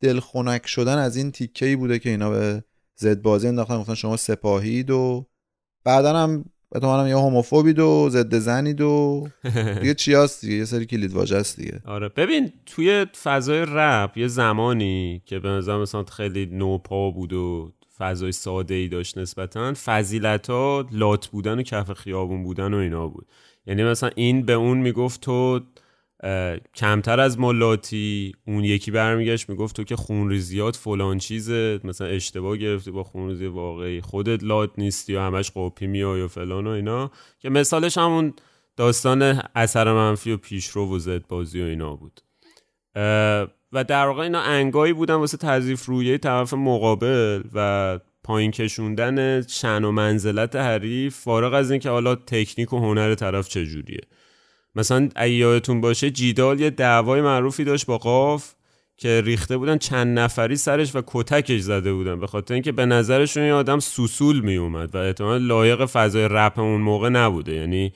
دلخنک 0.00 0.66
شدن 0.66 0.98
از 0.98 1.16
این 1.16 1.32
تیکه 1.32 1.66
ای 1.66 1.76
بوده 1.76 1.98
که 1.98 2.10
اینا 2.10 2.30
به 2.30 2.64
زد 2.96 3.22
بازی 3.22 3.48
انداختن 3.48 3.78
گفتن 3.78 3.94
شما 3.94 4.16
سپاهید 4.16 4.90
و 4.90 5.26
بعدا 5.84 6.18
هم 6.18 6.44
هم 6.74 7.06
یه 7.06 7.16
هوموفوبید 7.16 7.78
و 7.78 8.08
ضد 8.10 8.34
زنید 8.34 8.80
و 8.80 9.26
دیگه 9.80 9.94
چی 9.94 10.14
هست 10.14 10.40
دیگه؟ 10.40 10.54
یه 10.54 10.64
سری 10.64 10.86
کلید 10.86 11.12
واژه 11.12 11.36
است 11.36 11.56
دیگه. 11.56 11.80
آره. 11.84 12.08
ببین 12.08 12.52
توی 12.66 13.06
فضای 13.22 13.64
رپ 13.68 14.16
یه 14.16 14.28
زمانی 14.28 15.22
که 15.26 15.38
به 15.38 15.48
نظر 15.48 15.76
مثلا 15.76 16.04
خیلی 16.04 16.46
نوپا 16.46 17.10
بود 17.10 17.32
و 17.32 17.72
فضای 17.98 18.32
ساده 18.32 18.74
ای 18.74 18.88
داشت 18.88 19.18
نسبتا 19.18 19.74
فضیلت 19.84 20.50
ها 20.50 20.86
لات 20.92 21.26
بودن 21.26 21.58
و 21.58 21.62
کف 21.62 21.92
خیابون 21.92 22.42
بودن 22.42 22.74
و 22.74 22.76
اینا 22.76 23.08
بود. 23.08 23.26
یعنی 23.66 23.84
مثلا 23.84 24.10
این 24.14 24.42
به 24.42 24.52
اون 24.52 24.78
می‌گفت 24.78 25.20
تو 25.20 25.60
کمتر 26.74 27.20
از 27.20 27.38
ملاتی. 27.38 28.32
اون 28.46 28.64
یکی 28.64 28.90
برمیگشت 28.90 29.48
می‌گفت 29.48 29.76
تو 29.76 29.84
که 29.84 29.96
خونریزیات 29.96 30.76
فلان 30.76 31.18
چیزه. 31.18 31.80
مثلا 31.84 32.06
اشتباه 32.06 32.56
گرفتی 32.56 32.90
با 32.90 33.04
خونریزی 33.04 33.46
واقعی. 33.46 34.00
خودت 34.00 34.44
لات 34.44 34.70
نیستی 34.78 35.14
و 35.14 35.20
همش 35.20 35.50
قاپی 35.50 35.86
میای 35.86 36.22
و 36.22 36.28
فلان 36.28 36.66
و 36.66 36.70
اینا. 36.70 37.10
که 37.38 37.50
مثالش 37.50 37.98
همون 37.98 38.34
داستان 38.76 39.42
اثر 39.54 39.92
منفی 39.92 40.32
و 40.32 40.36
پیشرو 40.36 40.94
و 40.96 40.98
زد 40.98 41.26
بازی 41.26 41.62
و 41.62 41.64
اینا 41.64 41.96
بود. 41.96 42.20
و 43.72 43.84
در 43.88 44.06
واقع 44.06 44.22
اینا 44.22 44.40
انگایی 44.40 44.92
بودن 44.92 45.14
واسه 45.14 45.36
تضیف 45.36 45.86
رویه 45.86 46.18
طرف 46.18 46.54
مقابل 46.54 47.42
و 47.54 47.98
پایین 48.24 48.50
کشوندن 48.50 49.42
شن 49.42 49.84
و 49.84 49.92
منزلت 49.92 50.56
حریف 50.56 51.16
فارغ 51.16 51.54
از 51.54 51.70
اینکه 51.70 51.90
حالا 51.90 52.14
تکنیک 52.14 52.72
و 52.72 52.78
هنر 52.78 53.14
طرف 53.14 53.48
چجوریه. 53.48 54.00
مثلا 54.74 55.08
اگه 55.16 55.32
یادتون 55.32 55.80
باشه 55.80 56.10
جیدال 56.10 56.60
یه 56.60 56.70
دعوای 56.70 57.20
معروفی 57.20 57.64
داشت 57.64 57.86
با 57.86 57.98
قاف 57.98 58.54
که 58.96 59.20
ریخته 59.20 59.56
بودن 59.56 59.78
چند 59.78 60.18
نفری 60.18 60.56
سرش 60.56 60.96
و 60.96 61.02
کتکش 61.06 61.60
زده 61.60 61.92
بودن. 61.92 62.20
به 62.20 62.26
خاطر 62.26 62.54
اینکه 62.54 62.72
به 62.72 62.86
نظرشون 62.86 63.42
یه 63.42 63.52
آدم 63.52 63.78
سوسول 63.78 64.40
می 64.40 64.56
اومد 64.56 64.94
و 64.94 64.98
احتمال 64.98 65.42
لایق 65.42 65.84
فضای 65.84 66.28
رپ 66.30 66.58
اون 66.58 66.80
موقع 66.80 67.08
نبوده. 67.08 67.52
یعنی 67.52 67.92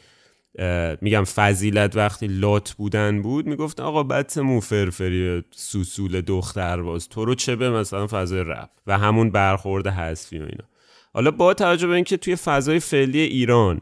میگم 1.00 1.24
فضیلت 1.24 1.96
وقتی 1.96 2.26
لات 2.26 2.72
بودن 2.72 3.22
بود 3.22 3.46
می‌گفت 3.46 3.80
آقا 3.80 4.02
بچه 4.02 4.40
مو 4.40 4.60
فرفری 4.60 5.42
سوسول 5.50 6.20
دختر 6.20 6.82
باز. 6.82 7.08
تو 7.08 7.24
رو 7.24 7.34
چه 7.34 7.56
به 7.56 7.70
مثلا 7.70 8.06
فضای 8.06 8.44
رپ؟ 8.46 8.68
و 8.86 8.98
همون 8.98 9.30
برخورد 9.30 9.86
حذفی 9.86 10.38
و 10.38 10.42
اینا. 10.42 10.64
حالا 11.12 11.30
با 11.30 11.54
توجه 11.54 11.86
به 11.86 11.94
اینکه 11.94 12.16
توی 12.16 12.36
فضای 12.36 12.80
فعلی 12.80 13.20
ایران 13.20 13.80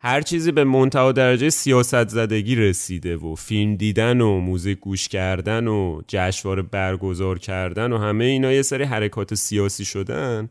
هر 0.00 0.20
چیزی 0.20 0.52
به 0.52 0.64
منتها 0.64 1.12
درجه 1.12 1.50
سیاست 1.50 2.08
زدگی 2.08 2.56
رسیده 2.56 3.16
و 3.16 3.34
فیلم 3.34 3.76
دیدن 3.76 4.20
و 4.20 4.40
موزیک 4.40 4.78
گوش 4.78 5.08
کردن 5.08 5.66
و 5.66 6.02
جشنواره 6.08 6.62
برگزار 6.62 7.38
کردن 7.38 7.92
و 7.92 7.98
همه 7.98 8.24
اینا 8.24 8.52
یه 8.52 8.62
سری 8.62 8.84
حرکات 8.84 9.34
سیاسی 9.34 9.84
شدن 9.84 10.48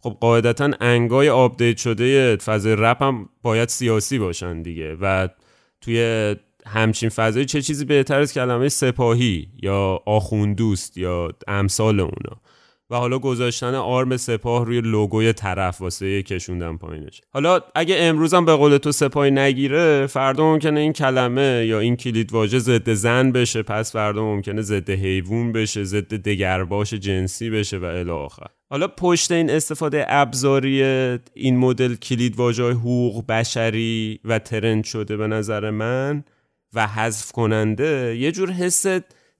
خب 0.00 0.16
قاعدتا 0.20 0.70
انگای 0.80 1.28
update 1.28 1.76
شده 1.76 2.36
فضای 2.36 2.76
رپ 2.78 3.02
هم 3.02 3.28
باید 3.42 3.68
سیاسی 3.68 4.18
باشن 4.18 4.62
دیگه 4.62 4.96
و 5.00 5.28
توی 5.80 6.36
همچین 6.66 7.08
فضای 7.08 7.44
چه 7.44 7.62
چیزی 7.62 7.84
بهتر 7.84 8.20
از 8.20 8.34
کلمه 8.34 8.68
سپاهی 8.68 9.48
یا 9.62 10.00
آخوندوست 10.06 10.98
یا 10.98 11.32
امثال 11.48 12.00
اونا. 12.00 12.40
و 12.90 12.96
حالا 12.96 13.18
گذاشتن 13.18 13.74
آرم 13.74 14.16
سپاه 14.16 14.66
روی 14.66 14.80
لوگوی 14.80 15.32
طرف 15.32 15.80
واسه 15.80 16.22
کشوندن 16.22 16.76
پایینش. 16.76 17.20
حالا 17.30 17.60
اگه 17.74 17.96
امروزم 17.98 18.44
به 18.44 18.54
قول 18.54 18.76
تو 18.76 18.92
سپاهی 18.92 19.30
نگیره 19.30 20.06
فردا 20.06 20.44
ممکنه 20.44 20.80
این 20.80 20.92
کلمه 20.92 21.64
یا 21.66 21.80
این 21.80 21.96
کلید 21.96 22.32
واژه 22.32 22.58
ضد 22.58 22.92
زن 22.92 23.32
بشه 23.32 23.62
پس 23.62 23.92
فردا 23.92 24.22
ممکنه 24.22 24.62
ضد 24.62 24.90
حیوان 24.90 25.52
بشه 25.52 25.84
ضد 25.84 26.14
دگرباش 26.14 26.94
جنسی 26.94 27.50
بشه 27.50 27.78
و 27.78 27.84
الی 27.84 28.10
آخر. 28.10 28.46
حالا 28.70 28.88
پشت 28.88 29.32
این 29.32 29.50
استفاده 29.50 30.04
ابزاری 30.08 30.82
این 31.34 31.56
مدل 31.56 31.94
کلید 31.94 32.36
واژه 32.36 32.70
حقوق 32.70 33.26
بشری 33.26 34.20
و 34.24 34.38
ترند 34.38 34.84
شده 34.84 35.16
به 35.16 35.26
نظر 35.26 35.70
من 35.70 36.24
و 36.74 36.86
حذف 36.86 37.32
کننده 37.32 38.16
یه 38.18 38.32
جور 38.32 38.50
حس 38.50 38.86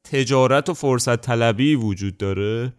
تجارت 0.04 0.68
و 0.68 0.74
فرصت 0.74 1.20
طلبی 1.20 1.74
وجود 1.74 2.16
داره. 2.16 2.72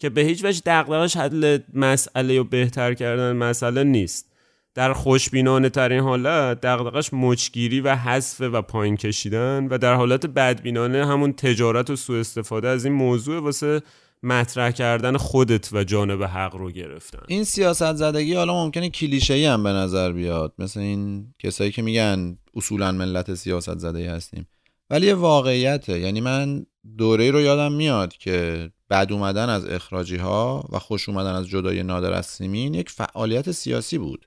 که 0.00 0.08
به 0.08 0.20
هیچ 0.20 0.44
وجه 0.44 0.60
دقدقش 0.66 1.16
حل 1.16 1.58
مسئله 1.74 2.40
و 2.40 2.44
بهتر 2.44 2.94
کردن 2.94 3.32
مسئله 3.32 3.84
نیست. 3.84 4.26
در 4.74 4.92
خوشبینانه 4.92 5.68
ترین 5.68 6.00
حالت 6.00 6.60
دقدقش 6.60 7.10
مچگیری 7.12 7.80
و 7.80 7.96
حذف 7.96 8.40
و 8.40 8.62
پایین 8.62 8.96
کشیدن 8.96 9.66
و 9.70 9.78
در 9.78 9.94
حالت 9.94 10.26
بدبینانه 10.26 11.06
همون 11.06 11.32
تجارت 11.32 11.90
و 11.90 11.96
سوء 11.96 12.20
استفاده 12.20 12.68
از 12.68 12.84
این 12.84 12.94
موضوع 12.94 13.42
واسه 13.42 13.82
مطرح 14.22 14.70
کردن 14.70 15.16
خودت 15.16 15.72
و 15.72 15.84
جانب 15.84 16.22
حق 16.22 16.56
رو 16.56 16.70
گرفتن. 16.70 17.22
این 17.28 17.44
سیاست 17.44 17.94
زدگی 17.94 18.34
حالا 18.34 18.64
ممکنه 18.64 18.90
کلیشه‌ای 18.90 19.44
هم 19.44 19.62
به 19.62 19.68
نظر 19.68 20.12
بیاد. 20.12 20.52
مثل 20.58 20.80
این 20.80 21.34
کسایی 21.38 21.70
که 21.70 21.82
میگن 21.82 22.38
اصولا 22.54 22.92
ملت 22.92 23.34
سیاست 23.34 23.78
زده 23.78 24.10
هستیم. 24.10 24.46
ولی 24.90 25.06
یه 25.06 25.14
واقعیته. 25.14 26.00
یعنی 26.00 26.20
من 26.20 26.66
دوره 26.98 27.30
رو 27.30 27.40
یادم 27.40 27.72
میاد 27.72 28.12
که 28.12 28.70
بد 28.90 29.12
اومدن 29.12 29.48
از 29.48 29.66
اخراجی 29.66 30.16
ها 30.16 30.68
و 30.72 30.78
خوش 30.78 31.08
اومدن 31.08 31.34
از 31.34 31.48
جدای 31.48 31.82
نادر 31.82 32.12
از 32.12 32.26
سیمین 32.26 32.74
یک 32.74 32.90
فعالیت 32.90 33.50
سیاسی 33.50 33.98
بود. 33.98 34.26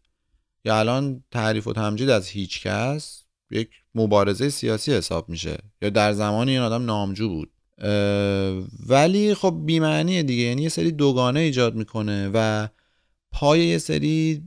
یا 0.66 0.80
الان 0.80 1.24
تعریف 1.32 1.68
و 1.68 1.74
تمجید 1.74 2.10
از 2.10 2.28
هیچ 2.28 2.68
کس 2.68 3.24
یک 3.52 3.70
مبارزه 3.96 4.50
سیاسی 4.50 4.94
حساب 4.94 5.30
میشه. 5.30 5.58
یا 5.82 5.90
در 5.90 6.14
زمانی 6.14 6.52
این 6.52 6.60
آدم 6.60 6.86
نامجو 6.86 7.30
بود. 7.30 7.52
ولی 8.88 9.34
خب 9.34 9.62
بیمعنیه 9.66 10.24
دیگه. 10.24 10.44
یعنی 10.44 10.62
یه 10.62 10.70
سری 10.70 10.92
دوگانه 10.92 11.40
ایجاد 11.40 11.76
می‌کنه 11.76 12.32
و 12.34 12.68
پای 13.32 13.66
یه 13.66 13.78
سری 13.78 14.44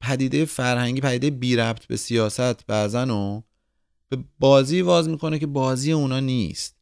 پدیده 0.00 0.44
فرهنگی 0.44 1.00
پدیده 1.00 1.30
بی 1.30 1.56
ربط 1.56 1.86
به 1.86 1.96
سیاست 1.96 2.66
بعضن 2.66 3.10
و 3.10 3.42
به 4.08 4.18
بازی 4.38 4.80
واز 4.80 5.08
می‌کنه 5.08 5.38
که 5.38 5.46
بازی 5.46 5.92
اونا 5.92 6.20
نیست. 6.20 6.76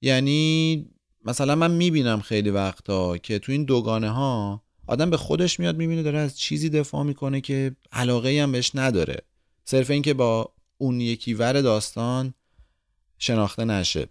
یعنی 0.00 0.86
مثلا 1.24 1.54
من 1.54 1.70
می‌بینم 1.70 2.20
خیلی 2.20 2.50
وقتا 2.50 3.18
که 3.18 3.38
تو 3.38 3.52
این 3.52 3.64
دوگانه 3.64 4.10
ها 4.10 4.62
آدم 4.86 5.10
به 5.10 5.16
خودش 5.16 5.60
میاد 5.60 5.76
می‌بینه 5.76 6.02
داره 6.02 6.18
از 6.18 6.38
چیزی 6.38 6.68
دفاع 6.68 7.02
می‌کنه 7.02 7.40
که 7.40 7.76
علاقه 7.92 8.42
هم 8.42 8.52
بهش 8.52 8.70
نداره. 8.74 9.16
صرف 9.64 9.90
اینکه 9.90 10.14
با 10.14 10.52
اون 10.78 11.00
یکی 11.00 11.34
ور 11.34 11.60
داستان 11.60 12.34
شناخته 13.18 13.64
نشه. 13.64 14.08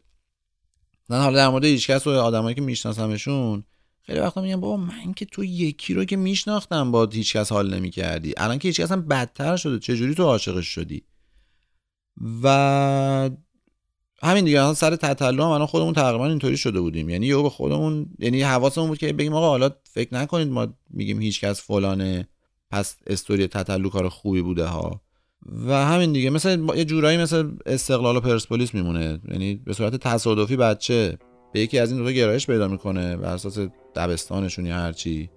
من 1.09 1.21
حالا 1.21 1.38
در 1.38 1.49
مورد 1.49 1.65
هیچکس 1.65 2.07
و 2.07 2.09
آدمایی 2.09 2.55
که 2.55 2.61
میشناسمشون 2.61 3.63
خیلی 4.01 4.19
وقتا 4.19 4.41
میگم 4.41 4.61
بابا 4.61 4.78
من 4.78 5.13
که 5.13 5.25
تو 5.25 5.43
یکی 5.43 5.93
رو 5.93 6.05
که 6.05 6.15
میشناختم 6.15 6.91
با 6.91 7.05
هیچکس 7.05 7.51
حال 7.51 7.73
نمی‌کردی. 7.73 8.34
الان 8.38 8.59
که 8.59 8.67
هیچکس 8.67 8.91
هم 8.91 9.07
بدتر 9.07 9.57
شده 9.57 9.80
چجوری 9.80 10.15
تو 10.15 10.23
عاشقش 10.23 10.67
شدی؟ 10.67 11.03
و 12.43 13.30
همین 14.24 14.45
دیگه 14.45 14.74
سر 14.74 14.95
تتلو 14.95 15.43
هم 15.43 15.49
الان 15.49 15.68
خودمون 15.68 15.93
تقریبا 15.93 16.28
اینطوری 16.28 16.57
شده 16.57 16.82
بودیم. 16.82 17.09
یعنی 17.09 17.28
یهو 17.28 17.43
به 17.43 17.49
خودمون 17.49 18.05
یعنی 18.20 18.41
حواسمون 18.41 18.88
بود 18.88 18.97
که 18.97 19.13
بگیم 19.13 19.34
آقا 19.34 19.47
حالا 19.47 19.70
فکر 19.91 20.13
نکنید 20.13 20.47
ما 20.47 20.68
میگیم 20.89 21.22
هیچکس 21.22 21.61
فلانه 21.61 22.28
پس 22.72 22.95
استوری 23.07 23.47
تتلو 23.47 23.89
کار 23.89 24.09
خوبی 24.09 24.41
بوده 24.41 24.65
ها. 24.65 25.01
و 25.68 25.86
همین 25.86 26.13
دیگه 26.13 26.30
مثل 26.30 26.68
یه 26.76 26.86
جورایی 26.86 27.18
مثل 27.18 27.51
استقلال 27.65 28.18
و 28.18 28.20
پرسپولیس 28.20 28.74
میمونه. 28.74 29.20
یعنی 29.32 29.55
به 29.55 29.74
صورت 29.74 29.95
تصادفی 29.95 30.55
بچه 30.55 31.18
به 31.53 31.59
یکی 31.59 31.80
از 31.80 31.91
این 31.91 32.03
دو 32.03 32.11
گرایش 32.11 32.47
پیدا 32.47 32.68
می‌کنه 32.68 33.18
بر 33.18 33.34
اساس 33.34 33.59
دبستانشون 33.95 34.65
یا 34.65 34.76
هرچی 34.76 35.30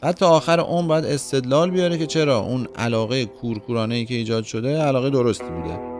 بعد 0.00 0.14
تا 0.14 0.28
آخر 0.28 0.60
اون 0.60 0.88
باید 0.88 1.04
استدلال 1.04 1.70
بیاره 1.70 1.98
که 1.98 2.06
چرا؟ 2.06 2.38
اون 2.38 2.68
علاقه 2.76 3.24
کورکورانه 3.24 3.94
ای 3.94 4.04
که 4.04 4.14
ایجاد 4.14 4.44
شده 4.44 4.82
علاقه 4.82 5.10
درستی 5.10 5.44
بوده. 5.44 5.95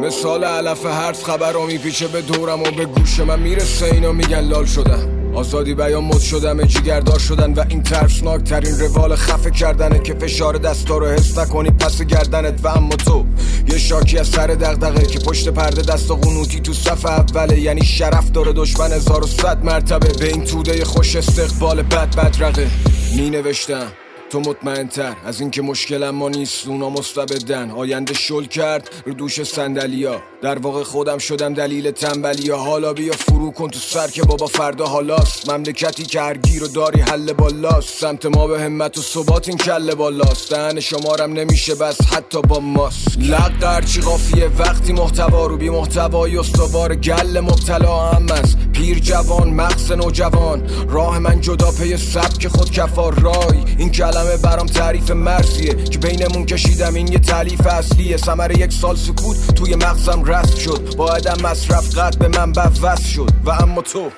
مثال 0.00 0.44
علف 0.44 0.86
هرز 0.86 1.24
خبر 1.24 1.52
رو 1.52 1.66
میپیچه 1.66 2.08
به 2.08 2.22
دورم 2.22 2.60
و 2.60 2.70
به 2.70 2.84
گوش 2.84 3.20
من 3.20 3.40
می‌رسه. 3.40 3.86
اینا 3.86 4.12
میگن 4.12 4.40
لال 4.40 4.64
شدم 4.64 5.20
آزادی 5.34 5.74
بیان 5.74 6.04
مد 6.04 6.18
شدم 6.18 6.62
جیگردار 6.62 7.18
شدن 7.18 7.52
و 7.54 7.64
این 7.68 7.82
ترسناک 7.82 8.42
ترین 8.42 8.80
روال 8.80 9.16
خفه 9.16 9.50
کردنه 9.50 9.98
که 9.98 10.14
فشار 10.14 10.58
دستا 10.58 10.98
رو 10.98 11.06
حس 11.06 11.38
نکنی 11.38 11.70
پس 11.70 12.02
گردنت 12.02 12.64
و 12.64 12.68
اما 12.68 12.96
تو. 12.96 13.26
یه 13.68 13.78
شاکی 13.78 14.18
از 14.18 14.28
سر 14.28 14.46
دغدغه 14.46 15.06
که 15.06 15.18
پشت 15.18 15.48
پرده 15.48 15.82
دست 15.82 16.10
قنوتی 16.10 16.60
تو 16.60 16.72
صف 16.72 17.06
اوله. 17.06 17.60
یعنی 17.60 17.84
شرف 17.84 18.30
داره 18.30 18.52
دشمن 18.52 18.92
هزار 18.92 19.24
و 19.24 19.26
صد 19.26 19.64
مرتبه. 19.64 20.08
به 20.18 20.28
این 20.28 20.44
توده 20.44 20.84
خوش 20.84 21.16
استقبال 21.16 21.82
بد 21.82 22.16
بدرقه 22.16 22.70
می 23.16 23.30
نوشتم 23.30 23.92
تو 24.30 24.40
مطمئن 24.40 24.88
تر 24.88 25.16
از 25.24 25.40
اینکه 25.40 25.62
مشکلم 25.62 26.10
ما 26.10 26.28
نیست 26.28 26.68
اونا 26.68 26.90
مستبدن. 26.90 27.70
آینده 27.70 28.14
شل 28.14 28.44
کرد 28.44 28.90
رو 29.06 29.12
دوش 29.12 29.42
سندلیا 29.42 30.22
در 30.42 30.58
واقع 30.58 30.82
خودم 30.82 31.18
شدم 31.18 31.54
دلیل 31.54 31.90
تنبلیا 31.90 32.56
حالا 32.56 32.92
بیا 32.92 33.12
فرو 33.12 33.50
کن 33.50 33.68
تو 33.68 33.78
سر 33.78 34.08
که 34.08 34.22
بابا 34.22 34.46
فردا 34.46 34.86
حالاست. 34.86 35.50
مملکتی 35.50 36.02
که 36.02 36.20
هر 36.20 36.36
گیر 36.36 36.62
داری 36.64 37.00
حل 37.00 37.32
بالاست. 37.32 37.98
سمت 37.98 38.26
ما 38.26 38.46
به 38.46 38.60
همت 38.60 38.98
و 38.98 39.02
ثبات 39.02 39.48
این 39.48 39.58
کله 39.58 39.94
بالاست. 39.94 40.50
دهن 40.50 40.80
شمارم 40.80 41.32
نمیشه 41.32 41.74
بس 41.74 42.00
حتی 42.12 42.42
با 42.42 42.60
ماست. 42.60 43.18
لق 43.18 43.64
هرچی 43.64 44.00
قافیه؟ 44.00 44.46
وقتی 44.58 44.92
محتوا 44.92 45.46
رو 45.46 45.56
بی 45.56 45.70
محتوای 45.70 46.38
استوار 46.38 46.94
گل 46.94 47.40
مبتلا 47.40 47.98
هم 47.98 48.26
است. 48.30 48.58
پیر 48.72 48.98
جوان 48.98 49.50
مغز 49.50 49.92
نوجوان. 49.92 50.70
راه 50.88 51.18
من 51.18 51.40
جدا 51.40 51.70
پی 51.70 51.96
سبک 51.96 52.48
خود 52.48 52.70
کفار 52.70 53.14
رای. 53.20 53.58
این 53.78 53.90
کلمه 54.20 54.36
برام 54.36 54.66
تعریف 54.66 55.10
مرسیه 55.10 55.74
که 55.74 55.98
بینمون 55.98 56.46
کشیدم 56.46 56.94
این 56.94 57.12
یه 57.12 57.18
تعلیف 57.18 57.66
اصلیه. 57.66 58.16
سمر 58.16 58.58
یک 58.58 58.72
سال 58.72 58.96
سکوت 58.96 59.54
توی 59.54 59.74
مغزم 59.74 60.24
رست 60.24 60.56
شد. 60.56 60.96
با 60.96 61.12
ادم 61.12 61.46
مصرف 61.46 61.98
قد 61.98 62.18
به 62.18 62.28
من 62.28 62.52
وست 62.82 63.06
شد. 63.06 63.30
و 63.44 63.50
اما 63.50 63.82
تو 63.82 64.10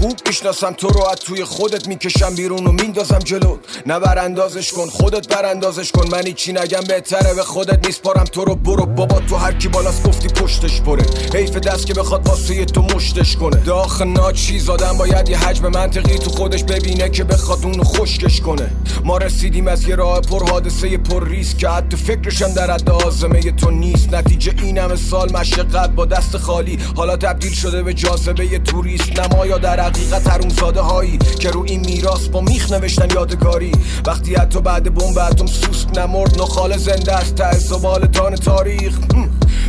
خوب 0.00 0.18
می‌شناسم 0.26 0.72
تو 0.72 0.88
رو 0.88 1.06
از 1.06 1.16
توی 1.16 1.44
خودت 1.44 1.88
می‌کشم 1.88 2.34
بیرون 2.34 2.66
و 2.66 2.72
میندازم 2.72 3.18
جلو. 3.18 3.56
نه 3.86 3.98
براندازش 3.98 4.72
کن 4.72 4.86
خودت 4.86 5.28
براندازش 5.28 5.92
کن. 5.92 6.08
من 6.12 6.22
چی 6.22 6.52
نگم 6.52 6.80
بهتره 6.88 7.34
به 7.34 7.42
خودت 7.42 7.86
میسپارم. 7.86 8.24
تو 8.24 8.44
رو 8.44 8.54
برو 8.54 8.86
بابا 8.86 9.20
تو 9.20 9.36
هر 9.36 9.52
کی 9.52 9.68
بالاست 9.68 10.02
گفتی 10.02 10.28
پشتش 10.28 10.80
پره. 10.80 11.04
حیف 11.34 11.50
دست 11.50 11.86
که 11.86 11.94
بخواد 11.94 12.28
واسه 12.28 12.64
تو 12.64 12.82
مشتش 12.82 13.36
کنه. 13.36 13.56
داخل 13.56 14.08
ناچیز 14.08 14.70
آدم 14.70 14.98
باید 14.98 15.28
یه 15.28 15.38
حجم 15.38 15.68
منطقی 15.68 16.18
تو 16.18 16.30
خودش 16.30 16.64
ببینه 16.64 17.08
که 17.08 17.24
بخواد 17.24 17.64
اونو 17.64 17.84
خشکش 17.84 18.40
کنه. 18.40 18.70
ما 19.04 19.18
رسیدیم 19.18 19.68
از 19.68 19.88
یه 19.88 19.94
راه 19.94 20.20
پر 20.20 20.50
حادثه 20.50 20.96
پر 20.98 21.28
ریسک 21.28 21.58
که 21.58 21.68
حتی 21.68 21.96
فکرشم 21.96 22.52
در 22.52 22.70
حد 22.70 22.90
آزمه 22.90 23.40
تو 23.40 23.70
نیست. 23.70 24.14
نتیجه 24.14 24.52
این 24.62 24.78
همه 24.78 24.96
سال 24.96 25.32
مشقت 25.32 25.90
با 25.90 26.04
دست 26.04 26.36
خالی. 26.36 26.78
حالا 26.96 27.16
تبدیل 27.16 27.52
شده 27.52 27.82
به 27.82 27.94
جاذبه 27.94 28.58
توریست. 28.58 29.20
نمایا 29.20 29.58
در 29.58 29.89
حقیقت 29.90 30.26
حرومزاده 30.26 30.80
هایی 30.80 31.18
که 31.18 31.50
رو 31.50 31.64
این 31.66 31.80
میراث 31.80 32.28
با 32.28 32.40
میخ 32.40 32.72
نوشتن 32.72 33.10
یادگاری. 33.14 33.72
وقتی 34.06 34.34
حتی 34.34 34.60
بعد 34.60 34.94
بمب 34.94 35.18
اتم 35.18 35.46
سوسک 35.46 35.98
نمرد 35.98 36.42
نخال 36.42 36.76
زنده 36.76 37.12
است 37.12 37.34
ته 37.34 37.58
زبال 37.58 38.06
دان 38.06 38.34
تاریخ. 38.34 38.98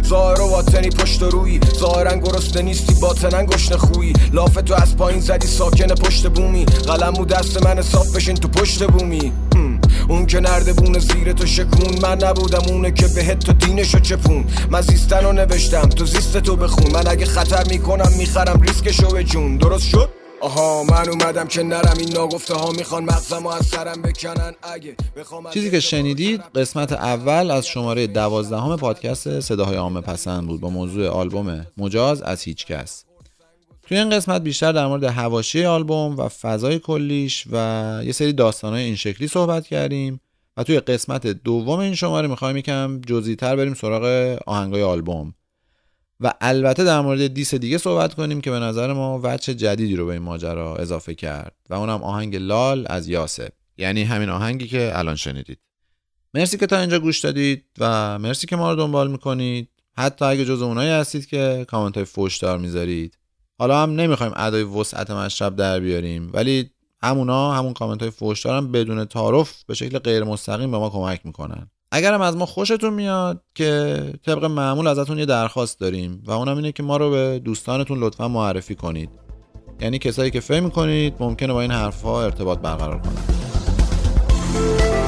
ظاهر 0.06 0.42
و 0.42 0.50
باطنی 0.50 0.90
پشت 0.90 1.24
روی. 1.24 1.60
ظاهرا 1.80 2.16
گرسنه 2.16 2.62
نیستی 2.62 2.94
باطنا 2.94 3.44
گشنه 3.44 3.78
خویی 3.78 4.14
لاف 4.34 4.54
تو 4.54 4.74
از 4.74 4.98
پایین 4.98 5.20
زدی 5.20 5.48
ساکن 5.48 5.88
پشت 5.88 6.28
بومی. 6.28 6.66
قلم 6.66 7.14
و 7.14 7.26
دست 7.26 7.66
من 7.66 7.82
صاف 7.82 8.16
بشین 8.16 8.36
تو 8.36 8.48
پشت 8.48 8.84
بومی. 8.84 9.32
اون 10.10 10.26
که 10.26 10.40
نرده 10.40 10.74
بونه 10.74 11.00
زیر 11.00 11.34
تو 11.34 11.46
شکون. 11.46 12.00
من 12.02 12.18
نبودم 12.24 12.62
اونه 12.68 12.92
که 12.92 13.08
بهت 13.08 13.40
تو 13.40 13.54
دینشو 13.54 14.00
چپون. 14.00 14.46
من 14.70 14.82
زیستن 14.82 15.24
رو 15.24 15.32
نوشتم 15.32 15.90
تو 15.90 16.06
زیست 16.06 16.38
تو 16.38 16.56
بخون. 16.56 16.92
من 16.92 17.08
اگه 17.08 17.26
خطر 17.26 17.70
می‌کنم 17.70 18.12
می‌خرم 18.18 18.62
ریسکشو 18.62 19.12
به 19.12 19.24
جون. 19.24 19.58
درست 19.58 19.88
شد؟ 19.88 20.10
آها 20.42 20.84
من 20.84 21.10
اومدم 21.10 21.48
که 21.48 21.64
نرم 21.64 21.98
این 22.00 22.14
ناگفته 22.14 22.54
ها 22.54 22.72
می‌خوان 22.72 23.04
مغزم 23.04 23.46
از 23.46 23.66
سرم 23.66 24.02
بکنن. 24.02 24.54
اگه 24.64 24.96
چیزی 25.54 25.72
که 25.72 25.80
شنیدید 25.80 26.42
قسمت 26.56 26.92
اول 26.94 27.52
از 27.52 27.68
شماره 27.68 28.08
دوازدهم 28.08 28.76
پادکست 28.76 29.40
صداهای 29.40 29.76
عامه 29.76 30.02
پسند 30.02 30.48
بود. 30.48 30.62
با 30.62 30.70
موضوع 30.70 31.08
آلبوم 31.08 31.66
مجاز 31.78 32.22
از 32.22 32.42
هیچ 32.42 32.66
کس 32.66 33.04
توی 33.92 34.00
این 34.00 34.10
قسمت 34.10 34.42
بیشتر 34.42 34.72
در 34.72 34.88
مورد 34.88 35.04
هواشی 35.04 35.66
آلبوم 35.66 36.18
و 36.18 36.28
فضای 36.28 36.80
کلیش 36.80 37.48
و 37.52 38.02
یه 38.06 38.12
سری 38.12 38.34
داستانهای 38.34 38.84
این 38.84 38.96
شکلی 38.96 39.28
صحبت 39.28 39.68
کردیم 39.68 40.22
و 40.58 40.64
توی 40.64 40.80
قسمت 40.80 41.28
دوم 41.28 41.80
این 41.80 41.96
شماره 41.96 42.28
می‌خوایم 42.28 42.58
یکم 42.58 43.02
تر 43.38 43.56
بریم 43.56 43.74
سراغ 43.74 44.38
آهنگای 44.48 44.84
آلبوم. 44.84 45.34
و 46.20 46.34
البته 46.42 46.84
در 46.84 47.02
مورد 47.02 47.34
دیس 47.34 47.56
دیگه 47.56 47.78
صحبت 47.78 48.14
کنیم 48.14 48.42
که 48.42 48.52
به 48.52 48.60
نظر 48.60 48.94
ما 48.94 49.20
وچه 49.24 49.54
جدیدی 49.54 49.96
رو 49.96 50.06
به 50.06 50.14
این 50.14 50.22
ماجرا 50.22 50.76
اضافه 50.76 51.16
کرد 51.16 51.56
و 51.70 51.74
اونم 51.74 52.04
آهنگ 52.04 52.36
لال 52.36 52.86
از 52.90 53.08
یاسه 53.08 53.52
یعنی 53.78 54.04
همین 54.04 54.30
آهنگی 54.30 54.68
که 54.68 54.92
الان 54.94 55.16
شنیدید. 55.16 55.60
مرسی 56.34 56.58
که 56.58 56.68
تا 56.68 56.80
اینجا 56.80 57.00
گوش 57.00 57.20
دادید 57.20 57.66
و 57.78 58.20
مرسی 58.20 58.48
که 58.48 58.56
ما 58.56 58.72
رو 58.72 58.76
دنبال 58.76 59.12
می‌کنید. 59.12 59.70
حتی 59.98 60.26
اگه 60.26 60.46
جز 60.46 60.62
اونایی 60.62 60.90
هستید 60.90 61.26
که 61.26 61.66
کامنت 61.68 61.96
های 61.96 62.06
فوشدار 62.06 62.58
می‌ذارید 62.58 63.18
حالا 63.62 63.84
هم 63.84 63.92
نمی‌خوایم 63.92 64.34
ادای 64.36 64.64
وسعت 64.64 65.12
مشرب 65.12 65.56
در 65.56 65.80
بیاریم 65.80 66.30
ولی 66.34 66.70
همونا 67.04 67.52
همون 67.52 67.74
کامنت 67.74 68.02
های 68.02 68.12
فوشدار 68.12 68.58
هم 68.58 68.72
بدون 68.72 69.06
تعارف 69.06 69.64
به 69.68 69.74
شکل 69.74 70.00
غیر 70.00 70.24
مستقیم 70.24 70.72
به 70.72 70.78
ما 70.78 70.90
کمک 70.90 71.22
می‌کنن. 71.24 71.70
اگرم 71.92 72.22
از 72.22 72.38
ما 72.38 72.46
خوشتون 72.46 72.94
میاد 72.94 73.44
که 73.56 74.04
طبق 74.26 74.46
معمول 74.46 74.88
ازتون 74.88 75.20
یه 75.20 75.26
درخواست 75.26 75.80
داریم 75.80 76.24
و 76.26 76.32
اونم 76.32 76.56
اینه 76.56 76.72
که 76.72 76.84
ما 76.84 76.98
رو 76.98 77.12
به 77.12 77.40
دوستانتون 77.40 78.00
لطفا 78.00 78.28
معرفی 78.28 78.76
کنید. 78.76 79.10
یعنی 79.80 80.00
کسایی 80.00 80.32
که 80.32 80.40
فهم 80.40 80.64
می‌کنید 80.64 81.14
ممکنه 81.20 81.54
با 81.54 81.62
این 81.62 81.72
حرفها 81.72 82.24
ارتباط 82.24 82.60
برقرار 82.60 83.02
کنند 83.02 85.01